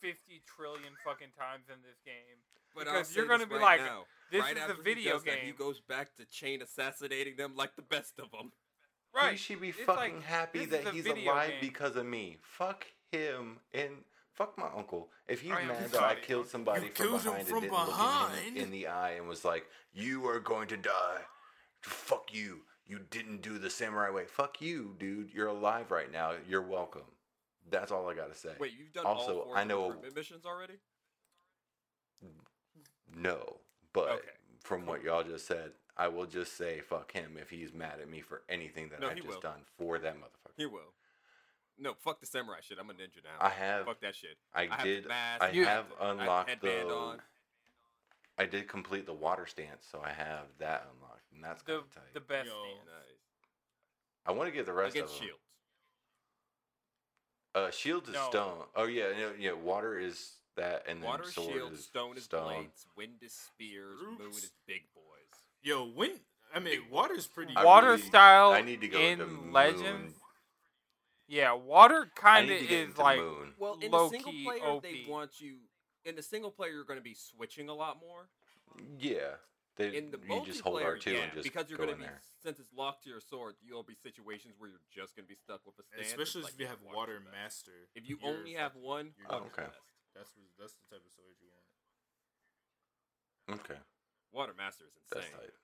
fifty 0.00 0.40
trillion 0.46 0.94
fucking 1.04 1.32
times 1.36 1.66
in 1.68 1.80
this 1.82 2.00
game. 2.04 2.40
But 2.74 2.86
uh, 2.88 2.92
Because 2.92 3.10
I'll 3.10 3.16
you're 3.16 3.28
gonna 3.28 3.46
be 3.46 3.54
right 3.54 3.62
like, 3.62 3.80
now, 3.80 4.04
This 4.30 4.42
right 4.42 4.56
is 4.56 4.62
after 4.62 4.72
a 4.74 4.76
he 4.76 4.82
video 4.82 5.18
that, 5.18 5.24
game, 5.24 5.38
he 5.44 5.52
goes 5.52 5.80
back 5.80 6.14
to 6.16 6.24
chain 6.26 6.62
assassinating 6.62 7.36
them 7.36 7.54
like 7.56 7.76
the 7.76 7.82
best 7.82 8.18
of 8.18 8.30
them. 8.30 8.52
right? 9.14 9.32
He 9.32 9.36
should 9.36 9.60
be 9.60 9.70
It's 9.70 9.80
fucking 9.80 10.14
like, 10.16 10.22
happy 10.24 10.64
that 10.66 10.88
he's 10.88 11.06
alive 11.06 11.50
game. 11.50 11.58
because 11.60 11.96
of 11.96 12.06
me. 12.06 12.38
Fuck 12.42 12.86
him 13.10 13.58
and 13.74 13.90
fuck 14.34 14.56
my 14.56 14.68
uncle. 14.76 15.08
If 15.28 15.40
he's 15.40 15.52
I 15.52 15.64
mad 15.64 15.90
that 15.90 16.02
I 16.02 16.14
killed 16.14 16.48
somebody 16.48 16.82
You 16.82 16.92
from 16.92 17.06
killed 17.06 17.24
behind 17.24 17.46
from 17.48 17.56
and 17.56 17.62
didn't 17.62 17.72
look 17.88 18.30
him 18.32 18.56
in, 18.56 18.62
in 18.62 18.70
the 18.70 18.86
eye 18.86 19.12
and 19.12 19.26
was 19.28 19.44
like, 19.44 19.66
"You 19.92 20.26
are 20.28 20.38
going 20.40 20.68
to 20.68 20.76
die." 20.76 21.20
Fuck 21.80 22.32
you. 22.32 22.60
You 22.86 23.00
didn't 23.10 23.42
do 23.42 23.58
the 23.58 23.70
samurai 23.70 24.10
way. 24.10 24.24
Fuck 24.26 24.60
you, 24.60 24.94
dude. 24.98 25.32
You're 25.32 25.46
alive 25.48 25.90
right 25.90 26.10
now. 26.10 26.34
You're 26.48 26.62
welcome. 26.62 27.02
That's 27.70 27.90
all 27.92 28.08
I 28.08 28.14
gotta 28.14 28.34
say. 28.34 28.50
Wait, 28.58 28.72
you've 28.78 28.92
done 28.92 29.06
Also, 29.06 29.38
all 29.40 29.44
four 29.46 29.56
I 29.58 29.64
know- 29.64 29.94
missions 30.14 30.44
already? 30.44 30.74
No, 33.16 33.56
but 33.92 34.08
Okay, 34.10 34.28
from 34.62 34.86
what 34.86 35.02
y'all 35.02 35.22
just 35.24 35.46
said, 35.46 35.72
I 35.96 36.08
will 36.08 36.26
just 36.26 36.56
say 36.56 36.80
fuck 36.80 37.12
him 37.12 37.36
if 37.40 37.50
he's 37.50 37.72
mad 37.72 37.98
at 38.00 38.08
me 38.08 38.20
for 38.20 38.42
anything 38.48 38.88
that 38.90 39.00
No, 39.00 39.08
I've 39.08 39.16
just 39.16 39.28
will. 39.28 39.40
done 39.40 39.60
for 39.78 39.98
that 39.98 40.16
motherfucker. 40.16 40.52
He 40.56 40.66
will. 40.66 40.94
No, 41.78 41.94
fuck 41.94 42.20
the 42.20 42.26
samurai 42.26 42.58
shit. 42.62 42.78
I'm 42.78 42.90
a 42.90 42.92
ninja 42.92 43.22
now. 43.24 43.30
I 43.40 43.48
have, 43.48 43.86
fuck 43.86 44.00
that 44.00 44.14
shit. 44.14 44.36
I, 44.54 44.66
have 44.66 44.82
the 44.82 44.84
did, 44.84 45.08
mask, 45.08 45.42
I 45.42 45.46
I 45.48 45.52
have 45.64 45.88
the- 45.88 46.02
I 46.04 46.14
the 46.14 46.20
unlocked 46.20 46.60
the, 46.62 46.86
on. 46.88 47.22
I 48.38 48.46
did 48.46 48.68
complete 48.68 49.06
the 49.06 49.12
water 49.14 49.46
stance, 49.46 49.86
so 49.90 50.00
I 50.02 50.10
have 50.12 50.44
that 50.58 50.86
unlocked, 50.94 51.32
and 51.34 51.42
that's 51.42 51.62
the 51.62 51.72
kind 51.72 51.84
of 51.84 51.94
tight. 51.94 52.14
the 52.14 52.20
best 52.20 52.46
Yo. 52.48 52.62
Nice. 52.62 53.16
I 54.26 54.32
want 54.32 54.48
to 54.48 54.54
get 54.54 54.66
the 54.66 54.72
rest 54.72 54.94
Against 54.94 55.14
of 55.14 55.18
them. 55.20 55.28
shields. 55.28 55.42
Uh, 57.54 57.70
shield 57.70 58.06
is 58.08 58.14
No. 58.14 58.28
stone. 58.30 58.64
Oh 58.76 58.84
yeah, 58.84 59.08
yeah, 59.18 59.30
yeah. 59.38 59.52
Water 59.52 59.98
is 59.98 60.36
that, 60.60 60.84
and 60.88 61.02
then 61.02 61.08
Water 61.08 61.24
is 61.24 61.34
sword 61.34 61.52
shield, 61.54 61.72
is 61.72 61.84
stone 61.84 62.16
is 62.16 62.24
stone. 62.24 62.44
blades, 62.44 62.86
wind 62.96 63.14
is 63.22 63.32
spears, 63.34 63.98
moon 64.18 64.30
is 64.32 64.52
big 64.66 64.82
boys. 64.94 65.04
Yo, 65.62 65.84
wind. 65.84 66.20
I 66.54 66.58
mean, 66.58 66.80
water's 66.90 67.26
pretty. 67.26 67.54
I 67.56 67.64
Water 67.64 67.90
really- 67.90 68.02
style 68.02 68.50
I 68.52 68.60
need 68.62 68.80
to 68.80 68.88
go 68.88 68.98
in 68.98 69.18
to 69.18 69.26
moon. 69.26 69.52
Legends. 69.52 70.14
Yeah, 71.28 71.52
water 71.52 72.10
I 72.16 72.20
kind 72.20 72.48
need 72.48 72.54
of 72.54 72.60
to 72.62 72.66
get 72.66 72.78
is 72.80 72.88
into 72.88 73.00
like 73.02 73.18
moon. 73.20 73.54
Well, 73.58 73.78
in 73.80 73.90
low 73.92 74.04
the 74.08 74.10
single 74.16 74.32
key 74.32 74.44
player, 74.44 74.64
OP. 74.64 74.82
they 74.82 75.04
want 75.08 75.40
you. 75.40 75.58
In 76.04 76.16
the 76.16 76.22
single 76.22 76.50
player, 76.50 76.72
you're 76.72 76.84
going 76.84 76.98
to 76.98 77.04
be 77.04 77.14
switching 77.14 77.68
a 77.68 77.74
lot 77.74 78.00
more. 78.00 78.28
Yeah, 78.98 79.36
they, 79.76 79.96
In 79.96 80.10
the 80.10 80.18
you 80.28 80.42
just 80.44 80.60
hold 80.62 80.80
multiplayer, 80.82 80.96
R2 80.98 81.12
yeah, 81.12 81.18
and 81.20 81.32
just 81.34 81.44
because 81.44 81.68
you're 81.68 81.76
go 81.76 81.84
gonna 81.84 81.92
in 81.96 81.98
be 81.98 82.04
there. 82.06 82.20
since 82.42 82.58
it's 82.58 82.72
locked 82.72 83.04
to 83.04 83.10
your 83.10 83.20
sword, 83.20 83.54
you'll 83.62 83.82
be 83.82 83.94
situations 84.02 84.54
where 84.58 84.70
you're 84.70 84.80
just 84.90 85.14
gonna 85.14 85.26
be 85.28 85.34
stuck 85.36 85.60
with 85.66 85.74
a 85.78 85.82
stance. 85.84 86.08
especially 86.08 86.42
It's 86.42 86.50
if 86.54 86.60
you 86.60 86.66
have 86.66 86.78
water 86.82 87.20
master. 87.32 87.72
If 87.94 88.08
you 88.08 88.18
you're 88.22 88.30
only 88.30 88.54
have 88.54 88.72
fucking- 88.72 88.82
one, 88.86 89.14
you're 89.18 89.26
Oh, 89.28 89.40
done. 89.40 89.48
okay. 89.48 89.66
Best. 90.14 90.34
That's 90.34 90.36
what- 90.36 90.56
that's 90.58 90.74
the 90.74 90.84
type 90.84 91.04
of 91.04 91.12
sword 91.12 91.36
you 91.40 91.48
want. 91.48 91.60
Okay, 93.60 93.78
Water 94.32 94.54
Master 94.54 94.84
is 94.86 94.92
that's 95.10 95.26
insane. 95.26 95.40
tight. 95.40 95.54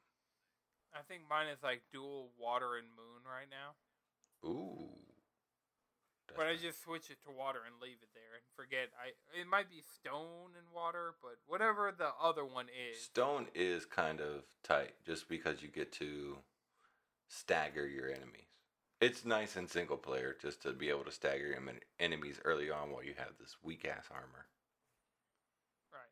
I 0.93 1.03
think 1.03 1.29
mine 1.29 1.47
is 1.49 1.63
like 1.63 1.83
dual 1.93 2.33
water 2.37 2.77
and 2.77 2.89
moon 2.97 3.23
right 3.25 3.49
now. 3.49 3.77
Ooh. 4.49 4.91
That's 6.27 6.37
But 6.37 6.47
I 6.49 6.57
just 6.57 6.83
switch 6.83 7.11
it 7.11 7.23
to 7.23 7.31
water 7.31 7.63
and 7.65 7.79
leave 7.81 7.99
it 8.03 8.09
there 8.13 8.35
and 8.35 8.43
forget. 8.57 8.91
I 8.99 9.13
it 9.39 9.47
might 9.47 9.71
be 9.71 9.83
stone 9.83 10.57
and 10.57 10.69
water, 10.73 11.15
but 11.23 11.39
whatever 11.47 11.93
the 11.93 12.09
other 12.21 12.45
one 12.45 12.69
is. 12.69 13.05
Stone 13.05 13.49
is 13.55 13.87
kind 13.87 14.21
of 14.21 14.45
tight 14.65 15.01
just 15.05 15.29
because 15.29 15.63
you 15.63 15.69
get 15.69 15.93
to 15.93 16.43
stagger 17.29 17.87
your 17.87 18.09
enemies. 18.09 18.49
It's 19.01 19.25
nice 19.27 19.57
in 19.57 19.69
single 19.69 19.99
player 19.99 20.37
just 20.41 20.63
to 20.63 20.73
be 20.73 20.89
able 20.89 21.05
to 21.05 21.13
stagger 21.13 21.47
your 21.47 21.61
enemies 22.01 22.41
early 22.45 22.71
on 22.71 22.91
while 22.91 23.05
you 23.05 23.13
have 23.19 23.37
this 23.39 23.57
weak 23.63 23.85
ass 23.85 24.07
armor. 24.11 24.49
Right. 25.93 26.09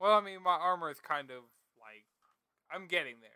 Well, 0.00 0.18
I 0.18 0.20
mean, 0.20 0.42
my 0.42 0.56
armor 0.58 0.90
is 0.90 1.00
kind 1.00 1.30
of 1.30 1.44
like 1.78 2.06
I'm 2.70 2.88
getting 2.88 3.20
there. 3.20 3.30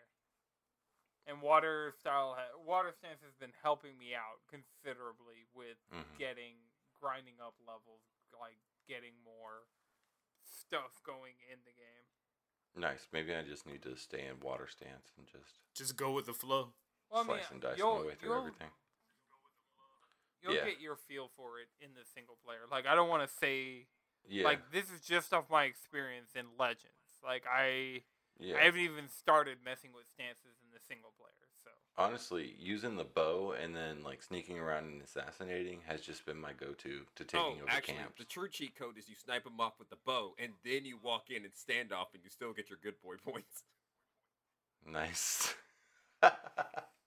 And 1.27 1.41
water 1.41 1.93
style, 1.99 2.35
ha- 2.37 2.57
water 2.65 2.91
stance 2.91 3.21
has 3.23 3.35
been 3.39 3.53
helping 3.61 3.97
me 3.97 4.15
out 4.15 4.41
considerably 4.49 5.45
with 5.53 5.77
Mhm. 5.91 6.17
getting 6.17 6.55
grinding 6.99 7.39
up 7.39 7.55
levels, 7.65 8.03
like 8.33 8.59
getting 8.85 9.15
more 9.23 9.63
stuff 10.43 11.01
going 11.03 11.39
in 11.49 11.63
the 11.63 11.71
game. 11.71 12.05
Nice. 12.75 13.07
Maybe 13.13 13.33
I 13.33 13.43
just 13.43 13.65
need 13.65 13.81
to 13.83 13.95
stay 13.95 14.25
in 14.25 14.39
water 14.41 14.67
stance 14.67 15.13
and 15.17 15.25
just 15.27 15.59
Just 15.73 15.95
go 15.95 16.11
with 16.11 16.25
the 16.25 16.33
flow. 16.33 16.73
Well, 17.09 17.21
I 17.21 17.25
slice 17.25 17.43
mean, 17.43 17.53
and 17.53 17.61
dice 17.61 17.77
you'll, 17.77 17.99
my 17.99 18.05
way 18.07 18.15
through 18.15 18.37
everything. 18.37 18.71
You'll 20.41 20.55
Yeah. 20.55 20.65
get 20.65 20.79
your 20.79 20.95
feel 20.95 21.29
for 21.35 21.59
it 21.59 21.69
in 21.79 21.93
the 21.93 22.05
single 22.13 22.37
player. 22.43 22.61
Like 22.69 22.85
I 22.85 22.95
don't 22.95 23.09
want 23.09 23.27
to 23.27 23.35
say 23.37 23.87
Yeah. 24.27 24.43
like 24.45 24.71
this 24.71 24.89
is 24.91 25.01
just 25.01 25.33
off 25.33 25.49
my 25.49 25.65
experience 25.65 26.31
in 26.35 26.45
Legends. 26.57 27.19
Like 27.23 27.45
I 27.47 28.03
Yeah. 28.39 28.57
I 28.57 28.63
haven't 28.63 28.81
even 28.81 29.09
started 29.09 29.57
messing 29.63 29.91
with 29.93 30.07
stances 30.07 30.61
in 30.63 30.71
the 30.71 30.79
single 30.79 31.11
player. 31.19 31.33
So 31.63 31.71
Honestly, 31.97 32.55
using 32.57 32.95
the 32.95 33.03
bow 33.03 33.51
and 33.51 33.75
then 33.75 34.03
like 34.03 34.23
sneaking 34.23 34.57
around 34.57 34.85
and 34.85 35.01
assassinating 35.01 35.81
has 35.81 35.99
just 36.01 36.25
been 36.25 36.39
my 36.39 36.53
go-to 36.53 37.05
to 37.15 37.25
taking 37.25 37.39
oh, 37.59 37.63
over 37.63 37.69
actually, 37.69 37.95
camps. 37.95 38.17
the 38.17 38.23
true 38.23 38.47
cheat 38.47 38.75
code 38.75 38.97
is 38.97 39.09
you 39.09 39.15
snipe 39.15 39.43
them 39.43 39.59
off 39.59 39.73
with 39.77 39.89
the 39.89 39.97
bow, 40.05 40.33
and 40.39 40.53
then 40.63 40.85
you 40.85 40.97
walk 41.03 41.29
in 41.29 41.43
and 41.43 41.53
stand 41.53 41.91
off, 41.91 42.13
and 42.13 42.23
you 42.23 42.29
still 42.29 42.53
get 42.53 42.69
your 42.69 42.79
good 42.81 43.01
boy 43.01 43.15
points. 43.25 43.63
Nice. 44.85 45.55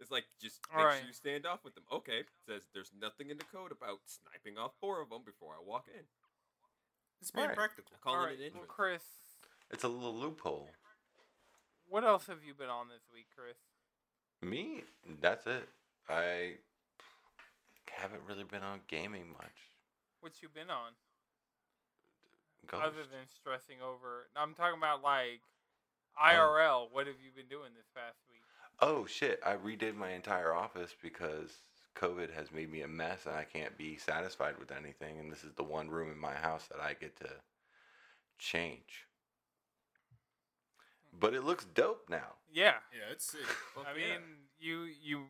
It's 0.00 0.10
like 0.10 0.24
just 0.40 0.60
make 0.74 0.84
right. 0.84 0.98
sure 0.98 1.06
you 1.06 1.12
stand 1.12 1.46
off 1.46 1.64
with 1.64 1.74
them. 1.74 1.84
Okay, 1.92 2.22
says 2.46 2.62
there's 2.72 2.92
nothing 2.94 3.30
in 3.30 3.38
the 3.38 3.44
code 3.44 3.72
about 3.72 3.98
sniping 4.06 4.58
off 4.58 4.72
four 4.80 5.02
of 5.02 5.10
them 5.10 5.22
before 5.24 5.54
I 5.54 5.62
walk 5.64 5.86
in. 5.88 6.04
It's 7.20 7.30
being 7.30 7.44
Alright. 7.44 7.56
practical. 7.56 7.96
I 7.96 7.98
call 7.98 8.14
all 8.14 8.24
it 8.24 8.26
right, 8.26 8.38
an 8.38 8.52
well. 8.54 8.64
Chris, 8.68 9.02
it's 9.70 9.82
a 9.82 9.88
little 9.88 10.14
loophole. 10.14 10.70
what 11.88 12.04
else 12.04 12.26
have 12.28 12.44
you 12.46 12.54
been 12.54 12.68
on 12.68 12.88
this 12.88 13.02
week, 13.12 13.26
Chris? 13.34 13.58
Me, 14.40 14.84
that's 15.20 15.46
it. 15.46 15.68
I 16.08 16.54
haven't 17.90 18.22
really 18.28 18.44
been 18.44 18.62
on 18.62 18.80
gaming 18.86 19.28
much. 19.32 19.74
What 20.20 20.42
you 20.42 20.48
been 20.48 20.70
on? 20.70 20.94
Ghost. 22.66 22.84
Other 22.84 23.02
than 23.02 23.26
stressing 23.34 23.82
over, 23.82 24.28
I'm 24.36 24.54
talking 24.54 24.78
about 24.78 25.02
like 25.02 25.42
oh. 26.14 26.22
IRL. 26.22 26.86
What 26.92 27.06
have 27.06 27.18
you 27.18 27.34
been 27.34 27.48
doing 27.48 27.74
this 27.74 27.88
past 27.94 28.18
week? 28.30 28.37
Oh 28.80 29.06
shit! 29.06 29.40
I 29.44 29.54
redid 29.56 29.94
my 29.96 30.10
entire 30.10 30.52
office 30.54 30.94
because 31.02 31.52
COVID 31.96 32.32
has 32.34 32.52
made 32.52 32.70
me 32.70 32.82
a 32.82 32.88
mess, 32.88 33.26
and 33.26 33.34
I 33.34 33.44
can't 33.44 33.76
be 33.76 33.96
satisfied 33.96 34.58
with 34.58 34.70
anything. 34.70 35.18
And 35.18 35.30
this 35.32 35.44
is 35.44 35.52
the 35.54 35.64
one 35.64 35.88
room 35.90 36.10
in 36.10 36.18
my 36.18 36.34
house 36.34 36.66
that 36.68 36.80
I 36.80 36.94
get 36.94 37.16
to 37.20 37.28
change. 38.38 39.06
But 41.18 41.34
it 41.34 41.42
looks 41.44 41.64
dope 41.64 42.08
now. 42.08 42.36
Yeah, 42.52 42.74
Yeah, 42.92 43.12
it's 43.12 43.24
sick. 43.24 43.40
Fuck 43.74 43.86
I 43.88 43.98
yeah. 43.98 44.14
mean, 44.14 44.20
you 44.60 44.88
you, 45.02 45.24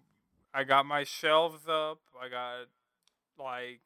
I 0.55 0.65
got 0.65 0.87
my 0.87 1.05
shelves 1.05 1.69
up. 1.69 2.01
I 2.21 2.29
got 2.29 2.67
like 3.39 3.81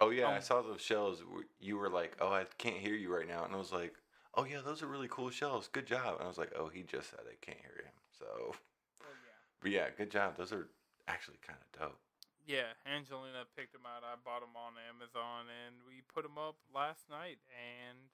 Oh 0.00 0.10
yeah, 0.10 0.28
I 0.28 0.36
Um, 0.36 0.42
saw 0.42 0.62
those 0.62 0.80
shelves. 0.80 1.22
You 1.60 1.76
were 1.76 1.88
like, 1.90 2.16
"Oh, 2.20 2.32
I 2.32 2.44
can't 2.58 2.76
hear 2.76 2.94
you 2.94 3.14
right 3.14 3.26
now," 3.26 3.44
and 3.44 3.54
I 3.54 3.58
was 3.58 3.72
like, 3.72 3.94
"Oh 4.34 4.44
yeah, 4.44 4.60
those 4.60 4.82
are 4.82 4.86
really 4.86 5.08
cool 5.08 5.30
shelves. 5.30 5.68
Good 5.68 5.86
job." 5.86 6.14
And 6.16 6.24
I 6.24 6.28
was 6.28 6.38
like, 6.38 6.52
"Oh, 6.56 6.68
he 6.68 6.82
just 6.82 7.10
said 7.10 7.20
I 7.28 7.34
can't 7.40 7.58
hear 7.58 7.84
him." 7.84 7.92
So, 8.18 8.54
yeah. 8.54 8.58
but 9.60 9.70
yeah, 9.70 9.88
good 9.96 10.10
job. 10.10 10.36
Those 10.36 10.52
are 10.52 10.68
actually 11.06 11.38
kind 11.46 11.58
of 11.58 11.80
dope. 11.80 12.00
Yeah, 12.46 12.72
Angelina 12.88 13.44
picked 13.56 13.72
them 13.76 13.84
out. 13.84 14.00
I 14.04 14.16
bought 14.24 14.40
them 14.40 14.56
on 14.56 14.72
Amazon, 14.88 15.52
and 15.52 15.76
we 15.84 16.00
put 16.08 16.24
them 16.24 16.38
up 16.40 16.56
last 16.72 17.04
night. 17.12 17.36
And 17.52 18.08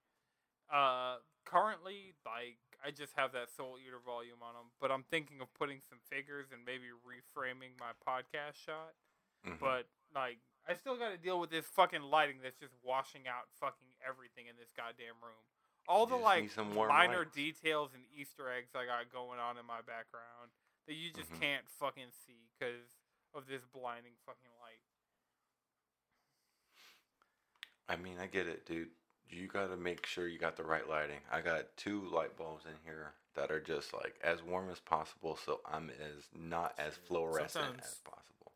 uh, 0.66 1.22
currently, 1.46 2.18
like, 2.26 2.58
I 2.82 2.90
just 2.90 3.14
have 3.14 3.30
that 3.32 3.46
Soul 3.54 3.78
Eater 3.78 4.02
volume 4.02 4.42
on 4.42 4.58
them. 4.58 4.74
But 4.82 4.90
I'm 4.90 5.06
thinking 5.06 5.38
of 5.38 5.54
putting 5.54 5.78
some 5.86 6.02
figures 6.10 6.50
and 6.50 6.66
maybe 6.66 6.90
reframing 7.06 7.78
my 7.78 7.94
podcast 8.02 8.58
shot. 8.58 8.98
Mhm. 9.46 9.60
But 9.62 9.86
like, 10.14 10.38
I 10.66 10.74
still 10.74 10.96
got 10.96 11.10
to 11.14 11.20
deal 11.20 11.38
with 11.38 11.50
this 11.50 11.66
fucking 11.70 12.02
lighting 12.02 12.42
that's 12.42 12.58
just 12.58 12.74
washing 12.82 13.28
out 13.28 13.46
fucking 13.60 13.86
everything 14.02 14.48
in 14.50 14.56
this 14.58 14.72
goddamn 14.74 15.20
room. 15.22 15.44
All 15.86 16.06
the 16.06 16.16
like 16.16 16.50
some 16.50 16.74
minor 16.74 17.28
lights. 17.28 17.36
details 17.36 17.92
and 17.92 18.02
Easter 18.08 18.48
eggs 18.50 18.72
I 18.74 18.88
got 18.88 19.12
going 19.12 19.38
on 19.38 19.58
in 19.60 19.66
my 19.68 19.84
background 19.84 20.48
that 20.86 20.94
you 20.94 21.12
just 21.12 21.30
Mhm. 21.32 21.40
can't 21.40 21.68
fucking 21.70 22.10
see 22.12 22.48
because 22.58 22.98
of 23.32 23.46
this 23.46 23.64
blinding 23.64 24.16
fucking 24.26 24.50
light. 24.60 24.80
I 27.88 27.96
mean, 27.96 28.18
I 28.18 28.26
get 28.26 28.46
it, 28.48 28.66
dude. 28.66 28.90
You 29.28 29.46
got 29.48 29.68
to 29.68 29.76
make 29.76 30.06
sure 30.06 30.28
you 30.28 30.38
got 30.38 30.56
the 30.56 30.64
right 30.64 30.88
lighting. 30.88 31.20
I 31.30 31.40
got 31.40 31.76
two 31.76 32.06
light 32.08 32.36
bulbs 32.36 32.66
in 32.66 32.76
here 32.84 33.14
that 33.34 33.50
are 33.50 33.60
just 33.60 33.92
like 33.92 34.18
as 34.22 34.42
warm 34.42 34.70
as 34.70 34.80
possible, 34.80 35.36
so 35.36 35.60
I'm 35.64 35.90
as 35.90 36.28
not 36.32 36.78
as 36.78 36.96
fluorescent 36.96 37.50
Sometimes- 37.50 37.84
as 37.84 37.98
possible. 38.00 38.52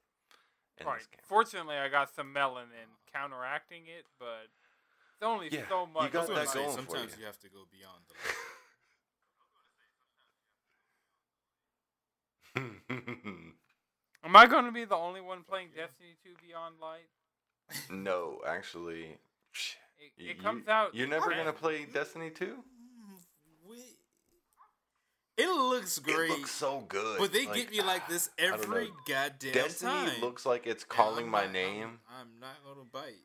In 0.79 0.87
right. 0.87 1.01
this. 1.01 1.09
Fortunately, 1.26 1.76
I 1.76 1.89
got 1.89 2.14
some 2.14 2.33
melanin 2.33 2.97
counteracting 3.12 3.87
it, 3.89 4.07
but 4.18 4.49
it's 5.14 5.22
only 5.22 5.49
Yeah, 5.49 5.68
so 5.68 5.87
you 5.87 5.93
much. 5.93 6.12
got 6.12 6.18
I 6.18 6.20
was 6.20 6.29
gonna 6.29 6.45
that 6.47 6.55
going 6.55 6.68
for 6.68 6.74
sometimes 6.93 7.12
you. 7.14 7.20
you 7.20 7.26
have 7.26 7.41
to 7.41 7.49
go 7.49 7.64
beyond 7.66 8.05
the 8.09 8.14
light. 8.24 8.35
Am 14.29 14.37
I 14.37 14.47
going 14.47 14.66
to 14.66 14.72
be 14.72 14.85
the 14.85 14.95
only 14.95 15.22
one 15.22 15.43
playing 15.43 15.68
yeah. 15.74 15.85
Destiny 15.87 16.11
2 16.22 16.31
Beyond 16.47 16.74
Light? 16.83 17.09
no, 17.91 18.41
actually, 18.47 19.16
It, 19.99 20.12
y- 20.18 20.31
it 20.33 20.43
comes 20.43 20.64
you, 20.66 20.72
out. 20.72 20.95
You're 20.95 21.09
never 21.09 21.31
gonna 21.31 21.53
play 21.53 21.85
Destiny 21.87 22.31
two. 22.31 22.57
We, 23.68 23.76
it 25.37 25.49
looks 25.49 25.99
great, 25.99 26.31
It 26.31 26.39
looks 26.39 26.51
so 26.51 26.81
good, 26.89 27.18
but 27.18 27.33
they 27.33 27.47
Like, 27.47 27.55
get 27.57 27.70
me 27.70 27.83
like 27.83 28.09
this 28.09 28.31
every 28.39 28.87
know. 28.87 28.97
goddamn 29.07 29.53
Destiny 29.53 29.93
time. 29.93 30.20
looks 30.22 30.47
like 30.47 30.66
it's 30.66 30.83
calling 30.85 31.24
I'm 31.26 31.31
my 31.31 31.39
not- 31.41 31.45
I'm- 31.45 31.53
name. 31.53 32.01
I'm, 32.20 32.41
not 32.41 32.57
gonna 32.64 32.87
bite. 32.91 33.24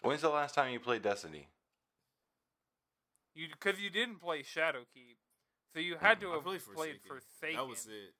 When's 0.00 0.22
the 0.22 0.28
last 0.30 0.54
time 0.54 0.72
you 0.72 0.80
played 0.80 1.02
Destiny? 1.02 1.48
You 3.34 3.48
because 3.48 3.80
you 3.80 3.90
didn't 3.90 4.20
play 4.20 4.42
Shadowkeep, 4.42 5.16
so 5.74 5.80
you 5.80 5.96
had 5.96 6.18
mm, 6.18 6.20
to 6.22 6.30
I 6.30 6.34
have 6.34 6.44
played 6.44 6.60
played 6.74 7.00
Forsaken. 7.00 7.00
Forsaken. 7.08 7.56
That 7.56 7.68
was 7.68 7.86
it. 7.86 8.14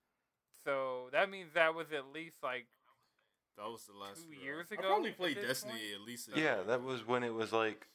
So 0.65 1.09
that 1.11 1.29
means 1.29 1.53
that 1.53 1.73
was 1.75 1.91
at 1.93 2.11
least 2.13 2.37
like 2.43 2.65
That 3.57 3.65
was 3.65 3.85
the 3.85 3.97
last 3.97 4.25
Two 4.27 4.33
years 4.43 4.71
ago. 4.71 4.81
I 4.81 4.85
ago 4.85 4.93
probably 4.95 5.11
played 5.11 5.37
this 5.37 5.47
Destiny 5.47 5.73
point? 5.73 6.01
at 6.01 6.01
least. 6.01 6.29
a- 6.35 6.39
Yeah, 6.39 6.63
that 6.63 6.83
was 6.83 7.07
when 7.07 7.23
it 7.23 7.33
was 7.33 7.53
like. 7.53 7.87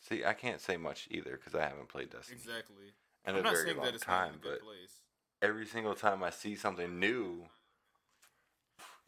See, 0.00 0.24
I 0.24 0.32
can't 0.32 0.60
say 0.60 0.76
much 0.78 1.06
either 1.10 1.32
because 1.32 1.54
I 1.54 1.62
haven't 1.68 1.88
played 1.88 2.10
Destiny 2.10 2.38
exactly. 2.40 2.94
in 3.26 3.34
I'm 3.34 3.40
a 3.40 3.42
not 3.42 3.52
very 3.52 3.64
saying 3.66 3.76
long 3.76 3.86
that 3.86 3.94
it's 3.94 4.04
time, 4.04 4.34
a 4.34 4.38
good 4.38 4.58
but 4.58 4.64
place. 4.64 5.02
every 5.42 5.66
single 5.66 5.94
time 5.94 6.22
I 6.22 6.30
see 6.30 6.56
something 6.56 6.98
new, 6.98 7.44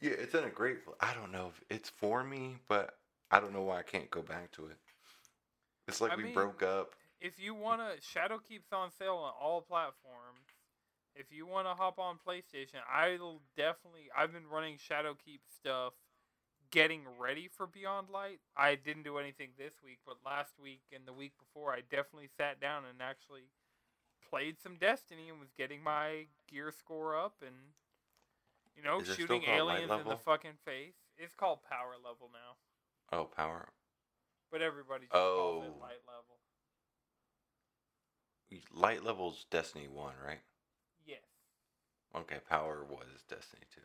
yeah, 0.00 0.10
it's 0.10 0.34
in 0.34 0.44
a 0.44 0.50
great. 0.50 0.78
I 1.00 1.14
don't 1.14 1.32
know 1.32 1.52
if 1.54 1.64
it's 1.74 1.88
for 1.88 2.22
me, 2.22 2.58
but 2.68 2.98
I 3.30 3.40
don't 3.40 3.52
know 3.54 3.62
why 3.62 3.78
I 3.78 3.82
can't 3.82 4.10
go 4.10 4.20
back 4.20 4.50
to 4.52 4.66
it. 4.66 4.76
It's 5.88 6.00
like 6.02 6.12
I 6.12 6.16
we 6.16 6.24
mean, 6.24 6.34
broke 6.34 6.62
up. 6.62 6.90
if 7.20 7.40
you 7.40 7.54
wanna 7.54 7.94
Shadowkeep's 8.14 8.72
on 8.72 8.90
sale 8.90 9.16
on 9.16 9.32
all 9.40 9.62
platforms. 9.62 10.49
If 11.20 11.26
you 11.30 11.44
wanna 11.46 11.74
hop 11.74 11.98
on 11.98 12.16
PlayStation, 12.26 12.80
I'll 12.90 13.42
definitely. 13.54 14.08
I've 14.16 14.32
been 14.32 14.48
running 14.48 14.78
Shadowkeep 14.78 15.40
stuff, 15.54 15.92
getting 16.70 17.02
ready 17.18 17.46
for 17.46 17.66
Beyond 17.66 18.08
Light. 18.08 18.40
I 18.56 18.74
didn't 18.74 19.02
do 19.02 19.18
anything 19.18 19.50
this 19.58 19.74
week, 19.84 19.98
but 20.06 20.16
last 20.24 20.54
week 20.58 20.80
and 20.94 21.06
the 21.06 21.12
week 21.12 21.32
before, 21.38 21.72
I 21.74 21.82
definitely 21.82 22.30
sat 22.38 22.58
down 22.58 22.84
and 22.88 23.02
actually 23.02 23.50
played 24.30 24.58
some 24.62 24.76
Destiny 24.76 25.28
and 25.28 25.38
was 25.38 25.50
getting 25.58 25.82
my 25.82 26.26
gear 26.48 26.72
score 26.72 27.14
up 27.18 27.34
and 27.46 27.54
you 28.74 28.82
know 28.82 29.00
Is 29.00 29.10
it 29.10 29.14
still 29.14 29.26
shooting 29.26 29.44
aliens 29.44 29.90
in 29.90 30.08
the 30.08 30.16
fucking 30.16 30.56
face. 30.64 30.94
It's 31.18 31.34
called 31.34 31.58
power 31.68 31.96
level 32.02 32.30
now, 32.32 32.56
Oh, 33.12 33.26
power. 33.26 33.68
but 34.50 34.62
everybody 34.62 35.04
just 35.04 35.12
calls 35.12 35.64
it 35.64 35.72
Oh. 35.76 35.80
light 35.80 36.00
level. 36.08 36.38
Light 38.72 39.04
levels 39.04 39.44
Destiny 39.50 39.86
one, 39.86 40.14
right? 40.24 40.40
Yes. 42.14 42.22
Okay, 42.22 42.38
power 42.48 42.84
was 42.88 43.06
Destiny 43.28 43.62
two. 43.74 43.80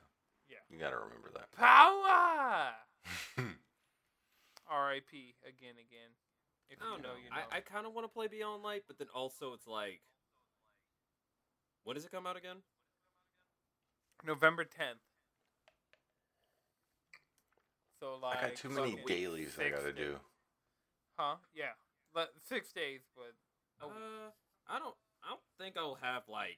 Yeah. 0.49 0.57
You 0.69 0.79
gotta 0.79 0.97
remember 0.97 1.29
that. 1.33 1.51
Power. 1.51 2.71
R.I.P. 4.67 5.35
again, 5.43 5.75
again. 5.77 6.11
If 6.69 6.81
I 6.81 6.85
you 6.85 6.91
don't 6.91 7.01
know, 7.03 7.09
know. 7.09 7.15
you 7.23 7.29
know. 7.29 7.35
I, 7.51 7.57
I 7.57 7.59
kind 7.61 7.85
of 7.85 7.93
want 7.93 8.05
to 8.05 8.13
play 8.13 8.27
Beyond 8.27 8.63
Light, 8.63 8.83
but 8.87 8.97
then 8.97 9.07
also 9.13 9.53
it's 9.53 9.67
like, 9.67 10.01
when 11.83 11.95
does 11.95 12.05
it 12.05 12.11
come 12.11 12.25
out 12.25 12.35
again? 12.37 12.57
November 14.25 14.63
tenth. 14.63 14.97
So 17.99 18.17
like. 18.21 18.37
I 18.37 18.41
got 18.49 18.55
too 18.55 18.69
many 18.69 18.91
fucking 18.91 19.05
dailies 19.07 19.55
I 19.59 19.69
gotta 19.69 19.91
days. 19.93 19.95
do. 19.97 20.15
Huh? 21.17 21.35
Yeah. 21.53 21.73
But 22.13 22.33
six 22.47 22.71
days, 22.71 23.01
but. 23.15 23.33
Uh, 23.85 24.31
I 24.67 24.79
don't. 24.79 24.95
I 25.23 25.29
don't 25.29 25.41
think 25.59 25.77
I'll 25.77 25.97
have 26.01 26.23
like 26.27 26.57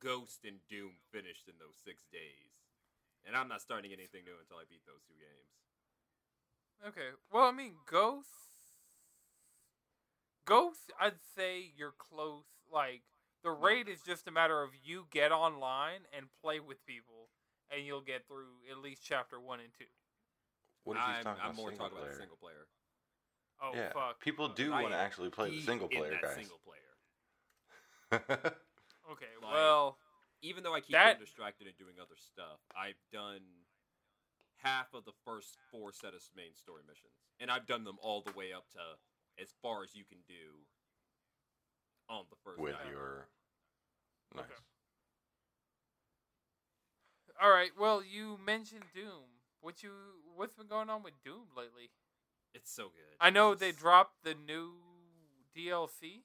Ghost 0.00 0.44
and 0.44 0.58
Doom 0.68 0.96
finished 1.12 1.46
in 1.48 1.54
those 1.60 1.76
six 1.84 2.04
days, 2.10 2.56
and 3.26 3.36
I'm 3.36 3.48
not 3.48 3.60
starting 3.60 3.92
anything 3.92 4.24
new 4.24 4.36
until 4.40 4.56
I 4.56 4.64
beat 4.68 4.84
those 4.86 5.04
two 5.06 5.16
games. 5.16 5.52
Okay. 6.88 7.12
Well, 7.32 7.44
I 7.44 7.52
mean, 7.52 7.74
Ghost. 7.86 8.28
Ghost, 10.46 10.92
I'd 10.98 11.20
say 11.36 11.70
you're 11.76 11.94
close. 11.96 12.46
Like 12.72 13.02
the 13.44 13.50
raid 13.50 13.88
is 13.88 14.00
just 14.02 14.26
a 14.26 14.30
matter 14.30 14.62
of 14.62 14.70
you 14.82 15.06
get 15.10 15.32
online 15.32 16.00
and 16.16 16.26
play 16.42 16.60
with 16.60 16.84
people, 16.86 17.28
and 17.70 17.86
you'll 17.86 18.00
get 18.00 18.26
through 18.26 18.64
at 18.70 18.78
least 18.78 19.02
chapter 19.04 19.38
one 19.38 19.60
and 19.60 19.68
two. 19.78 19.84
What 20.84 20.96
if 20.96 21.02
he's 21.02 21.16
I'm, 21.18 21.24
talking 21.24 21.42
I'm 21.44 21.50
about 21.50 21.56
more 21.56 21.68
single 21.70 21.86
talking 21.86 21.98
about 21.98 22.04
player? 22.04 22.14
the 22.14 22.20
single 22.20 22.38
player. 22.40 22.66
Oh 23.62 23.72
yeah, 23.74 23.92
fuck. 23.92 24.20
people 24.20 24.48
do 24.48 24.70
want 24.70 24.90
to 24.90 24.96
actually 24.96 25.28
play 25.28 25.50
the 25.50 25.56
Deep 25.56 25.66
single 25.66 25.88
in 25.88 25.98
player, 25.98 26.10
that 26.12 26.22
guys. 26.22 26.34
Single 26.34 26.60
player. 26.64 28.54
Okay. 29.10 29.36
like- 29.42 29.52
well, 29.52 29.98
Even 30.42 30.62
though 30.64 30.72
I 30.74 30.80
keep 30.80 30.92
That- 30.92 31.04
getting 31.04 31.20
distracted 31.26 31.66
and 31.66 31.76
doing 31.76 32.00
other 32.00 32.16
stuff, 32.16 32.60
I've 32.74 32.96
done 33.10 33.66
half 34.56 34.94
of 34.94 35.04
the 35.04 35.12
first 35.12 35.58
four 35.70 35.92
set 35.92 36.14
of 36.14 36.22
main 36.34 36.54
story 36.54 36.82
missions, 36.82 37.12
and 37.38 37.50
I've 37.50 37.66
done 37.66 37.84
them 37.84 37.98
all 38.00 38.22
the 38.22 38.32
way 38.32 38.50
up 38.50 38.70
to 38.70 38.98
as 39.36 39.52
far 39.60 39.82
as 39.82 39.94
you 39.94 40.06
can 40.06 40.22
do 40.22 40.66
on 42.08 42.26
the 42.30 42.36
first 42.36 42.58
with 42.58 42.72
night. 42.72 42.88
your 42.88 43.28
nice. 44.34 44.46
Okay. 44.46 44.54
All 47.40 47.50
right. 47.50 47.76
Well, 47.76 48.02
you 48.02 48.38
mentioned 48.38 48.84
Doom. 48.94 49.40
What 49.60 49.82
you 49.82 49.92
what's 50.34 50.54
been 50.54 50.68
going 50.68 50.88
on 50.88 51.02
with 51.02 51.22
Doom 51.22 51.48
lately? 51.54 51.90
It's 52.54 52.70
so 52.72 52.88
good. 52.88 53.16
I 53.20 53.30
know 53.30 53.52
It's 53.52 53.60
they 53.60 53.70
just- 53.72 53.80
dropped 53.80 54.22
the 54.22 54.34
new 54.34 54.82
DLC. 55.54 56.24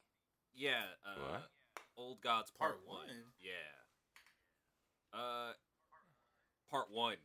Yeah. 0.53 0.95
Uh, 1.03 1.15
What? 1.19 1.51
Old 1.97 2.21
Gods 2.21 2.51
Part, 2.57 2.71
Part 2.85 2.87
one. 2.87 2.97
one? 3.07 3.15
Yeah. 3.41 5.17
Uh, 5.19 5.53
Part 6.69 6.87
one. 6.91 7.15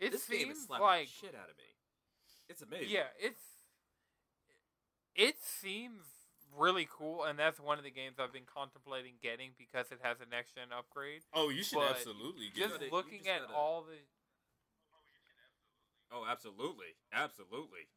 It 0.00 0.10
this 0.12 0.26
game 0.26 0.50
is 0.50 0.64
slapping 0.66 0.84
like 0.84 1.06
the 1.06 1.12
shit 1.12 1.34
out 1.34 1.50
of 1.50 1.56
me. 1.56 1.64
It's 2.48 2.62
amazing. 2.62 2.88
yeah, 2.90 3.06
it's 3.20 3.42
it 5.14 5.36
seems 5.42 6.02
really 6.58 6.88
cool, 6.90 7.24
and 7.24 7.38
that's 7.38 7.60
one 7.60 7.78
of 7.78 7.84
the 7.84 7.90
games 7.90 8.16
I've 8.18 8.32
been 8.32 8.48
contemplating 8.52 9.14
getting 9.22 9.50
because 9.58 9.92
it 9.92 10.00
has 10.02 10.16
a 10.20 10.28
next 10.28 10.54
gen 10.56 10.68
upgrade. 10.76 11.22
Oh, 11.32 11.50
you 11.50 11.62
should 11.62 11.78
But 11.78 11.90
absolutely 11.92 12.48
get 12.54 12.68
Just 12.68 12.80
it. 12.82 12.86
you 12.86 12.90
looking 12.90 13.18
just 13.18 13.28
at 13.30 13.40
gotta- 13.42 13.54
all 13.54 13.82
the, 13.82 13.96
Oh, 16.14 16.26
absolutely, 16.28 16.92
absolutely. 17.12 17.88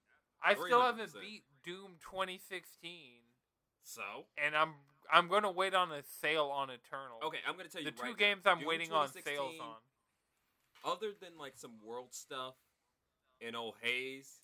I 0.42 0.54
still 0.56 0.82
haven't 0.82 1.14
beat 1.20 1.44
Doom 1.66 1.98
2016, 2.00 3.24
So, 3.86 4.02
and 4.44 4.56
I'm 4.56 4.74
I'm 5.14 5.28
gonna 5.30 5.52
wait 5.52 5.76
on 5.76 5.92
a 5.92 6.02
sale 6.22 6.50
on 6.52 6.70
Eternal. 6.70 7.22
okay, 7.24 7.38
I'm 7.48 7.56
gonna 7.56 7.70
tell 7.70 7.82
you 7.82 7.92
the 7.92 7.96
two 7.96 8.10
now, 8.10 8.14
games 8.18 8.42
I'm 8.46 8.60
Doom 8.60 8.68
waiting 8.68 8.92
on 8.92 9.10
sales 9.14 9.56
on. 9.62 9.78
Other 10.84 11.14
than 11.20 11.38
like 11.40 11.54
some 11.56 11.74
world 11.86 12.10
stuff 12.14 12.56
and 13.46 13.56
old 13.56 13.76
Haze, 13.82 14.42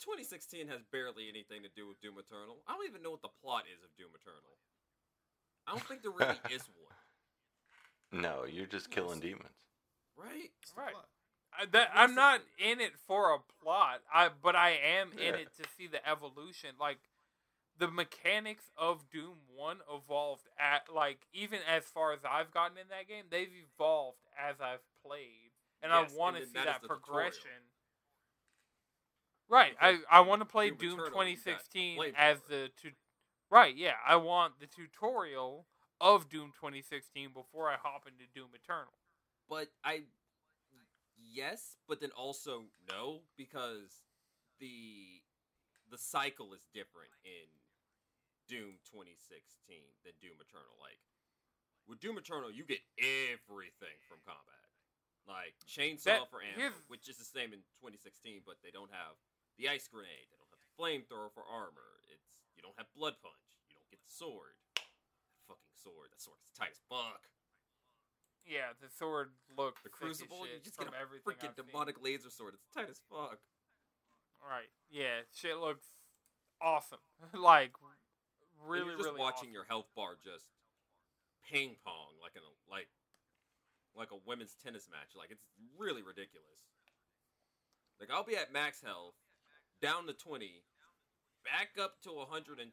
2016 0.00 0.68
has 0.68 0.80
barely 0.92 1.28
anything 1.28 1.62
to 1.62 1.70
do 1.74 1.88
with 1.88 2.00
Doom 2.00 2.14
Eternal. 2.18 2.58
I 2.68 2.74
don't 2.76 2.86
even 2.88 3.02
know 3.02 3.10
what 3.10 3.22
the 3.22 3.32
plot 3.42 3.64
is 3.72 3.82
of 3.82 3.88
Doom 3.96 4.12
Eternal. 4.20 4.56
I 5.66 5.72
don't 5.72 5.84
think 5.88 6.02
there 6.02 6.12
really 6.12 6.40
is 6.54 6.62
one, 8.12 8.22
No, 8.22 8.44
you're 8.44 8.66
just 8.66 8.90
killing 8.90 9.20
demons. 9.20 9.56
right? 10.16 10.50
Right. 10.76 10.94
I, 11.58 11.66
that, 11.72 11.88
I'm 11.94 12.14
not 12.14 12.40
in 12.58 12.80
it 12.80 12.92
for 13.06 13.34
a 13.34 13.38
plot. 13.62 14.00
I 14.12 14.28
but 14.42 14.56
I 14.56 14.76
am 14.98 15.12
in 15.12 15.34
it 15.34 15.48
to 15.58 15.64
see 15.76 15.86
the 15.86 16.06
evolution. 16.08 16.70
Like 16.80 16.98
the 17.78 17.88
mechanics 17.88 18.64
of 18.76 19.08
Doom 19.10 19.38
One 19.54 19.78
evolved 19.92 20.48
at 20.58 20.92
like 20.92 21.26
even 21.32 21.60
as 21.68 21.84
far 21.84 22.12
as 22.12 22.20
I've 22.28 22.52
gotten 22.52 22.78
in 22.78 22.88
that 22.90 23.08
game, 23.08 23.24
they've 23.30 23.52
evolved 23.52 24.18
as 24.38 24.60
I've 24.60 24.84
played, 25.04 25.52
and 25.82 25.92
Yes, 25.92 26.12
I 26.12 26.16
want 26.16 26.36
to 26.36 26.44
see 26.46 26.52
that 26.54 26.64
that 26.66 26.82
the 26.82 26.88
tutorial. 26.88 27.04
progression. 27.04 27.50
Right, 29.48 29.76
I 29.80 29.98
I 30.10 30.20
want 30.20 30.40
to 30.40 30.46
play 30.46 30.70
Doom 30.70 30.78
Doom 30.78 30.92
Eternal, 30.92 31.04
you 31.04 31.36
got 31.36 31.64
2016 31.70 32.14
as 32.16 32.40
the 32.48 32.70
tu- 32.80 32.92
right. 33.50 33.76
Yeah, 33.76 33.94
I 34.06 34.16
want 34.16 34.60
the 34.60 34.66
tutorial 34.66 35.66
of 36.00 36.28
Doom 36.28 36.52
2016 36.56 37.30
before 37.34 37.70
I 37.70 37.76
hop 37.76 38.06
into 38.06 38.24
Doom 38.34 38.48
Eternal. 38.54 38.92
But 39.48 39.68
I, 39.84 40.02
yes, 41.18 41.76
but 41.86 42.00
then 42.00 42.10
also 42.16 42.64
no 42.88 43.20
because 43.36 44.02
the 44.58 45.20
the 45.90 45.98
cycle 45.98 46.54
is 46.54 46.66
different 46.72 47.10
in 47.24 47.48
Doom 48.52 48.76
2016 48.92 49.80
than 50.04 50.12
Doom 50.20 50.36
Eternal. 50.36 50.76
Like 50.76 51.00
with 51.88 52.04
Doom 52.04 52.20
Eternal, 52.20 52.52
you 52.52 52.68
get 52.68 52.84
everything 53.00 53.96
from 54.04 54.20
combat, 54.28 54.68
like 55.24 55.56
chainsaw 55.64 56.04
That- 56.20 56.28
for 56.28 56.44
ammo, 56.44 56.60
here's- 56.60 56.82
which 56.92 57.08
is 57.08 57.16
the 57.16 57.24
same 57.24 57.56
in 57.56 57.64
2016, 57.80 58.42
but 58.44 58.60
they 58.60 58.70
don't 58.70 58.92
have 58.92 59.16
the 59.56 59.68
ice 59.72 59.88
grenade, 59.88 60.28
they 60.28 60.36
don't 60.36 60.50
have 60.52 60.60
the 60.60 60.68
flamethrower 60.76 61.32
for 61.32 61.44
armor. 61.48 62.04
It's 62.12 62.28
you 62.54 62.60
don't 62.60 62.76
have 62.76 62.92
blood 62.92 63.16
punch, 63.24 63.40
you 63.68 63.74
don't 63.74 63.88
get 63.88 64.02
the 64.04 64.10
sword. 64.12 64.54
That 64.76 64.84
fucking 65.48 65.72
sword, 65.72 66.12
that 66.12 66.20
sword 66.20 66.38
is 66.44 66.52
tight 66.52 66.72
as 66.72 66.80
fuck. 66.88 67.28
Yeah, 68.44 68.74
the 68.74 68.90
sword 68.90 69.32
looked 69.56 69.82
The 69.82 69.88
Crucible, 69.88 70.46
you 70.46 70.60
just 70.60 70.76
get 70.76 70.92
a 70.92 70.98
everything 70.98 71.24
freaking 71.24 71.48
I've 71.50 71.56
seen. 71.56 71.66
demonic 71.66 72.00
laser 72.02 72.28
sword. 72.28 72.54
It's 72.54 72.68
tight 72.68 72.90
as 72.90 73.00
fuck. 73.08 73.40
Right. 74.42 74.68
Yeah, 74.90 75.22
shit 75.32 75.56
looks 75.58 75.86
awesome. 76.60 77.00
like 77.32 77.72
really, 78.66 78.86
you're 78.86 78.96
just 78.96 79.08
really 79.08 79.20
watching 79.20 79.50
awesome. 79.50 79.54
your 79.54 79.66
health 79.68 79.88
bar 79.96 80.16
just 80.22 80.46
ping 81.50 81.76
pong 81.84 82.16
like 82.22 82.32
in 82.36 82.42
a 82.42 82.52
like 82.70 82.88
like 83.96 84.10
a 84.10 84.20
women's 84.26 84.56
tennis 84.62 84.88
match. 84.90 85.12
Like 85.16 85.30
it's 85.30 85.44
really 85.78 86.02
ridiculous. 86.02 86.62
Like 88.00 88.10
I'll 88.10 88.24
be 88.24 88.36
at 88.36 88.52
max 88.52 88.80
health, 88.82 89.14
down 89.80 90.06
to 90.06 90.12
twenty, 90.12 90.64
back 91.44 91.78
up 91.78 92.00
to 92.02 92.10
120, 92.10 92.66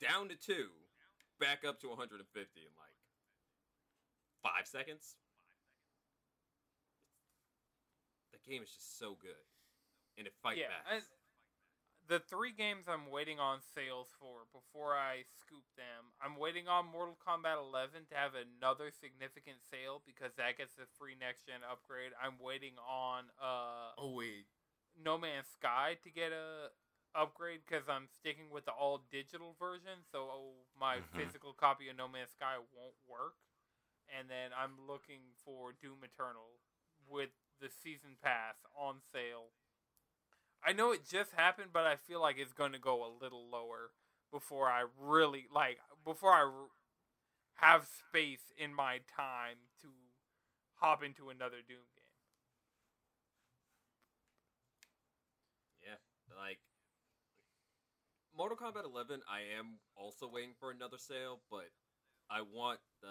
down 0.00 0.28
to 0.28 0.36
two, 0.36 0.68
back 1.38 1.64
up 1.66 1.80
to 1.80 1.88
150 1.88 2.24
in 2.24 2.72
like 2.76 2.96
five 4.42 4.66
seconds. 4.66 5.16
The 8.32 8.40
game 8.48 8.62
is 8.62 8.70
just 8.70 8.98
so 8.98 9.16
good, 9.20 9.44
and 10.16 10.26
it 10.26 10.32
fight 10.42 10.56
yeah, 10.56 10.72
backs. 10.88 11.04
The 12.10 12.18
three 12.18 12.50
games 12.50 12.90
I'm 12.90 13.06
waiting 13.10 13.38
on 13.38 13.62
sales 13.62 14.10
for 14.18 14.50
before 14.50 14.98
I 14.98 15.22
scoop 15.38 15.62
them. 15.78 16.10
I'm 16.18 16.34
waiting 16.36 16.66
on 16.66 16.90
Mortal 16.90 17.16
Kombat 17.22 17.56
11 17.62 18.10
to 18.10 18.16
have 18.18 18.34
another 18.34 18.90
significant 18.90 19.62
sale 19.70 20.02
because 20.04 20.34
that 20.34 20.58
gets 20.58 20.74
a 20.82 20.90
free 20.98 21.14
next 21.14 21.46
gen 21.46 21.62
upgrade. 21.62 22.10
I'm 22.18 22.34
waiting 22.42 22.74
on 22.82 23.30
uh 23.40 23.94
Oh 23.96 24.18
wait, 24.18 24.50
No 24.98 25.18
Man's 25.18 25.48
Sky 25.48 25.96
to 26.02 26.10
get 26.10 26.32
a 26.34 26.74
upgrade 27.14 27.62
because 27.66 27.88
I'm 27.88 28.08
sticking 28.10 28.50
with 28.50 28.66
the 28.66 28.72
all 28.74 29.06
digital 29.10 29.54
version, 29.58 30.02
so 30.10 30.66
my 30.78 30.98
Mhm. 30.98 31.16
physical 31.16 31.54
copy 31.54 31.88
of 31.88 31.96
No 31.96 32.08
Man's 32.08 32.32
Sky 32.34 32.58
won't 32.74 32.98
work. 33.06 33.38
And 34.10 34.28
then 34.28 34.50
I'm 34.52 34.86
looking 34.86 35.34
for 35.44 35.72
Doom 35.72 36.02
Eternal 36.04 36.58
with 37.08 37.30
the 37.60 37.70
season 37.70 38.16
pass 38.20 38.66
on 38.74 39.00
sale. 39.12 39.52
I 40.64 40.72
know 40.72 40.92
it 40.92 41.08
just 41.08 41.32
happened, 41.36 41.70
but 41.72 41.86
I 41.86 41.96
feel 41.96 42.20
like 42.20 42.36
it's 42.38 42.52
going 42.52 42.72
to 42.72 42.78
go 42.78 43.02
a 43.04 43.10
little 43.22 43.48
lower 43.50 43.90
before 44.32 44.68
I 44.68 44.84
really 44.98 45.46
like 45.52 45.78
before 46.04 46.32
I 46.32 46.50
have 47.56 47.86
space 48.08 48.52
in 48.58 48.74
my 48.74 49.00
time 49.16 49.56
to 49.82 49.88
hop 50.74 51.02
into 51.02 51.30
another 51.30 51.56
Doom 51.66 51.78
game. 51.96 52.04
Yeah, 55.82 56.36
like 56.36 56.58
Mortal 58.36 58.56
Kombat 58.56 58.84
11, 58.84 59.20
I 59.28 59.40
am 59.58 59.78
also 59.96 60.28
waiting 60.30 60.54
for 60.58 60.70
another 60.70 60.98
sale, 60.98 61.40
but 61.50 61.68
I 62.30 62.42
want 62.42 62.80
the 63.02 63.08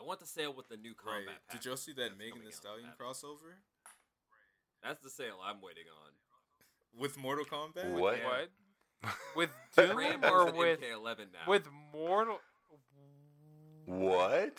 I 0.00 0.04
want 0.04 0.20
the 0.20 0.26
sale 0.26 0.54
with 0.54 0.68
the 0.68 0.76
new 0.76 0.94
right? 1.04 1.26
combat. 1.26 1.42
Did 1.50 1.64
y'all 1.66 1.76
see 1.76 1.92
that 1.94 2.16
Megan 2.18 2.44
Thee. 2.44 2.50
Stallion 2.50 2.88
That- 2.90 2.98
crossover 2.98 3.60
That's 4.82 5.00
the 5.02 5.10
sale 5.10 5.38
I'm 5.44 5.60
waiting 5.60 5.84
on. 6.04 7.00
with 7.00 7.16
Mortal 7.18 7.44
Kombat? 7.44 7.92
What? 7.92 8.18
Yeah. 8.18 8.26
What? 8.28 8.48
With 9.36 9.50
Doom 9.76 10.22
or 10.24 10.52
with 10.52 10.80
MK11 10.80 11.18
now. 11.32 11.48
with 11.48 11.66
Mortal? 11.92 12.38
What? 13.86 14.58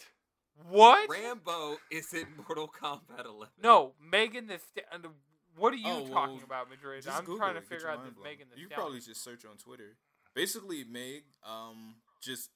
What? 0.70 1.10
Rambo 1.10 1.78
is 1.92 2.14
in 2.14 2.26
Mortal 2.38 2.68
Kombat 2.68 3.26
11. 3.26 3.48
No, 3.62 3.94
Megan 4.02 4.48
Thee 4.48 4.58
Sta- 4.58 4.82
uh, 4.94 5.08
What 5.56 5.74
are 5.74 5.78
you 5.78 5.84
Oh, 5.88 6.08
talking 6.08 6.36
well, 6.36 6.44
about, 6.46 6.70
Madrid? 6.70 7.04
Just 7.04 7.18
I'm 7.18 7.24
Google 7.24 7.38
trying 7.40 7.54
to 7.54 7.60
it, 7.60 7.70
get 7.70 7.70
figure 7.70 7.90
out 7.90 7.98
mind 8.00 8.10
this 8.10 8.16
blown. 8.16 8.24
Megan 8.26 8.48
Thee 8.54 8.62
You 8.62 8.68
Stallion. 8.68 8.80
probably 8.84 9.00
just 9.00 9.24
search 9.24 9.46
on 9.46 9.58
Twitter. 9.58 9.96
Basically, 10.36 10.84
Meg, 10.84 11.24
um, 11.48 11.96
just 12.22 12.50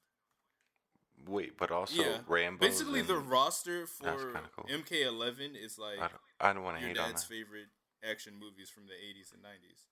Wait, 1.26 1.57
but 1.57 1.72
also 1.72 2.01
Yeah, 2.01 2.20
Rambo. 2.28 2.59
basically 2.65 3.01
the 3.01 3.18
roster 3.18 3.88
for 3.88 4.32
cool. 4.55 4.65
MK11 4.70 5.55
is 5.55 5.78
like 5.80 5.97
I 5.97 6.07
don't, 6.07 6.22
I 6.39 6.53
don't 6.53 6.63
want 6.63 6.78
to 6.78 6.82
your 6.82 6.89
hate 6.89 6.97
on 6.99 7.09
dad's 7.09 7.24
that. 7.24 7.34
favorite 7.34 7.68
action 8.03 8.34
movies 8.39 8.70
from 8.70 8.86
the 8.86 8.93
80s 8.93 9.34
and 9.34 9.41
90s. 9.43 9.86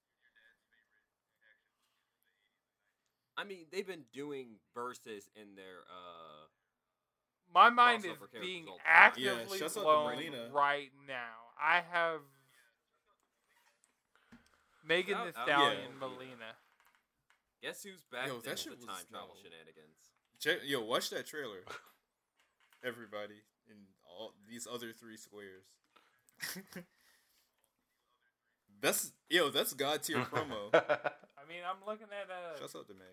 I 3.37 3.43
mean, 3.43 3.65
they've 3.71 3.85
been 3.85 4.05
doing 4.13 4.59
verses 4.73 5.29
in 5.35 5.55
their 5.55 5.83
uh 5.89 6.47
My 7.53 7.69
mind 7.69 8.05
is 8.05 8.11
being 8.39 8.67
all 8.67 8.77
the 8.77 8.83
time. 8.83 9.11
Yeah, 9.17 9.31
actively 9.31 9.59
shouts 9.59 9.75
out 9.77 9.79
to 9.81 9.85
blown 9.85 10.51
right 10.53 10.91
now. 11.07 11.51
I 11.59 11.81
have 11.91 12.21
Megan 14.87 15.17
Thee 15.17 15.31
Shout 15.33 15.37
out- 15.37 15.47
Stallion, 15.47 15.81
yeah. 15.91 15.99
Melina. 15.99 16.55
guess 17.61 17.83
who's 17.83 18.03
back 18.11 18.27
Yo, 18.27 18.33
then 18.39 18.51
that 18.51 18.59
shit 18.59 18.79
the 18.79 18.85
time 18.85 19.03
travel 19.09 19.35
shenanigans. 19.41 20.14
Check, 20.39 20.59
yo, 20.65 20.81
watch 20.83 21.09
that 21.11 21.25
trailer. 21.25 21.63
Everybody 22.83 23.41
in 23.69 23.75
all 24.07 24.33
these 24.49 24.67
other 24.71 24.91
three 24.91 25.17
squares. 25.17 25.63
that's 28.81 29.11
yo, 29.29 29.49
that's 29.49 29.73
god 29.73 30.03
tier 30.03 30.17
promo. 30.31 30.69
I 30.73 31.47
mean, 31.47 31.59
I'm 31.67 31.77
looking 31.87 32.07
at 32.11 32.29
uh, 32.29 32.59
Shouts 32.59 32.75
out 32.75 32.87
to 32.87 32.93
Meg. 32.93 33.07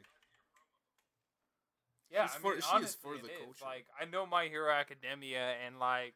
Yeah, 2.10 2.26
She's 2.26 2.36
I 2.36 2.38
for- 2.40 2.52
mean, 2.52 2.60
she 2.60 2.84
is 2.84 2.94
for 2.94 3.12
the 3.16 3.24
it 3.24 3.30
is. 3.32 3.44
culture. 3.44 3.64
Like, 3.64 3.86
I 3.98 4.04
know 4.04 4.26
My 4.26 4.44
Hero 4.46 4.70
Academia, 4.70 5.54
and 5.66 5.78
like, 5.78 6.14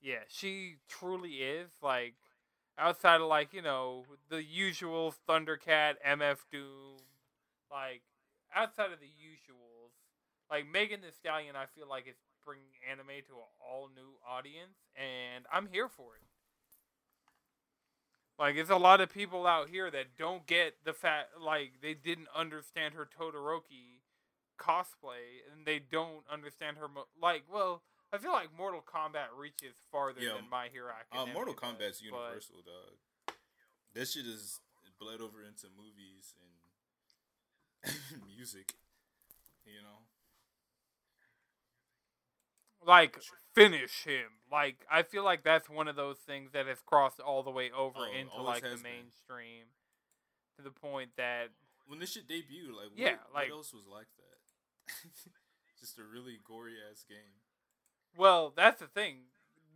yeah, 0.00 0.20
she 0.28 0.76
truly 0.88 1.34
is. 1.42 1.68
Like, 1.82 2.14
outside 2.78 3.20
of 3.20 3.26
like 3.28 3.52
you 3.52 3.60
know 3.62 4.04
the 4.30 4.42
usual 4.42 5.14
Thundercat, 5.28 5.94
MF 6.06 6.38
Doom, 6.50 6.96
like 7.70 8.00
outside 8.54 8.92
of 8.92 9.00
the 9.00 9.06
usuals, 9.06 9.56
like 10.50 10.66
Megan 10.70 11.00
Thee 11.02 11.08
Stallion, 11.18 11.56
I 11.56 11.66
feel 11.66 11.88
like 11.88 12.04
it's 12.06 12.22
bringing 12.44 12.72
anime 12.90 13.22
to 13.28 13.34
an 13.36 13.50
all 13.60 13.88
new 13.94 14.16
audience, 14.26 14.78
and 14.96 15.44
I'm 15.52 15.66
here 15.66 15.88
for 15.88 16.16
it. 16.16 16.22
Like, 18.38 18.54
it's 18.54 18.70
a 18.70 18.76
lot 18.76 19.00
of 19.00 19.10
people 19.12 19.46
out 19.46 19.68
here 19.68 19.90
that 19.90 20.16
don't 20.16 20.46
get 20.46 20.76
the 20.84 20.92
fact, 20.92 21.30
like, 21.40 21.72
they 21.82 21.94
didn't 21.94 22.28
understand 22.34 22.94
her 22.94 23.04
Todoroki 23.06 23.98
cosplay, 24.58 25.42
and 25.52 25.66
they 25.66 25.80
don't 25.80 26.22
understand 26.30 26.76
her. 26.78 26.86
Mo- 26.88 27.08
like, 27.20 27.42
well, 27.52 27.82
I 28.12 28.18
feel 28.18 28.30
like 28.32 28.48
Mortal 28.56 28.80
Kombat 28.80 29.36
reaches 29.36 29.74
farther 29.90 30.20
Yeah, 30.22 30.34
than 30.34 30.48
My 30.48 30.68
Hero 30.72 30.88
Uh, 30.90 31.02
Academia. 31.18 31.34
Mortal 31.34 31.54
does, 31.54 31.62
Kombat's 31.62 32.00
universal, 32.02 32.62
dog. 32.64 33.34
That 33.94 34.06
shit 34.06 34.24
is 34.26 34.60
bled 35.00 35.20
over 35.20 35.42
into 35.42 35.66
movies 35.76 36.34
and 36.38 36.54
music. 38.36 38.74
You 39.66 39.82
know, 39.82 40.07
like 42.86 43.18
finish 43.54 44.04
him. 44.04 44.26
Like 44.50 44.76
I 44.90 45.02
feel 45.02 45.24
like 45.24 45.42
that's 45.44 45.68
one 45.68 45.88
of 45.88 45.96
those 45.96 46.18
things 46.18 46.52
that 46.52 46.66
has 46.66 46.78
crossed 46.84 47.20
all 47.20 47.42
the 47.42 47.50
way 47.50 47.70
over 47.70 47.98
Oh, 47.98 48.18
into 48.18 48.40
like 48.42 48.62
the 48.62 48.70
has 48.70 48.82
been. 48.82 48.92
mainstream 48.92 49.64
to 50.56 50.62
the 50.62 50.70
point 50.70 51.10
that 51.16 51.48
when 51.86 51.98
this 52.00 52.12
shit 52.12 52.28
debuted, 52.28 52.74
like, 52.76 52.88
Yeah, 52.96 53.12
what, 53.30 53.34
like- 53.34 53.48
what 53.50 53.56
else 53.58 53.72
was 53.72 53.86
like 53.90 54.06
that? 54.16 54.94
Just 55.80 55.98
a 55.98 56.02
really 56.02 56.38
gory 56.44 56.74
ass 56.90 57.04
game. 57.08 57.18
well, 58.16 58.52
that's 58.54 58.80
the 58.80 58.86
thing. 58.88 59.18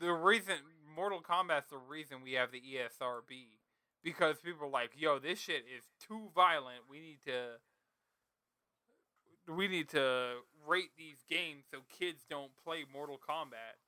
The 0.01 0.13
reason 0.13 0.55
Mortal 0.97 1.21
Kombat's 1.23 1.71
the 1.71 1.79
reason 1.79 2.19
we 2.25 2.33
have 2.33 2.51
the 2.51 2.61
ESRB 2.61 3.59
because 4.03 4.37
people 4.41 4.67
are 4.67 4.71
like, 4.71 4.91
"Yo, 4.97 5.19
this 5.21 5.39
shit 5.39 5.65
is 5.75 5.85
too 6.07 6.31
violent. 6.35 6.81
We 6.91 6.99
need 7.01 7.19
to 7.27 7.59
we 9.49 9.69
need 9.69 9.89
to 9.91 10.43
rate 10.67 10.91
these 10.97 11.23
games 11.29 11.65
so 11.71 11.79
kids 11.89 12.25
don't 12.29 12.53
play 12.63 12.85
Mortal 12.91 13.19
Kombat 13.19 13.79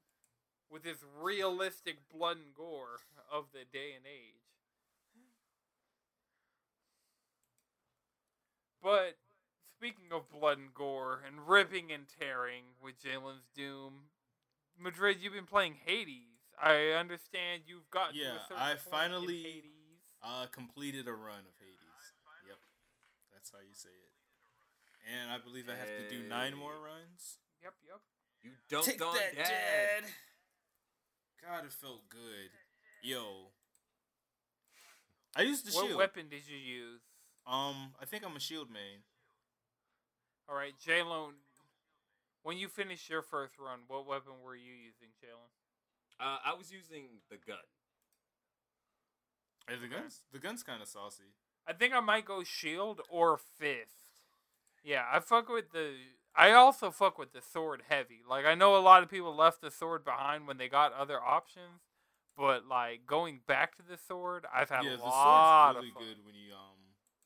with 0.71 0.83
this 0.83 0.99
realistic 1.21 1.97
blood 2.13 2.37
and 2.39 2.55
gore 2.55 2.99
of 3.31 3.47
the 3.53 3.65
day 3.65 3.93
and 3.95 4.07
age." 4.07 4.41
But 8.83 9.17
speaking 9.77 10.13
of 10.13 10.29
blood 10.29 10.59
and 10.59 10.75
gore 10.75 11.23
and 11.27 11.49
ripping 11.49 11.91
and 11.91 12.07
tearing 12.09 12.65
with 12.83 13.01
Jalen's 13.01 13.49
Doom, 13.55 14.11
Madrid, 14.79 15.19
you've 15.21 15.33
been 15.33 15.47
playing 15.47 15.75
Hades. 15.87 16.29
I 16.61 16.91
understand 16.91 17.63
you've 17.67 17.91
got 17.91 18.15
Yeah, 18.15 18.31
to 18.33 18.37
a 18.37 18.41
certain 18.43 18.57
I 18.59 18.69
point 18.75 18.85
in 18.87 18.91
finally- 18.91 19.43
Hades. 19.43 19.71
Uh, 20.23 20.47
completed 20.47 21.07
a 21.07 21.13
run 21.13 21.47
of 21.47 21.57
Hades. 21.59 21.79
Yep, 22.47 22.59
that's 23.33 23.51
how 23.51 23.59
you 23.61 23.75
say 23.75 23.91
it. 23.91 24.14
And 25.05 25.31
I 25.31 25.39
believe 25.39 25.69
I 25.69 25.77
have 25.77 25.89
to 25.89 26.09
do 26.09 26.27
nine 26.29 26.57
more 26.57 26.73
runs. 26.73 27.39
Yep, 27.63 27.75
yep. 27.85 28.01
You 28.43 28.51
dunked 28.71 29.07
on 29.07 29.17
dad. 29.37 30.05
God, 31.43 31.65
it 31.65 31.73
felt 31.73 32.09
good. 32.09 32.51
Yo, 33.03 33.53
I 35.37 35.43
used 35.43 35.67
the 35.67 35.73
what 35.75 35.87
shield. 35.87 35.99
What 35.99 36.09
weapon 36.15 36.29
did 36.31 36.49
you 36.49 36.57
use? 36.57 37.03
Um, 37.47 37.93
I 38.01 38.07
think 38.07 38.25
I'm 38.25 38.37
a 38.37 38.41
shield 38.41 38.71
main. 38.71 39.05
All 40.49 40.57
right, 40.57 40.73
Jalen. 40.87 41.33
When 42.43 42.57
you 42.57 42.69
finished 42.69 43.09
your 43.11 43.23
first 43.23 43.59
run, 43.59 43.81
what 43.89 44.07
weapon 44.07 44.35
were 44.45 44.57
you 44.57 44.73
using, 44.73 45.09
Jalen? 45.23 45.53
Uh, 46.21 46.39
I 46.45 46.55
was 46.57 46.73
using 46.73 47.21
the 47.31 47.37
gun. 47.37 47.57
Hey, 49.69 49.77
the 49.81 49.89
guns, 49.89 50.21
the 50.33 50.39
gun's 50.39 50.63
kind 50.63 50.83
of 50.83 50.89
saucy. 50.89 51.33
I 51.67 51.73
think 51.73 51.95
I 51.95 52.01
might 52.01 52.27
go 52.27 52.43
shield 52.45 53.01
or 53.09 53.39
fist. 53.39 54.04
Yeah, 54.85 55.05
I 55.11 55.21
fuck 55.21 55.49
with 55.49 55.73
the. 55.73 55.95
I 56.37 56.53
also 56.53 56.91
fuck 56.91 57.19
with 57.19 57.33
the 57.33 57.41
sword 57.41 57.83
heavy. 57.89 58.21
Like 58.29 58.45
I 58.45 58.55
know 58.55 58.77
a 58.77 58.79
lot 58.85 59.03
of 59.03 59.11
people 59.11 59.35
left 59.35 59.63
the 59.63 59.71
sword 59.71 60.05
behind 60.05 60.47
when 60.47 60.59
they 60.59 60.69
got 60.69 60.93
other 60.93 61.21
options, 61.21 61.81
but 62.37 62.67
like 62.67 63.07
going 63.07 63.41
back 63.47 63.77
to 63.77 63.83
the 63.83 63.97
sword, 63.97 64.45
I've 64.55 64.69
had 64.71 64.85
yeah, 64.85 64.95
a 64.95 64.97
the 64.99 65.03
lot 65.05 65.73
sword's 65.73 65.77
really 65.77 65.89
of 65.89 65.95
fun. 65.95 66.03
good 66.05 66.27
when 66.27 66.35
you 66.35 66.53
um 66.53 66.79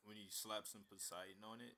when 0.05 0.17
you 0.17 0.25
slap 0.31 0.67
some 0.67 0.83
Poseidon 0.89 1.43
on 1.43 1.59
it. 1.61 1.77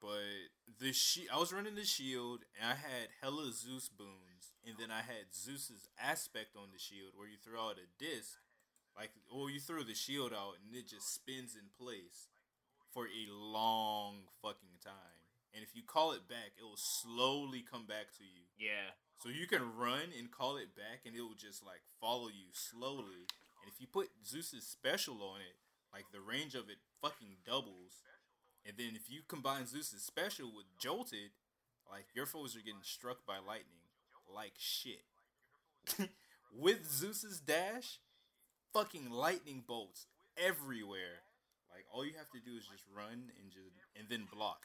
But 0.00 0.52
the 0.78 0.92
she 0.92 1.26
I 1.28 1.38
was 1.38 1.52
running 1.52 1.74
the 1.74 1.84
shield 1.84 2.44
and 2.60 2.70
I 2.70 2.74
had 2.76 3.08
hella 3.22 3.50
Zeus 3.52 3.88
boons, 3.88 4.52
and 4.64 4.76
then 4.78 4.90
I 4.90 5.00
had 5.00 5.32
Zeus's 5.34 5.88
aspect 5.98 6.54
on 6.54 6.68
the 6.72 6.78
shield 6.78 7.12
where 7.16 7.26
you 7.26 7.38
throw 7.42 7.70
out 7.70 7.78
a 7.80 7.88
disc, 7.98 8.38
like 8.96 9.10
or 9.32 9.50
you 9.50 9.58
throw 9.58 9.82
the 9.82 9.94
shield 9.94 10.32
out 10.32 10.60
and 10.62 10.76
it 10.76 10.86
just 10.86 11.12
spins 11.12 11.56
in 11.56 11.72
place 11.74 12.28
for 12.96 13.04
a 13.04 13.28
long 13.28 14.24
fucking 14.40 14.80
time. 14.82 15.20
And 15.52 15.62
if 15.62 15.76
you 15.76 15.82
call 15.84 16.12
it 16.12 16.26
back, 16.28 16.56
it 16.56 16.64
will 16.64 16.80
slowly 16.80 17.60
come 17.60 17.84
back 17.84 18.08
to 18.16 18.24
you. 18.24 18.48
Yeah. 18.56 18.96
So 19.20 19.28
you 19.28 19.46
can 19.46 19.76
run 19.76 20.16
and 20.18 20.32
call 20.32 20.56
it 20.56 20.74
back, 20.74 21.04
and 21.04 21.14
it 21.14 21.20
will 21.20 21.36
just 21.36 21.62
like 21.62 21.84
follow 22.00 22.28
you 22.28 22.48
slowly. 22.52 23.28
And 23.60 23.68
if 23.68 23.78
you 23.78 23.86
put 23.86 24.08
Zeus's 24.24 24.64
special 24.64 25.16
on 25.22 25.40
it, 25.44 25.60
like 25.92 26.06
the 26.10 26.24
range 26.24 26.54
of 26.54 26.70
it 26.70 26.78
fucking 27.02 27.44
doubles. 27.44 28.00
And 28.64 28.76
then 28.78 28.96
if 28.96 29.10
you 29.10 29.20
combine 29.28 29.66
Zeus's 29.66 30.02
special 30.02 30.46
with 30.46 30.64
Jolted, 30.78 31.36
like 31.90 32.06
your 32.14 32.26
foes 32.26 32.56
are 32.56 32.64
getting 32.64 32.82
struck 32.82 33.26
by 33.26 33.36
lightning 33.36 33.84
like 34.34 34.54
shit. 34.56 35.04
with 36.50 36.90
Zeus's 36.90 37.40
dash, 37.40 38.00
fucking 38.72 39.10
lightning 39.10 39.64
bolts 39.66 40.06
everywhere. 40.36 41.25
Like 41.76 41.84
all 41.92 42.08
you 42.08 42.16
have 42.16 42.32
to 42.32 42.40
do 42.40 42.56
is 42.56 42.64
just 42.64 42.88
run 42.88 43.28
and 43.36 43.52
just 43.52 43.68
and 44.00 44.08
then 44.08 44.24
block. 44.32 44.64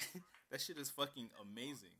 that 0.48 0.64
shit 0.64 0.80
is 0.80 0.88
fucking 0.88 1.28
amazing. 1.36 1.92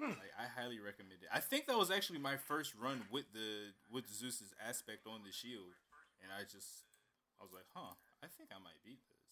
Like 0.00 0.32
I 0.40 0.48
highly 0.48 0.80
recommend 0.80 1.20
it. 1.20 1.28
I 1.28 1.44
think 1.44 1.68
that 1.68 1.76
was 1.76 1.92
actually 1.92 2.16
my 2.16 2.40
first 2.40 2.72
run 2.72 3.04
with 3.12 3.28
the 3.36 3.76
with 3.92 4.08
Zeus's 4.08 4.56
aspect 4.56 5.04
on 5.04 5.20
the 5.20 5.36
shield, 5.36 5.76
and 6.24 6.32
I 6.32 6.48
just 6.48 6.88
I 7.36 7.44
was 7.44 7.52
like, 7.52 7.68
huh, 7.76 7.92
I 8.24 8.28
think 8.32 8.48
I 8.48 8.60
might 8.64 8.80
beat 8.88 9.04
this. 9.04 9.24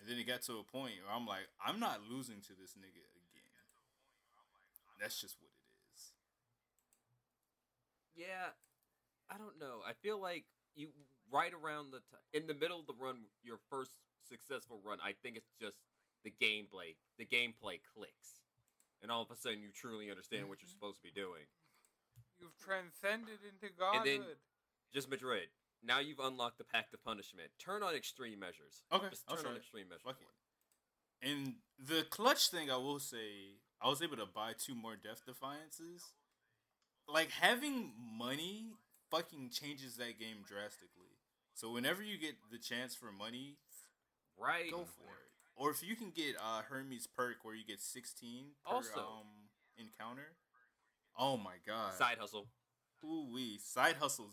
And 0.00 0.04
then 0.04 0.20
it 0.20 0.28
got 0.28 0.44
to 0.52 0.60
a 0.60 0.68
point 0.68 1.00
where 1.00 1.16
I'm 1.16 1.24
like, 1.24 1.48
I'm 1.56 1.80
not 1.80 2.04
losing 2.04 2.44
to 2.44 2.52
this 2.52 2.76
nigga 2.76 3.00
again. 3.00 3.56
That's 5.00 5.16
just 5.16 5.40
what 5.40 5.48
it 5.48 5.64
is. 5.96 6.12
Yeah, 8.12 8.52
I 9.32 9.40
don't 9.40 9.56
know. 9.56 9.80
I 9.80 9.96
feel 9.96 10.20
like 10.20 10.44
you 10.76 10.92
right 11.34 11.52
around 11.52 11.90
the 11.90 11.98
t- 11.98 12.38
in 12.38 12.46
the 12.46 12.54
middle 12.54 12.78
of 12.78 12.86
the 12.86 12.94
run, 12.94 13.26
your 13.42 13.58
first 13.68 13.98
successful 14.22 14.78
run. 14.86 14.98
I 15.02 15.18
think 15.18 15.36
it's 15.36 15.50
just 15.60 15.82
the 16.22 16.30
gameplay. 16.30 16.94
The 17.18 17.26
gameplay 17.26 17.82
clicks, 17.82 18.38
and 19.02 19.10
all 19.10 19.22
of 19.22 19.30
a 19.30 19.36
sudden 19.36 19.60
you 19.60 19.74
truly 19.74 20.10
understand 20.10 20.48
what 20.48 20.62
you're 20.62 20.70
mm-hmm. 20.70 20.78
supposed 20.78 21.02
to 21.02 21.06
be 21.10 21.12
doing. 21.12 21.50
You've 22.38 22.56
transcended 22.56 23.42
into 23.42 23.74
godhood. 23.74 24.06
And 24.06 24.22
then- 24.22 24.36
Just 24.94 25.10
Madrid. 25.10 25.50
Now 25.82 25.98
you've 25.98 26.20
unlocked 26.20 26.58
the 26.58 26.64
Pact 26.64 26.94
of 26.94 27.04
Punishment. 27.04 27.50
Turn 27.58 27.82
on 27.82 27.94
extreme 27.94 28.38
measures. 28.38 28.84
Okay, 28.92 29.10
Just 29.10 29.24
I'll 29.28 29.36
turn 29.36 29.44
try 29.44 29.50
on 29.52 29.56
extreme 29.58 29.88
measures. 29.88 30.02
Fuck 30.06 30.18
for 30.18 30.24
it. 30.24 31.30
And 31.30 31.54
the 31.78 32.04
clutch 32.04 32.48
thing, 32.48 32.70
I 32.70 32.76
will 32.76 33.00
say, 33.00 33.60
I 33.82 33.88
was 33.88 34.00
able 34.00 34.16
to 34.16 34.26
buy 34.26 34.52
two 34.58 34.74
more 34.74 34.96
Death 34.96 35.22
Defiances. 35.26 36.12
Like 37.06 37.30
having 37.30 37.92
money 38.18 38.72
fucking 39.10 39.50
changes 39.50 39.96
that 39.96 40.18
game 40.18 40.42
drastically. 40.46 41.13
So 41.54 41.70
whenever 41.72 42.02
you 42.02 42.18
get 42.18 42.34
the 42.50 42.58
chance 42.58 42.94
for 42.94 43.12
money, 43.12 43.56
Right. 44.36 44.70
go 44.70 44.84
for 44.84 45.14
it. 45.14 45.30
Or 45.56 45.70
if 45.70 45.82
you 45.84 45.94
can 45.94 46.10
get 46.10 46.34
uh, 46.40 46.62
Hermes 46.62 47.06
perk 47.06 47.44
where 47.44 47.54
you 47.54 47.64
get 47.64 47.80
sixteen 47.80 48.54
per 48.66 48.74
Also- 48.76 49.00
um, 49.00 49.48
encounter. 49.78 50.34
Oh 51.16 51.36
my 51.36 51.58
god! 51.64 51.94
Side 51.94 52.18
hustle. 52.18 52.48
Ooh 53.04 53.28
wee! 53.32 53.58
Side 53.58 53.96
hustles. 53.96 54.32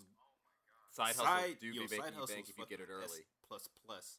Side 0.92 1.16
hustle. 1.16 1.54
Do 1.62 1.68
yo, 1.68 1.84
be 1.84 1.88
side 1.90 2.14
hustles 2.14 2.32
bank 2.32 2.50
if 2.50 2.58
you 2.58 2.66
get 2.66 2.80
it 2.80 2.90
early. 2.90 3.28
Plus 3.48 3.70
plus. 3.86 4.18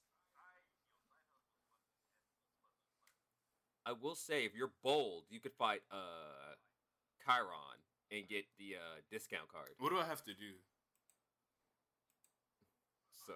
I 3.84 3.90
will 3.92 4.14
say, 4.14 4.44
if 4.44 4.54
you're 4.54 4.70
bold, 4.84 5.24
you 5.28 5.40
could 5.40 5.52
fight 5.54 5.82
uh 5.90 6.54
Chiron 7.26 7.82
and 8.12 8.28
get 8.28 8.44
the 8.58 8.76
uh 8.76 9.00
discount 9.10 9.48
card. 9.50 9.70
What 9.80 9.90
do 9.90 9.98
I 9.98 10.04
have 10.04 10.22
to 10.26 10.34
do? 10.34 10.54
So 13.26 13.32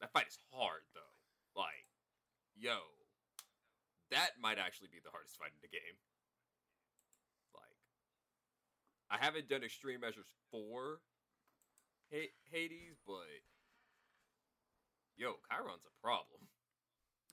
that 0.00 0.12
fight 0.12 0.28
is 0.28 0.38
hard 0.52 0.82
though. 0.94 1.14
Like, 1.54 1.88
yo, 2.56 2.78
that 4.10 4.36
might 4.40 4.58
actually 4.58 4.88
be 4.92 5.00
the 5.02 5.10
hardest 5.10 5.38
fight 5.38 5.52
in 5.54 5.62
the 5.62 5.72
game. 5.72 5.96
Like, 7.54 7.80
I 9.10 9.24
haven't 9.24 9.48
done 9.48 9.64
extreme 9.64 10.00
measures 10.00 10.28
for 10.50 11.00
Ha- 12.12 12.34
Hades, 12.50 13.00
but 13.06 13.42
yo, 15.16 15.34
Chiron's 15.50 15.86
a 15.86 15.94
problem. 16.02 16.46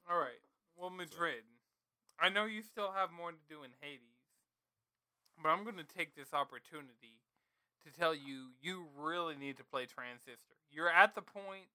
All 0.09 0.17
right. 0.17 0.41
Well, 0.75 0.89
Madrid, 0.89 1.43
I 2.19 2.29
know 2.29 2.45
you 2.45 2.61
still 2.61 2.91
have 2.91 3.11
more 3.11 3.31
to 3.31 3.49
do 3.49 3.63
in 3.63 3.71
Hades, 3.81 4.23
but 5.41 5.49
I'm 5.49 5.63
going 5.63 5.77
to 5.77 5.83
take 5.83 6.15
this 6.15 6.33
opportunity 6.33 7.21
to 7.85 7.91
tell 7.91 8.15
you 8.15 8.51
you 8.61 8.85
really 8.97 9.35
need 9.35 9.57
to 9.57 9.63
play 9.63 9.85
Transistor. 9.85 10.57
You're 10.71 10.89
at 10.89 11.15
the 11.15 11.21
point. 11.21 11.69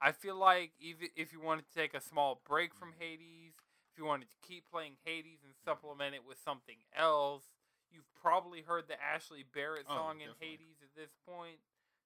I 0.00 0.12
feel 0.12 0.36
like 0.36 0.72
even 0.80 1.08
if 1.16 1.32
you 1.32 1.40
wanted 1.40 1.66
to 1.68 1.74
take 1.74 1.94
a 1.94 2.00
small 2.00 2.40
break 2.46 2.74
from 2.74 2.90
mm-hmm. 2.90 3.18
Hades, 3.18 3.54
if 3.92 3.98
you 3.98 4.04
wanted 4.04 4.30
to 4.30 4.36
keep 4.46 4.70
playing 4.70 4.94
Hades 5.04 5.40
and 5.44 5.54
supplement 5.64 6.14
it 6.14 6.22
with 6.26 6.38
something 6.44 6.76
else, 6.96 7.44
you've 7.90 8.08
probably 8.20 8.62
heard 8.62 8.84
the 8.86 9.00
Ashley 9.02 9.44
Barrett 9.54 9.86
Oh, 9.88 9.96
song 9.96 10.20
in. 10.20 10.28
Hades 10.38 10.78
at 10.82 10.94
this 10.94 11.10
point, 11.26 11.58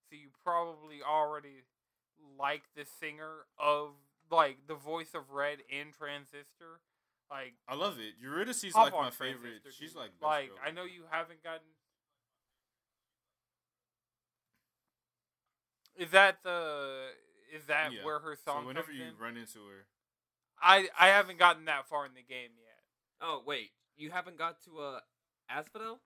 so 0.09 0.17
you 0.17 0.29
probably 0.43 1.03
already 1.03 1.65
like 2.39 2.63
the 2.77 2.85
singer 2.85 3.45
of 3.59 3.91
like 4.31 4.59
the 4.67 4.75
voice 4.75 5.15
of 5.15 5.31
Red 5.31 5.59
in 5.69 5.93
Transistor. 5.93 6.81
Like 7.31 7.55
I 7.69 7.75
love 7.75 7.99
it. 7.99 8.15
Eurydice's 8.21 8.75
hop 8.75 8.93
like 8.93 9.03
my 9.03 9.11
favorite. 9.11 9.63
Transistor, 9.63 9.73
She's 9.73 9.93
dude. 9.93 10.01
like 10.01 10.11
like 10.23 10.49
girl 10.49 10.59
I 10.65 10.71
know 10.71 10.85
you 10.85 11.05
haven't 11.11 11.43
gotten. 11.43 11.67
Is 15.97 16.11
that 16.11 16.43
the 16.43 17.11
is 17.53 17.67
that 17.67 17.93
Yeah. 17.93 18.05
where 18.05 18.19
her 18.21 18.35
song 18.37 18.63
So 18.63 18.67
whenever 18.69 18.87
comes 18.89 18.99
you 18.99 19.05
in? 19.05 19.17
run 19.21 19.37
into 19.37 19.59
her, 19.69 19.87
I 20.61 20.89
I 20.99 21.09
haven't 21.09 21.39
gotten 21.39 21.67
that 21.67 21.87
far 21.89 22.07
in 22.07 22.15
the 22.15 22.23
game 22.23 22.51
yet. 22.59 22.83
Oh 23.21 23.43
wait, 23.47 23.71
you 23.97 24.11
haven't 24.11 24.39
got 24.39 24.63
to 24.65 24.79
uh 24.81 25.01
Asphodel? 25.49 26.01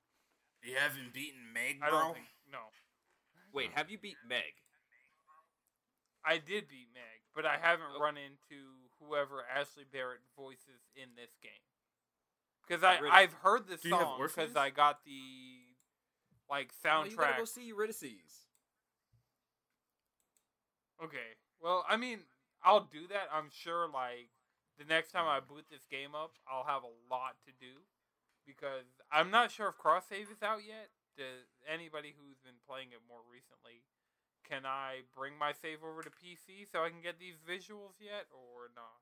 you 0.63 0.75
haven't 0.77 1.13
beaten 1.15 1.53
Meg, 1.53 1.79
I 1.83 1.91
don't 1.91 2.15
think 2.15 2.27
no. 2.51 2.59
Wait, 3.53 3.71
have 3.75 3.91
you 3.91 3.99
beat 3.99 4.17
Meg? 4.29 4.53
I 6.25 6.39
did 6.39 6.69
beat 6.69 6.89
Meg, 6.93 7.23
but 7.35 7.47
I 7.47 7.57
haven't 7.57 7.95
Oh. 7.95 8.01
run 8.01 8.17
into 8.17 8.91
whoever 8.99 9.45
Ashley 9.47 9.85
Barrett 9.85 10.23
voices 10.37 10.83
in 10.97 11.15
this 11.15 11.31
game. 11.41 11.53
Because 12.67 12.83
I 12.83 12.99
Really? 12.99 13.11
I've 13.11 13.33
heard 13.35 13.69
the 13.69 13.77
Do 13.77 13.89
you 13.89 13.95
song 13.95 14.21
because 14.21 14.57
I 14.57 14.71
got 14.71 15.05
the 15.05 15.77
like 16.51 16.73
Oh, 16.85 17.05
you 17.05 17.17
gotta 17.17 17.33
soundtrack. 17.33 17.37
go 17.39 17.45
see 17.45 17.63
Eurydice. 17.67 18.46
Okay. 21.03 21.37
Well, 21.61 21.85
I 21.89 21.97
mean, 21.97 22.21
I'll 22.65 22.89
do 22.91 23.07
that. 23.09 23.29
I'm 23.33 23.51
sure, 23.51 23.89
like, 23.89 24.31
the 24.79 24.85
next 24.85 25.13
time 25.13 25.27
I 25.27 25.41
boot 25.41 25.67
this 25.71 25.87
game 25.91 26.15
up, 26.15 26.33
I'll 26.51 26.65
have 26.65 26.83
a 26.85 26.95
lot 27.13 27.37
to 27.47 27.53
do. 27.59 27.85
Because 28.47 28.87
I'm 29.11 29.31
not 29.31 29.51
sure 29.51 29.69
if 29.69 29.77
cross 29.77 30.05
save 30.09 30.31
is 30.31 30.43
out 30.43 30.61
yet. 30.67 30.91
Does 31.17 31.49
anybody 31.67 32.15
who's 32.17 32.39
been 32.39 32.61
playing 32.69 32.93
it 32.93 33.01
more 33.09 33.25
recently, 33.27 33.83
can 34.49 34.65
I 34.65 35.03
bring 35.17 35.37
my 35.37 35.53
save 35.53 35.83
over 35.83 36.03
to 36.03 36.11
PC 36.11 36.65
so 36.71 36.85
I 36.85 36.91
can 36.91 37.01
get 37.01 37.19
these 37.19 37.37
visuals 37.43 37.99
yet, 37.99 38.27
or 38.31 38.71
not? 38.77 39.01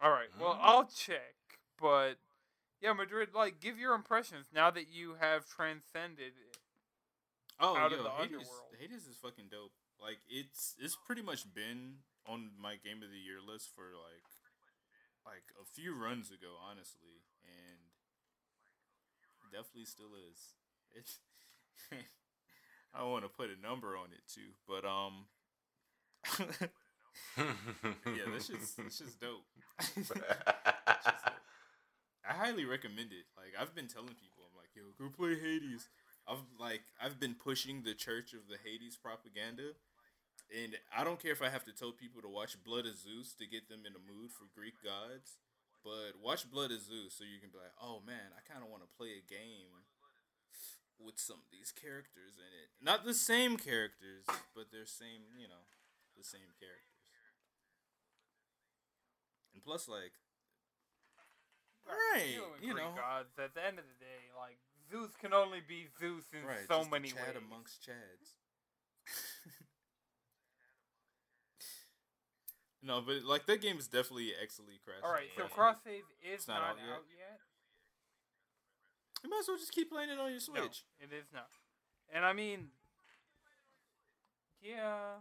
All 0.00 0.10
right. 0.10 0.28
Well, 0.38 0.54
Hmm. 0.54 0.60
I'll 0.62 0.84
check. 0.86 1.34
But 1.80 2.18
yeah, 2.80 2.92
Madrid, 2.92 3.34
like, 3.34 3.60
give 3.60 3.78
your 3.78 3.94
impressions 3.94 4.48
now 4.52 4.70
that 4.70 4.88
you 4.88 5.14
have 5.20 5.46
transcended. 5.48 6.34
Oh, 7.60 7.76
out 7.76 7.92
of 7.92 8.02
the 8.02 8.10
Hades, 8.10 8.38
underworld. 8.38 8.70
Hades 8.78 9.06
is 9.06 9.16
fucking 9.20 9.50
dope. 9.50 9.72
Like 10.00 10.18
it's 10.30 10.74
it's 10.78 10.94
pretty 10.94 11.22
much 11.22 11.42
been 11.52 12.06
on 12.26 12.50
my 12.60 12.78
game 12.78 13.02
of 13.02 13.10
the 13.10 13.18
year 13.18 13.42
list 13.42 13.74
for 13.74 13.90
like 13.98 14.26
like 15.26 15.50
a 15.60 15.64
few 15.66 15.94
runs 15.94 16.30
ago, 16.30 16.54
honestly, 16.62 17.26
and 17.42 17.78
definitely 19.50 19.84
still 19.86 20.14
is. 20.14 20.54
It's 20.94 21.18
I 22.94 23.00
don't 23.00 23.10
want 23.10 23.24
to 23.24 23.28
put 23.28 23.50
a 23.50 23.60
number 23.60 23.96
on 23.96 24.08
it 24.12 24.22
too, 24.32 24.54
but 24.66 24.84
um, 24.86 25.26
yeah, 28.06 28.30
this 28.32 28.50
is 28.50 28.74
this 28.74 28.96
shit's 28.96 29.14
dope. 29.16 29.44
I 32.28 32.32
highly 32.32 32.64
recommend 32.64 33.12
it. 33.12 33.26
Like 33.36 33.54
I've 33.60 33.74
been 33.74 33.88
telling 33.88 34.14
people, 34.14 34.44
I'm 34.44 34.56
like, 34.56 34.70
yo, 34.76 34.82
go 34.98 35.10
play 35.10 35.34
Hades. 35.38 35.88
I've 36.28 36.44
like 36.60 36.82
I've 37.00 37.18
been 37.18 37.34
pushing 37.34 37.82
the 37.82 37.94
Church 37.94 38.32
of 38.34 38.48
the 38.48 38.58
Hades 38.62 38.96
propaganda, 38.96 39.72
and 40.52 40.76
I 40.92 41.02
don't 41.04 41.20
care 41.20 41.32
if 41.32 41.42
I 41.42 41.48
have 41.48 41.64
to 41.64 41.72
tell 41.72 41.92
people 41.92 42.20
to 42.22 42.28
watch 42.28 42.56
Blood 42.62 42.86
of 42.86 42.98
Zeus 42.98 43.32
to 43.40 43.46
get 43.46 43.68
them 43.68 43.86
in 43.86 43.92
the 43.94 44.04
mood 44.04 44.30
for 44.30 44.44
Greek 44.54 44.76
gods, 44.84 45.38
but 45.82 46.20
watch 46.20 46.44
Blood 46.50 46.70
of 46.70 46.80
Zeus 46.84 47.16
so 47.16 47.24
you 47.24 47.40
can 47.40 47.48
be 47.50 47.58
like, 47.58 47.74
oh 47.80 48.02
man, 48.04 48.36
I 48.36 48.44
kind 48.44 48.62
of 48.62 48.68
want 48.70 48.82
to 48.84 48.96
play 48.96 49.16
a 49.16 49.24
game 49.24 49.88
with 51.00 51.16
some 51.18 51.38
of 51.40 51.48
these 51.54 51.70
characters 51.72 52.36
in 52.36 52.50
it. 52.58 52.68
Not 52.82 53.06
the 53.06 53.14
same 53.14 53.56
characters, 53.56 54.26
but 54.52 54.68
they're 54.74 54.84
same, 54.88 55.30
you 55.38 55.46
know, 55.48 55.64
the 56.18 56.24
same 56.26 56.50
characters. 56.58 56.84
And 59.54 59.62
plus, 59.64 59.88
like, 59.88 60.12
Right, 61.88 62.36
you 62.60 62.76
Greek 62.76 62.84
know. 62.84 62.92
gods. 63.00 63.32
At 63.40 63.54
the 63.56 63.64
end 63.64 63.78
of 63.80 63.86
the 63.88 63.96
day, 63.96 64.28
like 64.36 64.60
Zeus 64.90 65.10
can 65.20 65.32
only 65.32 65.60
be 65.66 65.86
Zeus 65.98 66.24
in 66.32 66.46
right, 66.46 66.58
so 66.66 66.84
many 66.88 67.08
Chad 67.08 67.34
ways. 67.34 67.42
amongst 67.46 67.82
Chads. 67.82 68.36
no, 72.82 73.02
but 73.04 73.24
like 73.24 73.46
that 73.46 73.60
game 73.60 73.78
is 73.78 73.88
definitely 73.88 74.32
excellently 74.40 74.76
crafted. 74.76 75.04
All 75.04 75.12
right, 75.12 75.28
so 75.36 75.44
cross 75.44 75.76
save 75.84 76.04
is 76.22 76.34
It's 76.34 76.48
not 76.48 76.60
not, 76.60 76.70
out 76.70 76.76
yet? 76.78 76.94
out 76.94 77.04
yet. 77.10 77.40
You 79.24 79.30
might 79.30 79.40
as 79.40 79.48
well 79.48 79.58
just 79.58 79.72
keep 79.72 79.90
playing 79.90 80.10
it 80.10 80.18
on 80.18 80.30
your 80.30 80.40
Switch. 80.40 80.84
No, 81.00 81.04
it 81.04 81.12
is 81.12 81.26
not. 81.32 81.48
And 82.14 82.24
I 82.24 82.32
mean, 82.32 82.68
yeah, 84.62 85.20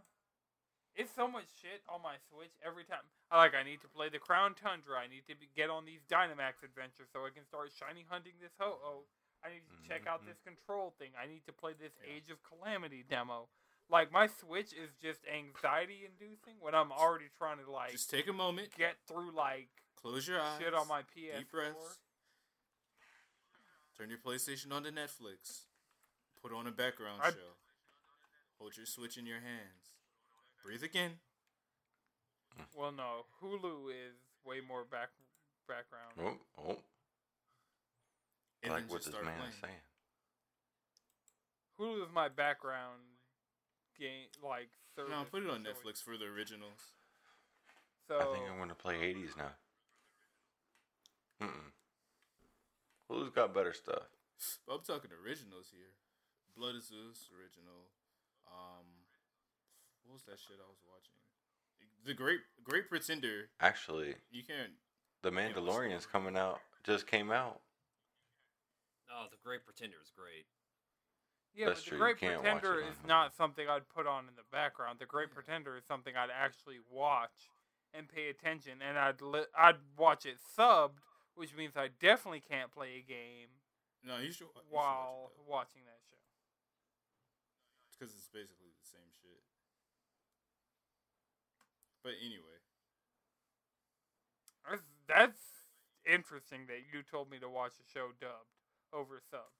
it's 0.95 1.13
so 1.13 1.27
much 1.27 1.45
shit 1.61 1.81
on 1.89 2.01
my 2.01 2.15
Switch 2.29 2.53
every 2.65 2.85
time. 2.85 3.03
I 3.29 3.37
like. 3.37 3.53
I 3.53 3.63
need 3.63 3.81
to 3.81 3.89
play 3.89 4.09
the 4.09 4.19
Crown 4.19 4.55
Tundra. 4.55 4.97
I 4.97 5.07
need 5.09 5.27
to 5.27 5.35
be, 5.35 5.49
get 5.55 5.69
on 5.69 5.85
these 5.85 6.01
Dynamax 6.07 6.63
adventures 6.63 7.09
so 7.11 7.25
I 7.25 7.31
can 7.33 7.43
start 7.43 7.71
shiny 7.75 8.05
hunting 8.07 8.39
this 8.39 8.53
ho 8.57 8.77
oh. 8.79 9.03
I 9.47 9.53
need 9.53 9.63
to 9.69 9.87
check 9.87 10.05
out 10.07 10.21
Mhm. 10.23 10.25
this 10.27 10.39
control 10.43 10.91
thing. 10.99 11.15
I 11.15 11.25
need 11.25 11.45
to 11.45 11.53
play 11.53 11.73
this 11.73 11.93
Yeah. 12.01 12.09
Age 12.15 12.29
of 12.29 12.43
Calamity 12.43 13.03
demo. 13.03 13.49
Like 13.89 14.11
my 14.11 14.27
Switch 14.27 14.73
is 14.73 14.93
just 15.01 15.25
anxiety 15.25 16.03
inducing 16.05 16.59
when 16.59 16.75
I'm 16.75 16.91
already 16.91 17.29
trying 17.37 17.59
to 17.63 17.71
like 17.71 17.91
Just 17.91 18.09
take 18.09 18.27
a 18.27 18.33
moment, 18.33 18.73
get 18.75 18.97
through 19.07 19.31
like 19.31 19.69
close 19.95 20.27
your 20.27 20.41
eyes, 20.41 20.59
shit 20.59 20.73
on 20.73 20.87
my 20.89 21.03
PS4. 21.03 21.37
deep 21.39 21.49
breaths, 21.51 21.99
turn 23.97 24.09
your 24.09 24.19
PlayStation 24.19 24.73
on 24.73 24.83
to 24.83 24.91
Netflix, 24.91 25.67
put 26.41 26.51
on 26.51 26.67
a 26.67 26.71
background 26.71 27.21
I- 27.23 27.31
show, 27.31 27.55
hold 28.59 28.75
your 28.75 28.85
Switch 28.85 29.17
in 29.17 29.25
your 29.25 29.39
hands, 29.39 29.93
breathe 30.61 30.83
again. 30.83 31.21
Well, 32.73 32.91
no, 32.91 33.25
Hulu 33.41 33.89
is 33.93 34.15
way 34.43 34.59
more 34.59 34.83
back 34.83 35.11
background. 35.65 36.13
oh, 36.19 36.45
oh, 36.57 36.83
And 38.63 38.73
like 38.73 38.89
what 38.89 39.03
this 39.03 39.13
man 39.13 39.23
playing. 39.23 39.49
is 39.49 39.55
saying. 39.61 39.83
Hulu 41.79 42.03
is 42.03 42.09
my 42.13 42.27
background 42.27 43.01
game, 43.99 44.27
like 44.43 44.69
service. 44.95 45.11
No, 45.11 45.25
put 45.29 45.43
it 45.43 45.49
on 45.49 45.63
Netflix 45.63 46.01
for 46.03 46.17
the 46.17 46.25
originals. 46.25 46.97
So 48.07 48.17
I 48.17 48.33
think 48.33 48.49
I'm 48.49 48.57
gonna 48.57 48.73
play 48.73 48.97
Hades 48.97 49.35
now. 49.37 49.51
Mm-mm. 51.41 51.71
Who's 53.09 53.29
got 53.29 53.53
better 53.53 53.73
stuff? 53.73 54.09
I'm 54.69 54.81
talking 54.81 55.11
originals 55.23 55.67
here. 55.71 55.93
Blood 56.55 56.75
of 56.75 56.83
Zeus 56.83 57.29
original. 57.37 57.93
Um, 58.47 58.85
what 60.05 60.13
was 60.13 60.23
that 60.23 60.39
shit 60.39 60.57
I 60.57 60.67
was 60.67 60.81
watching? 60.87 61.21
The 62.05 62.13
Great 62.13 62.39
Great 62.63 62.89
Pretender. 62.89 63.49
Actually, 63.59 64.15
You 64.31 64.43
can't. 64.43 64.71
The 65.21 65.31
Mandalorian's 65.31 66.05
coming 66.05 66.37
out. 66.37 66.59
Just 66.83 67.05
came 67.07 67.31
out. 67.31 67.59
Oh, 69.09 69.25
the 69.31 69.37
Great 69.43 69.63
Pretender 69.63 69.97
is 70.03 70.11
great. 70.15 70.45
yeah, 71.55 71.67
That's 71.67 71.79
but 71.81 71.85
the 71.85 71.89
true, 71.89 71.97
you 71.97 72.03
Great 72.03 72.19
can't 72.19 72.43
watch 72.43 72.61
Pretender 72.61 72.79
it 72.81 72.85
on 72.85 72.91
is 72.91 72.97
Hulu. 73.03 73.07
not 73.07 73.35
something 73.35 73.67
I'd 73.69 73.87
put 73.89 74.05
on 74.07 74.27
in 74.27 74.35
the 74.35 74.47
background. 74.51 74.99
The 74.99 75.05
Great 75.07 75.31
Pretender 75.31 75.77
is 75.77 75.85
something 75.85 76.15
I'd 76.15 76.29
actually 76.33 76.79
watch 76.89 77.49
and 77.93 78.07
pay 78.09 78.29
attention, 78.29 78.81
and 78.81 78.97
I'd 78.99 79.21
li- 79.21 79.49
I'd 79.57 79.79
watch 79.97 80.25
it 80.25 80.37
subbed, 80.57 80.99
which 81.35 81.55
means 81.55 81.77
I 81.77 81.87
definitely 81.99 82.41
can't 82.43 82.71
play 82.71 82.99
a 82.99 83.01
game 83.01 83.47
No, 84.03 84.17
you 84.17 84.31
should. 84.31 84.51
You 84.51 84.61
should 84.63 84.69
while 84.69 85.31
watch 85.47 85.71
watching 85.71 85.81
that 85.87 86.01
show. 86.09 86.19
because 87.97 88.13
it's 88.13 88.27
basically 88.27 88.69
the 88.75 88.85
same 88.85 89.07
shit. 89.21 89.41
But 92.03 92.13
anyway, 92.23 92.61
That's, 94.69 94.83
that's 95.07 95.41
interesting 96.05 96.67
that 96.67 96.83
you 96.93 97.01
told 97.03 97.31
me 97.31 97.39
to 97.39 97.49
watch 97.49 97.73
a 97.79 97.85
show 97.91 98.11
dubbed 98.19 98.56
over 98.93 99.21
subbed. 99.33 99.53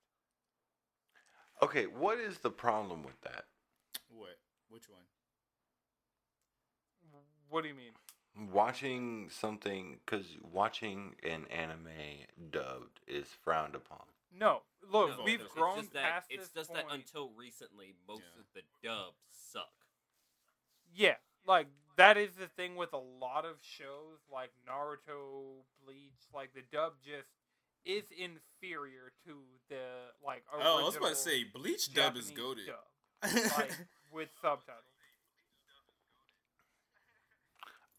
Okay, 1.63 1.85
what 1.85 2.19
is 2.19 2.39
the 2.39 2.51
problem 2.51 3.03
with 3.03 3.19
that? 3.21 3.45
what? 4.09 4.37
Which 4.69 4.89
one? 4.89 5.01
What 7.49 7.61
do 7.63 7.69
you 7.69 7.73
mean? 7.75 7.93
Watching 8.51 9.29
something 9.29 9.99
because 10.05 10.25
watching 10.51 11.15
an 11.23 11.45
anime 11.49 12.27
dubbed 12.51 12.99
is 13.07 13.27
frowned 13.43 13.73
upon. 13.73 14.03
No, 14.37 14.61
look, 14.91 15.17
No, 15.17 15.23
we've 15.23 15.41
it's 15.41 15.53
grown 15.53 15.79
just 15.79 15.93
that, 15.93 16.03
past 16.03 16.27
It's 16.29 16.49
this 16.49 16.53
just 16.67 16.73
point. 16.73 16.87
that 16.89 16.93
until 16.95 17.29
recently, 17.31 17.95
most 18.07 18.23
Yeah. 18.35 18.41
of 18.41 18.45
the 18.53 18.61
dubs 18.83 19.23
suck. 19.29 19.73
Yeah, 20.93 21.15
like 21.45 21.67
that 21.95 22.17
is 22.17 22.35
the 22.35 22.47
thing 22.47 22.75
with 22.75 22.93
a 22.93 22.97
lot 22.97 23.45
of 23.45 23.61
shows 23.63 24.19
like 24.29 24.51
Naruto, 24.67 25.63
Bleach. 25.83 26.27
Like 26.33 26.53
the 26.53 26.61
dub 26.61 27.01
just 27.01 27.29
is 27.87 28.05
inferior 28.11 29.13
to 29.25 29.33
the 29.69 30.11
like. 30.25 30.43
Oh, 30.53 30.81
I 30.81 30.83
was 30.83 30.95
about 30.97 31.09
to 31.09 31.15
say 31.15 31.43
Bleach 31.45 31.93
dub 31.93 32.15
is 32.17 32.29
Japanese 32.29 32.31
goaded. 32.31 32.65
dub, 32.67 33.33
like 33.57 33.71
with 34.11 34.29
subtitles. 34.41 34.83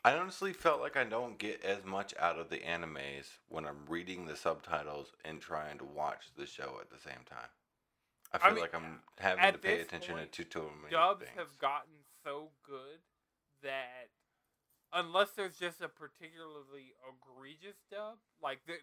I 0.05 0.17
honestly 0.17 0.53
felt 0.53 0.81
like 0.81 0.97
I 0.97 1.05
don't 1.05 1.39
get 1.39 1.63
as 1.65 1.85
much 1.85 2.15
out 2.19 2.39
of 2.39 2.51
the 2.51 2.59
animes 2.59 3.27
when 3.49 3.67
I'm 3.67 3.85
reading 3.89 4.27
the 4.27 4.37
subtitles 4.37 5.13
and 5.25 5.41
trying 5.41 5.79
to 5.79 5.85
watch 5.85 6.27
the 6.37 6.47
show 6.47 6.79
at 6.81 6.91
the 6.91 6.99
same 6.99 7.25
time. 7.29 7.49
I 8.33 8.39
I 8.41 8.41
feel 8.41 8.53
mean, 8.53 8.61
like 8.63 8.75
I'm 8.75 9.01
having 9.19 9.53
to 9.53 9.59
pay 9.59 9.81
attention 9.81 10.15
point, 10.15 10.33
to 10.33 10.45
too 10.45 10.71
many 10.83 10.93
dubs 10.93 11.25
things. 11.25 11.39
have 11.39 11.59
gotten 11.59 12.05
so 12.25 12.51
good 12.65 13.01
that 13.63 14.09
unless 14.93 15.31
there's 15.33 15.59
just 15.59 15.81
a 15.81 15.89
particularly 15.89 16.95
egregious 17.05 17.77
dub, 17.91 18.19
like 18.43 18.61
the, 18.67 18.75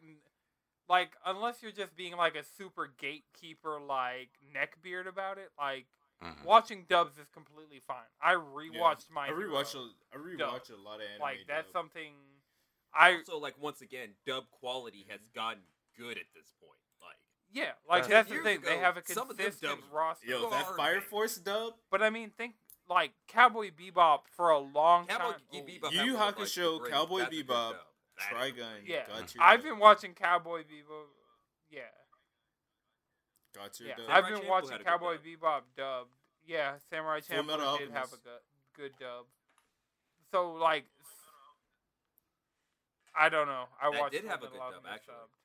like 0.88 1.12
unless 1.26 1.62
you're 1.64 1.72
just 1.72 1.96
being 1.96 2.16
like 2.16 2.36
a 2.36 2.44
super 2.58 2.88
gatekeeper 2.98 3.80
like 3.80 4.30
neckbeard 4.56 5.08
about 5.08 5.38
it, 5.38 5.52
like 5.58 5.88
Mhm. 6.24 6.44
watching 6.46 6.86
dubs 6.86 7.18
is 7.18 7.28
completely 7.30 7.80
fine. 7.82 8.08
I 8.22 8.34
rewatched 8.36 9.10
my 9.10 9.28
I 9.28 9.32
rewatch 9.32 9.74
Hero. 9.74 9.86
a 10.14 10.16
I 10.16 10.18
rewatch 10.20 10.70
a 10.72 10.76
lot 10.78 11.02
of 11.02 11.08
anime. 11.08 11.22
like 11.22 11.40
that's 11.48 11.68
dub. 11.68 11.74
something 11.74 12.14
I 12.94 13.16
Also, 13.18 13.38
like 13.38 13.58
once 13.58 13.82
again, 13.82 14.16
dub 14.26 14.50
quality 14.52 15.04
has 15.10 15.20
gotten 15.34 15.64
good 15.98 16.18
at 16.18 16.32
this 16.34 16.52
point. 16.62 16.80
Like, 17.02 17.18
yeah, 17.52 17.74
like 17.88 18.06
Uh, 18.06 18.08
that's 18.08 18.30
the 18.30 18.36
years 18.36 18.46
thing. 18.46 18.62
they 18.62 18.78
have 18.78 18.96
a 18.96 19.06
some 19.06 19.30
of 19.30 19.36
them 19.36 19.46
consistent 19.48 19.82
dubs- 19.82 19.92
roster. 19.92 20.28
Yo, 20.28 20.50
that. 20.50 20.76
Fire 20.78 21.02
Force 21.02 21.36
dub, 21.38 21.78
But 21.90 22.02
I 22.02 22.10
mean, 22.10 22.32
think 22.32 22.56
like 22.88 23.12
Cowboy 23.28 23.72
Bebop 23.72 24.28
for 24.30 24.52
a 24.52 24.60
long 24.60 25.08
Cowboy 25.08 25.32
time. 25.34 25.42
Bebop 25.52 25.92
Yu 25.92 25.98
had 26.00 26.06
Yu 26.06 26.14
one 26.14 26.28
of, 26.30 26.38
like, 26.38 26.48
Hakusho, 26.48 26.90
Cowboy 26.90 27.20
that's 27.20 27.34
a 27.34 27.36
good 27.36 27.48
Bebop, 27.48 27.80
dub. 28.18 28.40
That 28.40 28.46
is 28.48 28.52
a 28.52 28.56
Trigun, 28.62 28.88
Yeah. 28.88 29.08
got 29.08 29.36
your 29.36 29.44
I've 29.44 29.64
been 29.64 29.80
watching 29.80 30.14
Cowboy 30.14 30.62
Bebop. 30.64 31.08
Yeah, 31.70 31.82
got 33.54 33.80
your 33.80 33.90
yeah. 33.90 33.96
dub. 33.96 34.06
I've 34.10 34.24
Samurai 34.26 34.30
been 34.40 34.48
Champloo 34.48 34.50
watching 34.50 34.72
had 34.72 34.82
a 34.82 34.84
good 34.84 34.90
Cowboy 34.90 35.14
dub. 35.16 35.24
Bebop 35.26 35.62
dubbed. 35.76 36.16
Yeah, 36.46 36.74
Samurai 36.90 37.20
Full 37.22 37.44
Metal 37.44 37.66
Champloo 37.66 37.80
did 37.80 37.90
have 37.92 38.14
a 38.14 38.16
Alchemist. 38.16 38.24
good, 38.76 38.92
good 38.92 38.92
dub. 39.00 39.26
So 40.32 40.54
like, 40.54 40.86
I 43.18 43.30
don't 43.30 43.48
know. 43.48 43.66
I 43.82 43.90
That 43.92 44.00
watched 44.00 44.12
did 44.14 44.22
Full 44.22 44.30
have 44.32 44.40
a 44.42 44.44
Metal 44.46 44.58
good 44.60 44.60
dub, 44.60 44.74
Alchemist 44.76 44.94
actually. 44.94 45.14
dubbed. 45.16 45.36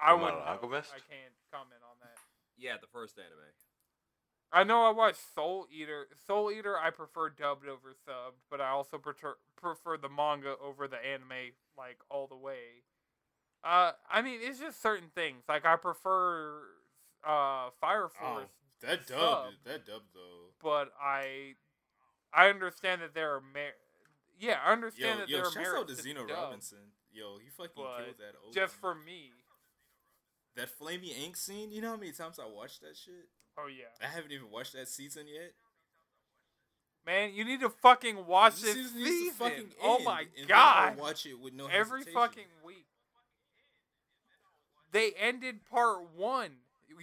I 0.00 0.08
Full 0.10 0.18
would. 0.18 0.24
Metal 0.34 0.40
Alchemist? 0.48 0.90
I 0.94 1.00
can't 1.04 1.34
comment 1.52 1.82
on 1.82 1.96
that. 2.00 2.16
Yeah, 2.56 2.76
the 2.80 2.86
first 2.88 3.18
anime. 3.18 3.38
I 4.52 4.64
know 4.64 4.82
I 4.84 4.90
watched 4.90 5.20
Soul 5.34 5.66
Eater. 5.70 6.06
Soul 6.26 6.50
Eater 6.50 6.78
I 6.78 6.90
prefer 6.90 7.28
dubbed 7.30 7.68
over 7.68 7.90
subbed, 8.06 8.40
but 8.50 8.60
I 8.60 8.70
also 8.70 8.96
prefer 8.98 9.36
prefer 9.56 9.96
the 9.98 10.08
manga 10.08 10.54
over 10.62 10.88
the 10.88 10.96
anime 11.04 11.52
like 11.76 11.98
all 12.10 12.26
the 12.26 12.36
way. 12.36 12.82
Uh, 13.62 13.92
I 14.10 14.22
mean 14.22 14.40
it's 14.42 14.58
just 14.58 14.80
certain 14.80 15.10
things. 15.14 15.42
Like 15.48 15.66
I 15.66 15.76
prefer 15.76 16.60
uh 17.24 17.70
Fire 17.80 18.08
Oh, 18.22 18.34
Force, 18.34 18.48
that 18.80 19.06
dub, 19.06 19.18
sub. 19.18 19.44
that 19.64 19.84
dub 19.86 20.02
though. 20.14 20.52
but 20.62 20.92
I 21.02 21.54
I 22.32 22.48
understand 22.48 23.02
that 23.02 23.12
there 23.14 23.34
are 23.34 23.40
mer- 23.40 23.74
yeah 24.38 24.58
I 24.64 24.68
Yo, 24.68 24.72
understand 24.72 25.20
that 25.20 25.28
yo, 25.28 25.38
there 25.38 25.46
are 25.46 25.50
shouts 25.52 25.56
out 25.66 25.72
merits 25.72 25.90
to 25.90 25.96
to 25.96 26.02
Zeno 26.02 26.24
Robinson. 26.24 26.78
Yo, 27.12 27.38
he 27.42 27.50
fucking 27.50 27.72
killed 27.74 28.18
that. 28.18 28.34
Open. 28.40 28.52
Just 28.52 28.74
for 28.74 28.94
me, 28.94 29.32
that 30.56 30.68
Flamey 30.78 31.12
Ink 31.18 31.36
scene. 31.36 31.70
You 31.72 31.82
know 31.82 31.90
how 31.90 31.96
many 31.96 32.12
times 32.12 32.38
I 32.38 32.46
watched 32.46 32.80
that 32.82 32.96
shit? 32.96 33.28
Oh 33.58 33.66
yeah, 33.68 33.84
I 34.06 34.10
haven't 34.10 34.32
even 34.32 34.50
watched 34.50 34.72
that 34.74 34.88
season 34.88 35.24
yet. 35.26 35.52
man, 37.06 37.32
you 37.34 37.44
need 37.44 37.60
to 37.60 37.70
fucking 37.70 38.26
watch 38.26 38.60
This 38.60 38.74
this 38.74 38.74
season 38.74 38.98
needs 38.98 39.10
to 39.10 39.18
season. 39.18 39.34
fucking 39.36 39.66
oh 39.82 39.98
my 40.00 40.24
and 40.38 40.48
god! 40.48 40.96
Watch 40.98 41.26
it 41.26 41.38
with 41.40 41.54
no 41.54 41.66
every 41.66 42.02
fucking 42.04 42.44
week. 42.64 42.86
They 44.90 45.12
ended 45.18 45.66
part 45.70 45.98
one. 46.16 46.50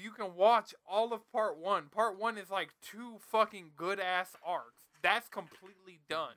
You 0.01 0.12
can 0.12 0.36
watch 0.36 0.74
all 0.88 1.14
of 1.14 1.30
part 1.32 1.58
one. 1.58 1.86
Part 1.93 2.20
one 2.20 2.38
is 2.38 2.49
like 2.49 2.70
two 2.82 3.18
fucking 3.32 3.72
good 3.76 3.99
ass 3.99 4.36
arcs. 4.43 4.86
That's 5.01 5.30
completely 5.30 5.99
done. 6.10 6.34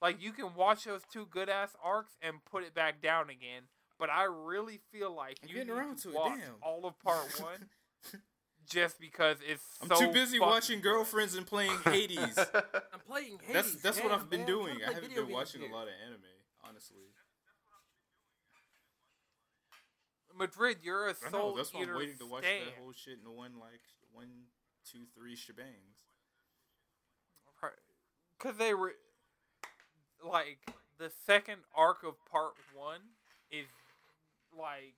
Like 0.00 0.22
you 0.22 0.32
can 0.32 0.54
watch 0.54 0.84
those 0.84 1.02
two 1.12 1.26
good 1.30 1.48
ass 1.48 1.74
arcs 1.82 2.12
and 2.22 2.44
put 2.50 2.62
it 2.62 2.74
back 2.74 3.02
down 3.02 3.30
again. 3.30 3.62
But 3.98 4.10
I 4.10 4.24
really 4.24 4.80
feel 4.92 5.14
like 5.14 5.38
I'm 5.42 5.48
you 5.48 5.64
need 5.64 5.70
around 5.70 5.96
to, 5.98 6.02
to 6.04 6.08
it, 6.10 6.14
watch 6.14 6.38
damn. 6.40 6.54
all 6.62 6.84
of 6.86 6.98
part 7.00 7.40
one 7.40 7.68
just 8.68 9.00
because 9.00 9.36
it's 9.48 9.62
I'm 9.82 9.88
so 9.88 10.06
too 10.06 10.12
busy 10.12 10.38
fucking 10.38 10.50
watching 10.50 10.80
good. 10.80 10.90
girlfriends 10.90 11.34
and 11.34 11.46
playing 11.46 11.72
Hades. 11.84 12.38
I'm 12.38 13.00
playing 13.08 13.38
Hades. 13.46 13.52
that's 13.52 13.74
that's 13.76 14.02
what 14.02 14.12
I've 14.12 14.30
been 14.30 14.40
man, 14.40 14.48
doing. 14.48 14.72
I'm 14.74 14.78
trying 14.80 14.88
I 14.90 14.92
to 14.94 15.00
play 15.00 15.08
haven't 15.08 15.26
been 15.26 15.34
watching 15.34 15.60
here. 15.62 15.70
a 15.70 15.74
lot 15.74 15.82
of 15.88 15.94
anime, 16.06 16.20
honestly. 16.66 16.98
Madrid, 20.36 20.78
you're 20.82 21.08
a 21.08 21.14
I 21.26 21.30
know. 21.30 21.56
That's 21.56 21.72
why 21.72 21.82
I'm 21.82 21.94
waiting 21.94 22.18
to 22.18 22.26
watch 22.26 22.42
stan. 22.44 22.64
that 22.64 22.82
whole 22.82 22.92
shit 22.92 23.18
in 23.24 23.36
one 23.36 23.52
like 23.60 23.80
one, 24.12 24.28
two, 24.90 25.06
three 25.16 25.36
shebangs. 25.36 26.02
because 28.38 28.58
they 28.58 28.74
were 28.74 28.92
like 30.28 30.58
the 30.98 31.10
second 31.26 31.58
arc 31.76 32.02
of 32.02 32.14
part 32.30 32.54
one 32.74 33.00
is 33.50 33.66
like 34.58 34.94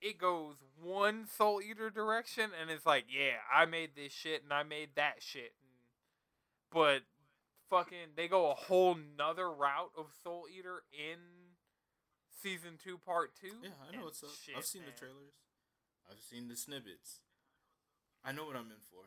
it 0.00 0.18
goes 0.18 0.56
one 0.82 1.26
soul 1.26 1.60
eater 1.60 1.90
direction 1.90 2.50
and 2.60 2.70
it's 2.70 2.86
like 2.86 3.04
yeah 3.08 3.36
i 3.52 3.64
made 3.66 3.90
this 3.94 4.12
shit 4.12 4.42
and 4.42 4.52
i 4.52 4.62
made 4.62 4.90
that 4.96 5.16
shit 5.18 5.52
but 6.72 7.02
fucking 7.68 8.14
they 8.16 8.26
go 8.28 8.50
a 8.50 8.54
whole 8.54 8.96
nother 9.18 9.50
route 9.50 9.92
of 9.96 10.06
soul 10.22 10.46
eater 10.50 10.82
in 10.92 11.18
season 12.42 12.78
two 12.82 12.98
part 12.98 13.30
two 13.40 13.52
Yeah, 13.62 13.70
I 13.86 13.96
know 13.96 14.04
what's 14.04 14.22
up. 14.22 14.30
shit, 14.42 14.56
I've 14.56 14.64
seen 14.64 14.82
man. 14.82 14.92
the 14.94 14.98
trailers. 14.98 15.36
I've 16.10 16.20
seen 16.20 16.48
the 16.48 16.56
snippets. 16.56 17.20
I 18.24 18.32
know 18.32 18.44
what 18.44 18.56
I'm 18.56 18.66
in 18.72 18.82
for. 18.90 19.06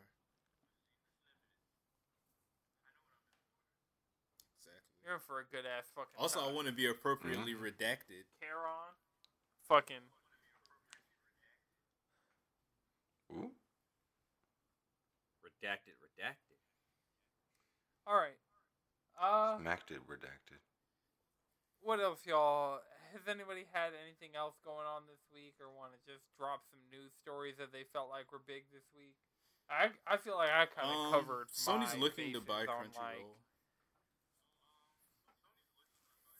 Exactly. 4.56 4.96
you're 5.04 5.14
in 5.14 5.20
for 5.20 5.40
a 5.40 5.44
good 5.44 5.66
ass 5.68 5.90
fucking 5.94 6.16
Also, 6.18 6.40
I 6.40 6.50
want 6.50 6.66
to 6.66 6.72
be 6.72 6.86
appropriately 6.86 7.52
mm-hmm. 7.52 7.64
redacted. 7.64 8.24
Charon, 8.40 8.96
fucking 9.68 10.08
Ooh. 13.32 13.50
Redacted, 15.44 15.96
redacted. 16.04 16.58
all 18.06 18.16
right 18.16 18.36
uh 19.20 19.56
Macted 19.62 19.98
redacted. 20.08 20.60
what 21.80 22.00
else, 22.00 22.20
y'all? 22.26 22.80
Has 23.12 23.22
anybody 23.28 23.64
had 23.72 23.92
anything 23.94 24.34
else 24.36 24.54
going 24.64 24.84
on 24.90 25.02
this 25.06 25.22
week, 25.32 25.54
or 25.62 25.70
want 25.70 25.92
to 25.94 26.00
just 26.12 26.24
drop 26.36 26.62
some 26.68 26.80
news 26.90 27.12
stories 27.22 27.54
that 27.62 27.70
they 27.72 27.84
felt 27.94 28.10
like 28.10 28.32
were 28.32 28.42
big 28.44 28.64
this 28.74 28.82
week? 28.94 29.14
I 29.70 29.88
I 30.06 30.16
feel 30.18 30.34
like 30.36 30.50
I 30.50 30.66
kind 30.66 30.90
of 30.90 30.96
Um, 31.06 31.12
covered. 31.12 31.48
Sony's 31.54 31.94
my 31.94 32.00
looking 32.00 32.32
to 32.34 32.40
buy 32.40 32.66
on, 32.66 32.90
Crunchyroll 32.90 32.96
like- 32.98 33.40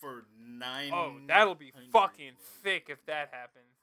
for 0.01 0.27
nine. 0.37 0.93
oh, 0.93 1.17
that'll 1.27 1.55
be 1.55 1.73
fucking 1.93 2.35
sick 2.63 2.87
if 2.91 2.99
that 3.07 3.31
happens. 3.33 3.74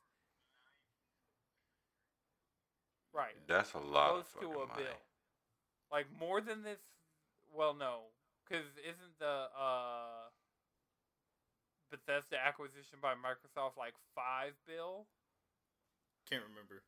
Right, 3.14 3.36
That's 3.48 3.74
a 3.74 3.80
lot 3.80 4.12
close 4.12 4.22
of 4.22 4.28
fucking 4.28 4.50
to 4.50 4.56
a 4.56 4.68
money. 4.68 4.84
bill. 4.84 5.00
Like 5.92 6.06
more 6.18 6.40
than 6.40 6.64
this. 6.64 6.80
Well, 7.54 7.74
no, 7.74 8.08
because 8.48 8.66
isn't 8.80 9.20
the 9.20 9.48
uh 9.52 10.32
Bethesda 11.92 12.38
acquisition 12.40 13.00
by 13.02 13.14
Microsoft 13.14 13.76
like 13.78 13.94
five 14.16 14.54
bill? 14.66 15.08
Can't 16.30 16.44
remember. 16.48 16.84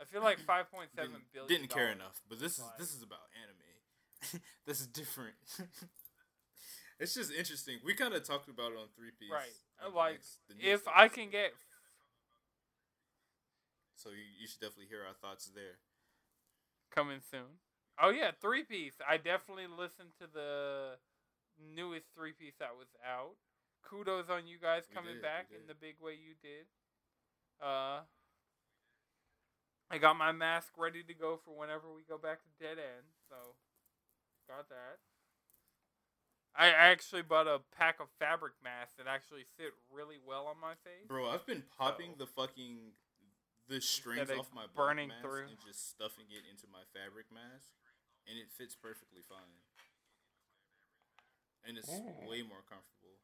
I 0.00 0.04
feel 0.04 0.22
like 0.22 0.38
five 0.46 0.70
point 0.70 0.88
seven 0.94 1.10
Didn't, 1.12 1.32
billion. 1.32 1.48
didn't 1.48 1.70
care 1.74 1.90
enough. 1.92 2.20
But 2.28 2.40
this 2.40 2.56
is 2.58 2.64
But- 2.64 2.78
this 2.78 2.94
is 2.94 3.02
about 3.02 3.28
anime. 3.36 4.40
this 4.66 4.80
is 4.80 4.86
different. 4.86 5.34
it's 6.98 7.12
just 7.14 7.30
interesting. 7.30 7.78
We 7.84 7.92
kind 7.92 8.14
of 8.14 8.24
talked 8.24 8.48
about 8.48 8.72
it 8.72 8.78
on 8.78 8.88
three 8.96 9.10
piece. 9.20 9.30
Right. 9.30 9.92
Like, 9.94 10.20
the 10.48 10.56
If 10.72 10.88
I 10.88 11.08
can 11.08 11.28
get 11.28 11.52
so 13.96 14.10
you, 14.10 14.24
you 14.40 14.46
should 14.46 14.60
definitely 14.60 14.86
hear 14.88 15.02
our 15.02 15.14
thoughts 15.16 15.50
there. 15.54 15.80
coming 16.94 17.20
soon. 17.20 17.60
Oh 18.00 18.10
yeah, 18.10 18.30
three 18.40 18.62
piece. 18.62 18.94
I 19.08 19.16
definitely 19.16 19.66
listened 19.66 20.12
to 20.20 20.26
the 20.32 20.96
newest 21.56 22.06
three 22.14 22.32
piece 22.32 22.54
that 22.60 22.76
was 22.76 22.88
out. 23.04 23.36
Kudos 23.82 24.28
on 24.28 24.46
you 24.46 24.58
guys 24.60 24.82
coming 24.92 25.14
did, 25.14 25.22
back 25.22 25.48
in 25.50 25.66
the 25.66 25.74
big 25.74 25.96
way 26.00 26.12
you 26.12 26.34
did. 26.42 26.66
Uh 27.62 28.00
I 29.90 29.98
got 29.98 30.16
my 30.18 30.32
mask 30.32 30.72
ready 30.76 31.02
to 31.04 31.14
go 31.14 31.38
for 31.44 31.52
whenever 31.56 31.86
we 31.94 32.02
go 32.08 32.18
back 32.18 32.40
to 32.42 32.50
Dead 32.58 32.76
End, 32.76 33.06
so 33.30 33.54
got 34.48 34.68
that. 34.68 34.98
I 36.58 36.68
actually 36.68 37.22
bought 37.22 37.46
a 37.46 37.60
pack 37.78 38.00
of 38.00 38.08
fabric 38.18 38.54
masks 38.64 38.94
that 38.98 39.06
actually 39.06 39.44
sit 39.56 39.72
really 39.92 40.16
well 40.26 40.46
on 40.46 40.56
my 40.60 40.72
face. 40.84 41.06
Bro, 41.06 41.28
I've 41.30 41.46
been 41.46 41.62
popping 41.78 42.12
So- 42.18 42.24
the 42.24 42.26
fucking 42.26 42.92
the 43.68 43.80
strings 43.80 44.30
off 44.30 44.52
my 44.54 44.66
burning 44.74 45.08
mask 45.08 45.22
through. 45.22 45.46
and 45.48 45.58
just 45.66 45.90
stuffing 45.90 46.26
it 46.30 46.44
into 46.50 46.66
my 46.70 46.82
fabric 46.94 47.26
mask, 47.32 47.72
and 48.26 48.38
it 48.38 48.50
fits 48.50 48.74
perfectly 48.74 49.22
fine. 49.22 49.62
and 51.66 51.76
it's 51.78 51.90
Mm. 51.90 52.26
way 52.28 52.42
more 52.42 52.62
comfortable. 52.62 53.18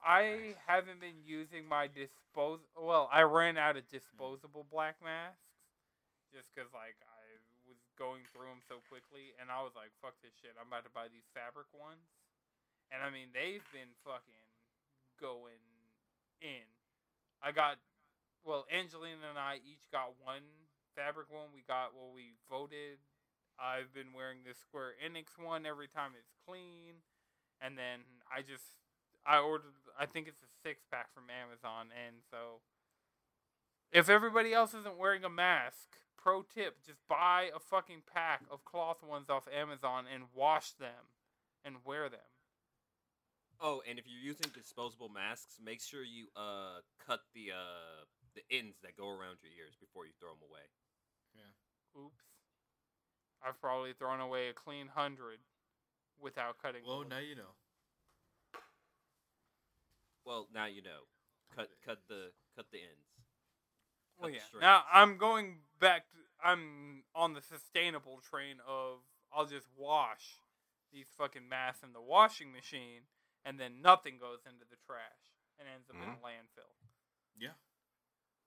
I 0.00 0.54
haven't 0.66 1.00
been 1.00 1.24
using 1.24 1.66
my 1.66 1.88
dispose. 1.88 2.60
Well, 2.76 3.08
I 3.10 3.22
ran 3.22 3.58
out 3.58 3.76
of 3.76 3.88
disposable 3.88 4.62
black 4.62 5.00
masks 5.02 5.42
just 6.30 6.54
because 6.54 6.72
like 6.72 6.94
I 7.02 7.38
was 7.66 7.78
going 7.96 8.24
through 8.32 8.46
them 8.46 8.62
so 8.62 8.80
quickly, 8.88 9.34
and 9.40 9.50
I 9.50 9.60
was 9.62 9.74
like, 9.74 9.90
"Fuck 10.00 10.20
this 10.22 10.34
shit! 10.40 10.54
I'm 10.58 10.68
about 10.68 10.84
to 10.84 10.90
buy 10.90 11.08
these 11.08 11.26
fabric 11.34 11.66
ones." 11.74 12.06
And 12.92 13.02
I 13.02 13.10
mean, 13.10 13.32
they've 13.32 13.64
been 13.72 13.92
fucking 14.04 14.46
going 15.18 15.62
in. 16.40 16.66
I 17.40 17.50
got, 17.50 17.78
well, 18.44 18.66
Angelina 18.70 19.30
and 19.30 19.38
I 19.38 19.62
each 19.64 19.86
got 19.90 20.14
one 20.22 20.42
fabric 20.94 21.30
one. 21.30 21.54
We 21.54 21.62
got 21.66 21.94
well, 21.94 22.10
we 22.14 22.34
voted. 22.50 22.98
I've 23.58 23.92
been 23.94 24.12
wearing 24.14 24.42
this 24.44 24.58
Square 24.58 24.98
Enix 24.98 25.38
one 25.38 25.66
every 25.66 25.88
time 25.88 26.12
it's 26.18 26.32
clean, 26.46 27.04
and 27.60 27.78
then 27.78 28.02
I 28.26 28.42
just 28.42 28.76
I 29.26 29.38
ordered. 29.38 29.76
I 29.98 30.06
think 30.06 30.26
it's 30.28 30.42
a 30.42 30.50
six 30.62 30.82
pack 30.90 31.14
from 31.14 31.30
Amazon, 31.30 31.88
and 31.94 32.16
so 32.30 32.60
if 33.92 34.08
everybody 34.08 34.52
else 34.52 34.74
isn't 34.74 34.98
wearing 34.98 35.24
a 35.24 35.30
mask, 35.30 36.00
pro 36.16 36.42
tip: 36.42 36.82
just 36.84 37.00
buy 37.08 37.50
a 37.54 37.60
fucking 37.60 38.02
pack 38.12 38.42
of 38.50 38.64
cloth 38.64 39.02
ones 39.02 39.30
off 39.30 39.46
Amazon 39.52 40.04
and 40.12 40.24
wash 40.34 40.72
them 40.72 41.14
and 41.64 41.76
wear 41.84 42.08
them. 42.08 42.20
Oh, 43.60 43.80
and 43.88 43.96
if 43.98 44.06
you're 44.08 44.32
using 44.32 44.50
disposable 44.52 45.08
masks, 45.08 45.58
make 45.62 45.80
sure 45.80 46.02
you 46.02 46.26
uh 46.34 46.80
cut 47.06 47.20
the 47.34 47.52
uh 47.52 48.04
the 48.34 48.42
ends 48.50 48.76
that 48.82 48.96
go 48.96 49.08
around 49.08 49.42
your 49.42 49.52
ears 49.52 49.76
before 49.78 50.06
you 50.06 50.12
throw 50.18 50.30
them 50.30 50.44
away. 50.44 50.66
Yeah. 51.34 51.52
Oops, 52.00 52.24
I've 53.44 53.60
probably 53.60 53.92
thrown 53.92 54.20
away 54.20 54.48
a 54.48 54.52
clean 54.52 54.88
hundred 54.94 55.38
without 56.20 56.60
cutting. 56.60 56.82
Well, 56.86 57.00
them. 57.00 57.10
now 57.10 57.18
you 57.18 57.36
know. 57.36 57.52
Well, 60.24 60.48
now 60.54 60.66
you 60.66 60.82
know. 60.82 61.10
Cut 61.54 61.68
cut 61.84 61.98
the 62.08 62.32
cut 62.56 62.66
the 62.72 62.78
ends. 62.78 63.10
Well, 64.18 64.28
cut 64.28 64.32
the 64.32 64.36
yeah. 64.36 64.44
strings. 64.48 64.62
Now 64.62 64.84
I'm 64.92 65.18
going 65.18 65.58
back. 65.80 66.08
To, 66.10 66.16
I'm 66.42 67.04
on 67.14 67.34
the 67.34 67.42
sustainable 67.42 68.20
train 68.22 68.56
of 68.66 69.04
I'll 69.34 69.46
just 69.46 69.68
wash 69.76 70.40
these 70.92 71.06
fucking 71.16 71.48
masks 71.48 71.82
in 71.82 71.92
the 71.92 72.00
washing 72.00 72.52
machine, 72.52 73.08
and 73.44 73.58
then 73.58 73.80
nothing 73.82 74.18
goes 74.20 74.44
into 74.44 74.64
the 74.68 74.76
trash 74.84 75.32
and 75.58 75.68
ends 75.68 75.88
up 75.88 75.96
in 75.96 76.08
a 76.08 76.12
mm-hmm. 76.12 76.24
landfill. 76.24 76.72
Yeah. 77.36 77.56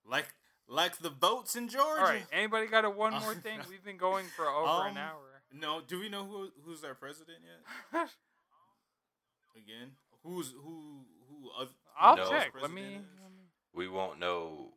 Like 0.10 0.28
like 0.68 0.97
the 0.99 1.10
votes 1.10 1.56
in 1.56 1.68
Georgia. 1.68 1.99
All 2.01 2.08
right. 2.08 2.26
Anybody 2.32 2.68
got 2.68 2.86
a 2.86 2.89
one 2.89 3.14
more 3.22 3.36
thing? 3.36 3.60
We've 3.70 3.84
been 3.84 3.97
going 3.97 4.26
for 4.36 4.47
over 4.47 4.68
um, 4.88 4.88
an 4.91 4.97
hour. 4.97 5.41
No, 5.53 5.82
do 5.86 5.99
we 5.99 6.10
know 6.10 6.26
who 6.26 6.49
who's 6.64 6.84
our 6.84 6.95
president 6.95 7.39
yet? 7.43 8.01
Again, 9.56 9.91
who's 10.24 10.51
who 10.51 11.06
who? 11.30 11.49
Other, 11.60 11.72
I'll 11.99 12.18
No. 12.18 12.30
check. 12.30 12.51
president 12.51 12.62
Let 12.62 12.72
me. 12.72 12.82
let 13.22 13.32
me- 13.32 13.49
We 13.74 13.88
won't 13.88 14.20
know. 14.20 14.74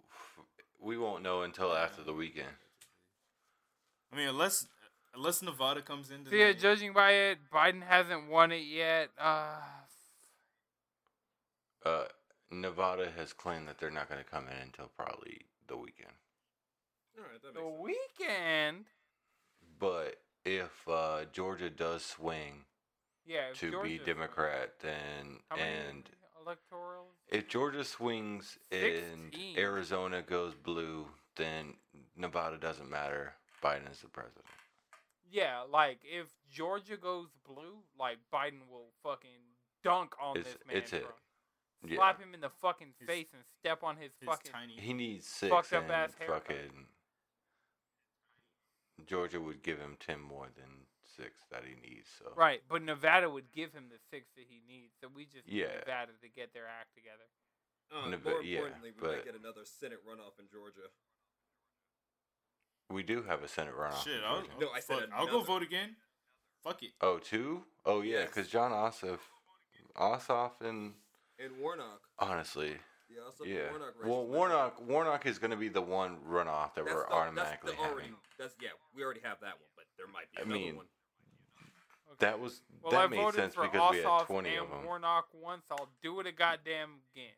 We 0.80 0.96
won't 0.96 1.22
know 1.22 1.42
until 1.42 1.72
after 1.74 2.02
the 2.04 2.12
weekend. 2.12 2.48
I 4.12 4.16
mean, 4.16 4.28
unless 4.28 4.66
unless 5.14 5.42
Nevada 5.42 5.82
comes 5.82 6.10
in. 6.10 6.24
So 6.26 6.34
yeah, 6.34 6.52
judging 6.52 6.92
by 6.92 7.10
it, 7.12 7.38
Biden 7.52 7.82
hasn't 7.82 8.28
won 8.28 8.52
it 8.52 8.64
yet. 8.66 9.08
Uh, 9.18 9.56
Uh, 11.84 12.04
Nevada 12.50 13.10
has 13.16 13.32
claimed 13.32 13.68
that 13.68 13.78
they're 13.78 13.90
not 13.90 14.08
going 14.08 14.22
to 14.22 14.28
come 14.30 14.46
in 14.48 14.56
until 14.62 14.90
probably 14.96 15.42
the 15.66 15.76
weekend. 15.76 16.12
All 17.18 17.24
right, 17.24 17.42
that 17.42 17.54
the 17.54 17.60
sense. 17.60 17.80
weekend. 18.18 18.84
But 19.78 20.16
if 20.44 20.88
uh, 20.88 21.24
Georgia 21.32 21.70
does 21.70 22.04
swing 22.04 22.64
Yeah. 23.26 23.50
if 23.50 23.58
to 23.60 23.66
be 23.66 23.72
Georgia's- 23.72 24.06
Democrat, 24.06 24.78
then 24.80 25.40
How 25.50 25.56
and 25.56 26.08
electorals? 26.44 27.10
if 27.28 27.48
Georgia 27.48 27.84
swings 27.84 28.58
and 28.72 29.34
Arizona 29.56 30.22
goes 30.22 30.54
blue, 30.54 31.06
then 31.36 31.74
Nevada 32.16 32.56
doesn't 32.56 32.88
matter. 32.90 33.34
Biden 33.62 33.90
is 33.90 34.00
the 34.00 34.08
president. 34.08 34.44
Yeah, 35.30 35.62
like 35.68 35.98
if 36.04 36.26
Georgia 36.50 36.96
goes 36.96 37.28
blue, 37.46 37.82
like 37.98 38.16
Biden 38.32 38.66
will 38.70 38.88
fucking 39.02 39.56
dunk 39.84 40.14
on 40.20 40.38
It's- 40.38 40.54
this 40.54 40.66
man. 40.66 40.76
it's 40.76 40.92
it. 40.94 41.06
Yeah. 41.86 41.96
Slap 41.96 42.20
him 42.20 42.34
in 42.34 42.40
the 42.40 42.50
fucking 42.50 42.94
His- 42.98 43.06
face 43.06 43.28
and 43.32 43.42
step 43.60 43.82
on 43.84 43.96
his, 43.96 44.10
his 44.18 44.26
fucking. 44.28 44.50
tiny. 44.52 44.76
He 44.80 44.92
needs 44.92 45.26
six, 45.26 45.50
Fucked 45.54 45.72
up 45.74 45.88
ass 45.90 46.14
haircut. 46.18 46.46
fucking 46.48 46.86
Georgia 49.06 49.40
would 49.40 49.62
give 49.62 49.78
him 49.78 49.96
ten 50.00 50.20
more 50.20 50.48
than 50.56 50.86
six 51.16 51.40
that 51.50 51.62
he 51.64 51.74
needs. 51.88 52.08
So 52.18 52.32
Right, 52.36 52.62
but 52.68 52.82
Nevada 52.82 53.30
would 53.30 53.52
give 53.52 53.72
him 53.72 53.84
the 53.90 53.98
six 54.10 54.28
that 54.36 54.46
he 54.48 54.60
needs, 54.66 54.94
so 55.00 55.08
we 55.14 55.24
just 55.24 55.46
need 55.46 55.62
Nevada 55.62 56.12
to 56.20 56.28
get 56.28 56.52
their 56.52 56.66
act 56.66 56.94
together. 56.94 57.28
Uh, 57.90 58.08
Neve- 58.10 58.24
more 58.24 58.42
yeah, 58.42 58.58
importantly, 58.58 58.90
we 58.90 59.00
but- 59.00 59.10
might 59.12 59.24
get 59.24 59.34
another 59.36 59.64
Senate 59.64 60.00
runoff 60.04 60.38
in 60.38 60.48
Georgia. 60.52 60.90
we 62.90 63.02
do 63.02 63.22
have 63.22 63.42
a 63.42 63.48
Senate 63.48 63.74
runoff. 63.74 64.04
in 64.06 64.12
Shit, 64.14 64.24
I'll, 64.24 64.42
Georgia. 64.42 64.58
No, 64.60 64.70
I 64.70 64.80
said 64.80 64.98
fuck, 65.00 65.08
I'll 65.12 65.26
go 65.26 65.40
vote 65.42 65.62
again. 65.62 65.96
Fuck 66.64 66.82
it. 66.82 66.92
Oh, 67.00 67.18
two? 67.18 67.64
Oh, 67.84 68.00
yeah, 68.00 68.20
Yes. 68.20 68.28
because 68.28 68.48
Jon 68.48 68.72
Ossoff, 68.72 69.20
Ossoff, 69.94 70.60
and 70.60 70.94
And 71.38 71.56
Warnock. 71.60 72.00
honestly, 72.18 72.76
Yeah, 73.08 73.22
also 73.24 73.44
yeah. 73.44 73.70
Warnock. 73.70 73.94
race 73.98 74.08
Well, 74.08 74.22
is 74.24 74.28
Warnock, 74.30 74.80
Warnock 74.86 75.26
is 75.26 75.38
going 75.38 75.50
to 75.52 75.56
be 75.56 75.68
the 75.68 75.80
one 75.82 76.18
runoff 76.28 76.74
that 76.74 76.84
That's 76.84 76.94
we're 76.94 77.06
the- 77.06 77.12
automatically 77.12 77.72
that's 77.72 77.82
the 77.82 77.88
already, 77.88 78.08
having. 78.08 78.16
That's 78.38 78.54
yeah, 78.60 78.70
we 78.94 79.04
already 79.04 79.20
have 79.22 79.40
that 79.40 79.54
one, 79.54 79.70
but 79.76 79.84
there 79.96 80.06
might 80.08 80.30
be 80.32 80.38
I 80.38 80.42
another 80.42 80.58
mean, 80.60 80.76
one. 80.76 80.86
Okay. 82.12 82.16
That 82.26 82.40
was 82.40 82.62
well, 82.82 82.92
that 82.92 83.00
I 83.02 83.06
made 83.06 83.34
sense 83.34 83.54
for 83.54 83.68
because 83.68 83.92
we 83.92 83.98
had 84.02 84.24
twenty 84.26 84.54
and 84.54 84.64
of 84.64 84.70
them. 84.70 84.84
Warnock 84.84 85.28
once. 85.32 85.64
I'll 85.70 85.88
do 86.02 86.18
it 86.20 86.26
a 86.26 86.32
goddamn 86.32 87.02
again. 87.14 87.36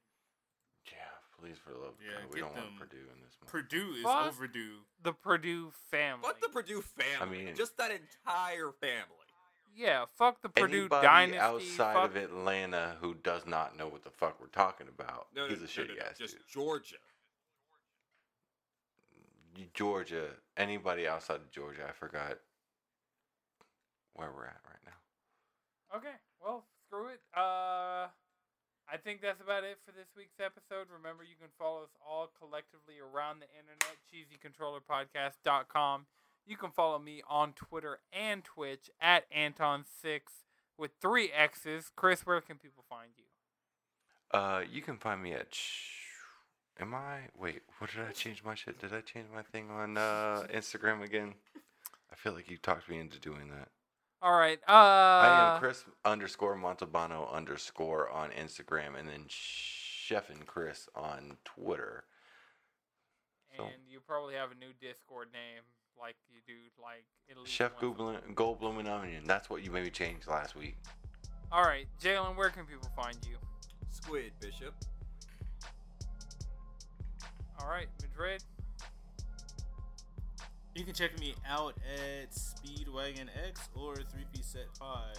Yeah, 0.87 0.97
please 1.39 1.59
for 1.59 1.71
the 1.73 1.79
love 1.79 1.89
of 1.89 1.95
Yeah, 2.03 2.23
God, 2.23 2.33
we 2.35 2.41
don't 2.41 2.55
want 2.55 2.79
Perdue 2.79 2.97
in 3.13 3.21
this 3.21 3.37
one. 3.41 3.49
Perdue 3.51 3.93
is 3.99 4.03
Fuck. 4.05 4.27
overdue. 4.29 4.79
The 5.03 5.13
Perdue 5.13 5.73
family. 5.91 6.23
Fuck 6.25 6.41
the 6.41 6.49
Perdue 6.49 6.83
family. 6.83 7.41
I 7.41 7.45
mean- 7.47 7.55
just 7.57 7.77
that 7.79 7.91
entire 7.91 8.71
family. 8.81 9.20
Yeah, 9.77 10.05
fuck 10.19 10.43
the 10.43 10.49
Perdue 10.49 10.81
Anybody 10.81 11.07
dynasty. 11.07 11.39
outside 11.39 11.95
fuck 11.95 12.11
of 12.11 12.17
Atlanta 12.17 12.97
who 13.01 13.15
does 13.15 13.47
not 13.47 13.77
know 13.79 13.89
what 13.89 14.03
the 14.05 14.11
fuck 14.11 14.41
we're 14.41 14.49
talking 14.49 14.89
about, 14.89 15.29
No, 15.35 15.45
no, 15.45 15.49
he's 15.49 15.59
a 15.59 15.63
no, 15.63 15.67
shitty 15.69 15.89
no, 15.89 15.95
no, 15.95 16.07
ass 16.11 16.19
just 16.19 16.35
dude. 16.37 16.47
Georgia. 16.49 16.97
Georgia, 19.75 20.29
anybody 20.57 21.07
outside 21.07 21.37
of 21.37 21.51
Georgia, 21.51 21.83
I 21.89 21.93
forgot 21.93 22.39
where 24.15 24.31
we're 24.35 24.47
at 24.47 24.61
right 24.65 24.81
now. 24.87 25.97
Okay, 25.99 26.15
well, 26.41 26.65
screw 26.87 27.09
it. 27.09 27.21
Uh, 27.37 28.09
I 28.89 28.97
think 29.05 29.21
that's 29.21 29.41
about 29.41 29.65
it 29.65 29.79
for 29.85 29.93
this 29.93 30.09
week's 30.17 30.39
episode. 30.41 30.87
Remember, 30.91 31.25
you 31.25 31.37
can 31.39 31.51
follow 31.59 31.83
us 31.83 31.95
all 32.01 32.31
collectively 32.39 32.99
around 33.03 33.43
the 33.43 33.51
internet, 33.55 33.99
cheesycontrollerpodcast.com. 34.09 36.07
You 36.51 36.57
can 36.57 36.73
follow 36.73 36.99
me 36.99 37.23
on 37.31 37.53
Twitter 37.53 38.01
and 38.13 38.43
Twitch 38.43 38.91
at 39.01 39.23
Anton6 39.31 40.21
with 40.77 40.91
three 41.01 41.31
X's. 41.33 41.93
Chris, 41.95 42.27
where 42.27 42.41
can 42.41 42.57
people 42.57 42.83
find 42.91 43.13
you? 43.17 44.37
Uh, 44.37 44.63
you 44.69 44.83
can 44.83 44.97
find 44.99 45.23
me 45.23 45.33
at. 45.33 45.55
Sh- 45.55 45.99
Am 46.81 46.93
I? 46.93 47.21
Wait, 47.39 47.63
what 47.79 47.91
did 47.93 48.01
I 48.01 48.11
change 48.11 48.43
my 48.43 48.57
shit? 48.57 48.81
Did 48.81 48.93
I 48.93 49.01
change 49.01 49.27
my 49.33 49.43
thing 49.43 49.71
on 49.71 49.97
uh, 49.97 50.43
Instagram 50.53 51.05
again? 51.05 51.35
I 52.11 52.17
feel 52.17 52.33
like 52.33 52.51
you 52.51 52.57
talked 52.57 52.89
me 52.89 52.99
into 52.99 53.21
doing 53.21 53.49
that. 53.51 53.69
All 54.21 54.37
right. 54.37 54.59
Uh, 54.69 54.73
I 54.73 55.53
am 55.55 55.61
Chris 55.61 55.85
underscore 56.05 56.57
Montalbano 56.57 57.33
underscore 57.33 58.11
on 58.11 58.31
Instagram, 58.31 58.99
and 58.99 59.09
then 59.09 59.27
Chef 59.29 60.29
and 60.31 60.45
Chris 60.49 60.89
on 60.97 61.37
Twitter. 61.45 62.03
So- 63.57 63.63
And 63.67 63.83
you 63.89 64.01
probably 64.01 64.35
have 64.35 64.51
a 64.51 64.55
new 64.57 64.73
Discord 64.81 65.29
name 65.33 65.63
like 66.01 66.17
you 66.33 66.41
do, 66.47 66.59
like 66.83 67.05
at 67.31 67.37
least 67.37 67.53
Chef 67.53 67.73
once 67.83 67.99
a 67.99 68.03
Goldblum, 68.03 68.35
Goldblum 68.35 68.79
and 68.79 68.89
Onion. 68.89 69.25
That's 69.27 69.51
what 69.51 69.63
you 69.63 69.71
made 69.71 69.85
me 69.85 69.91
change 69.91 70.27
last 70.27 70.57
week. 70.57 70.77
All 71.53 71.63
right, 71.63 71.87
Jalen, 72.03 72.37
where 72.37 72.51
can 72.51 72.65
people 72.65 72.89
find 72.97 73.17
you? 73.29 73.37
Squid 73.91 74.33
Bishop. 74.41 74.75
All 77.61 77.69
right, 77.69 77.89
Madrid. 78.01 78.43
You 80.75 80.85
can 80.85 80.95
check 80.95 81.19
me 81.19 81.35
out 81.47 81.75
at 81.85 82.31
Speedwagon 82.31 83.29
X 83.47 83.69
or 83.75 83.95
3P 83.97 84.43
Set 84.43 84.67
Pod 84.79 85.19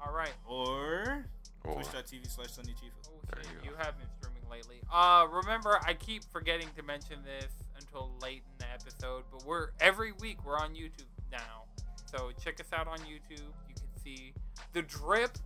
All 0.00 0.14
right. 0.14 0.32
or 0.46 1.26
Or, 1.64 1.74
twitch.tv 1.74 2.30
slash 2.30 2.52
Sunny 2.52 2.74
Chief. 2.80 2.92
Oh 3.08 3.18
shit, 3.36 3.46
you 3.64 3.70
you, 3.70 3.76
have 3.76 3.98
been 3.98 4.06
streaming 4.18 4.48
lately. 4.50 4.80
Uh, 4.92 5.26
remember, 5.30 5.78
I 5.84 5.94
keep 5.94 6.22
forgetting 6.32 6.68
to 6.76 6.82
mention 6.82 7.18
this 7.24 7.52
until 7.76 8.12
late 8.22 8.42
in 8.46 8.51
the 8.51 8.51
episode, 8.72 9.24
but 9.30 9.44
we're 9.46 9.70
every 9.80 10.12
week 10.12 10.44
we're 10.44 10.58
on 10.58 10.74
YouTube 10.74 11.06
now. 11.30 11.64
So 12.10 12.30
check 12.42 12.60
us 12.60 12.66
out 12.72 12.88
on 12.88 12.98
YouTube. 12.98 13.52
You 13.68 13.74
can 13.74 14.02
see 14.04 14.32
the 14.72 14.82
drip 14.82 15.38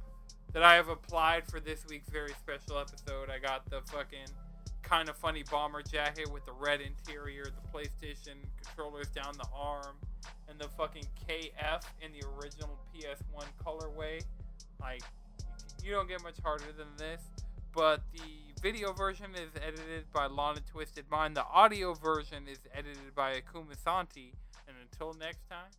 that 0.52 0.62
I 0.62 0.74
have 0.74 0.88
applied 0.88 1.46
for 1.46 1.60
this 1.60 1.84
week's 1.88 2.08
very 2.08 2.32
special 2.32 2.78
episode. 2.78 3.28
I 3.30 3.38
got 3.38 3.68
the 3.70 3.80
fucking 3.92 4.28
Kinda 4.88 5.12
Funny 5.14 5.42
bomber 5.50 5.82
jacket 5.82 6.30
with 6.32 6.44
the 6.46 6.52
red 6.52 6.80
interior, 6.80 7.44
the 7.44 7.78
PlayStation 7.78 8.36
controllers 8.64 9.08
down 9.08 9.34
the 9.36 9.48
arm, 9.54 9.96
and 10.48 10.58
the 10.58 10.68
fucking 10.68 11.04
KF 11.28 11.82
in 12.00 12.12
the 12.12 12.24
original 12.38 12.78
PS1 12.94 13.46
colorway 13.64 14.22
Like, 14.80 15.02
you 15.82 15.92
don't 15.92 16.08
get 16.08 16.22
much 16.22 16.38
harder 16.42 16.72
than 16.76 16.88
this. 16.96 17.20
But 17.72 18.02
the 18.12 18.55
video 18.66 18.92
version 18.92 19.30
is 19.36 19.52
edited 19.64 20.10
by 20.12 20.26
Lana 20.26 20.58
Twisted 20.72 21.04
Mind. 21.08 21.36
The 21.36 21.46
audio 21.46 21.94
version 21.94 22.48
is 22.50 22.58
edited 22.74 23.14
by 23.14 23.34
Akuma 23.34 23.80
Santi. 23.80 24.32
And 24.66 24.76
until 24.82 25.14
next 25.20 25.48
time, 25.48 25.70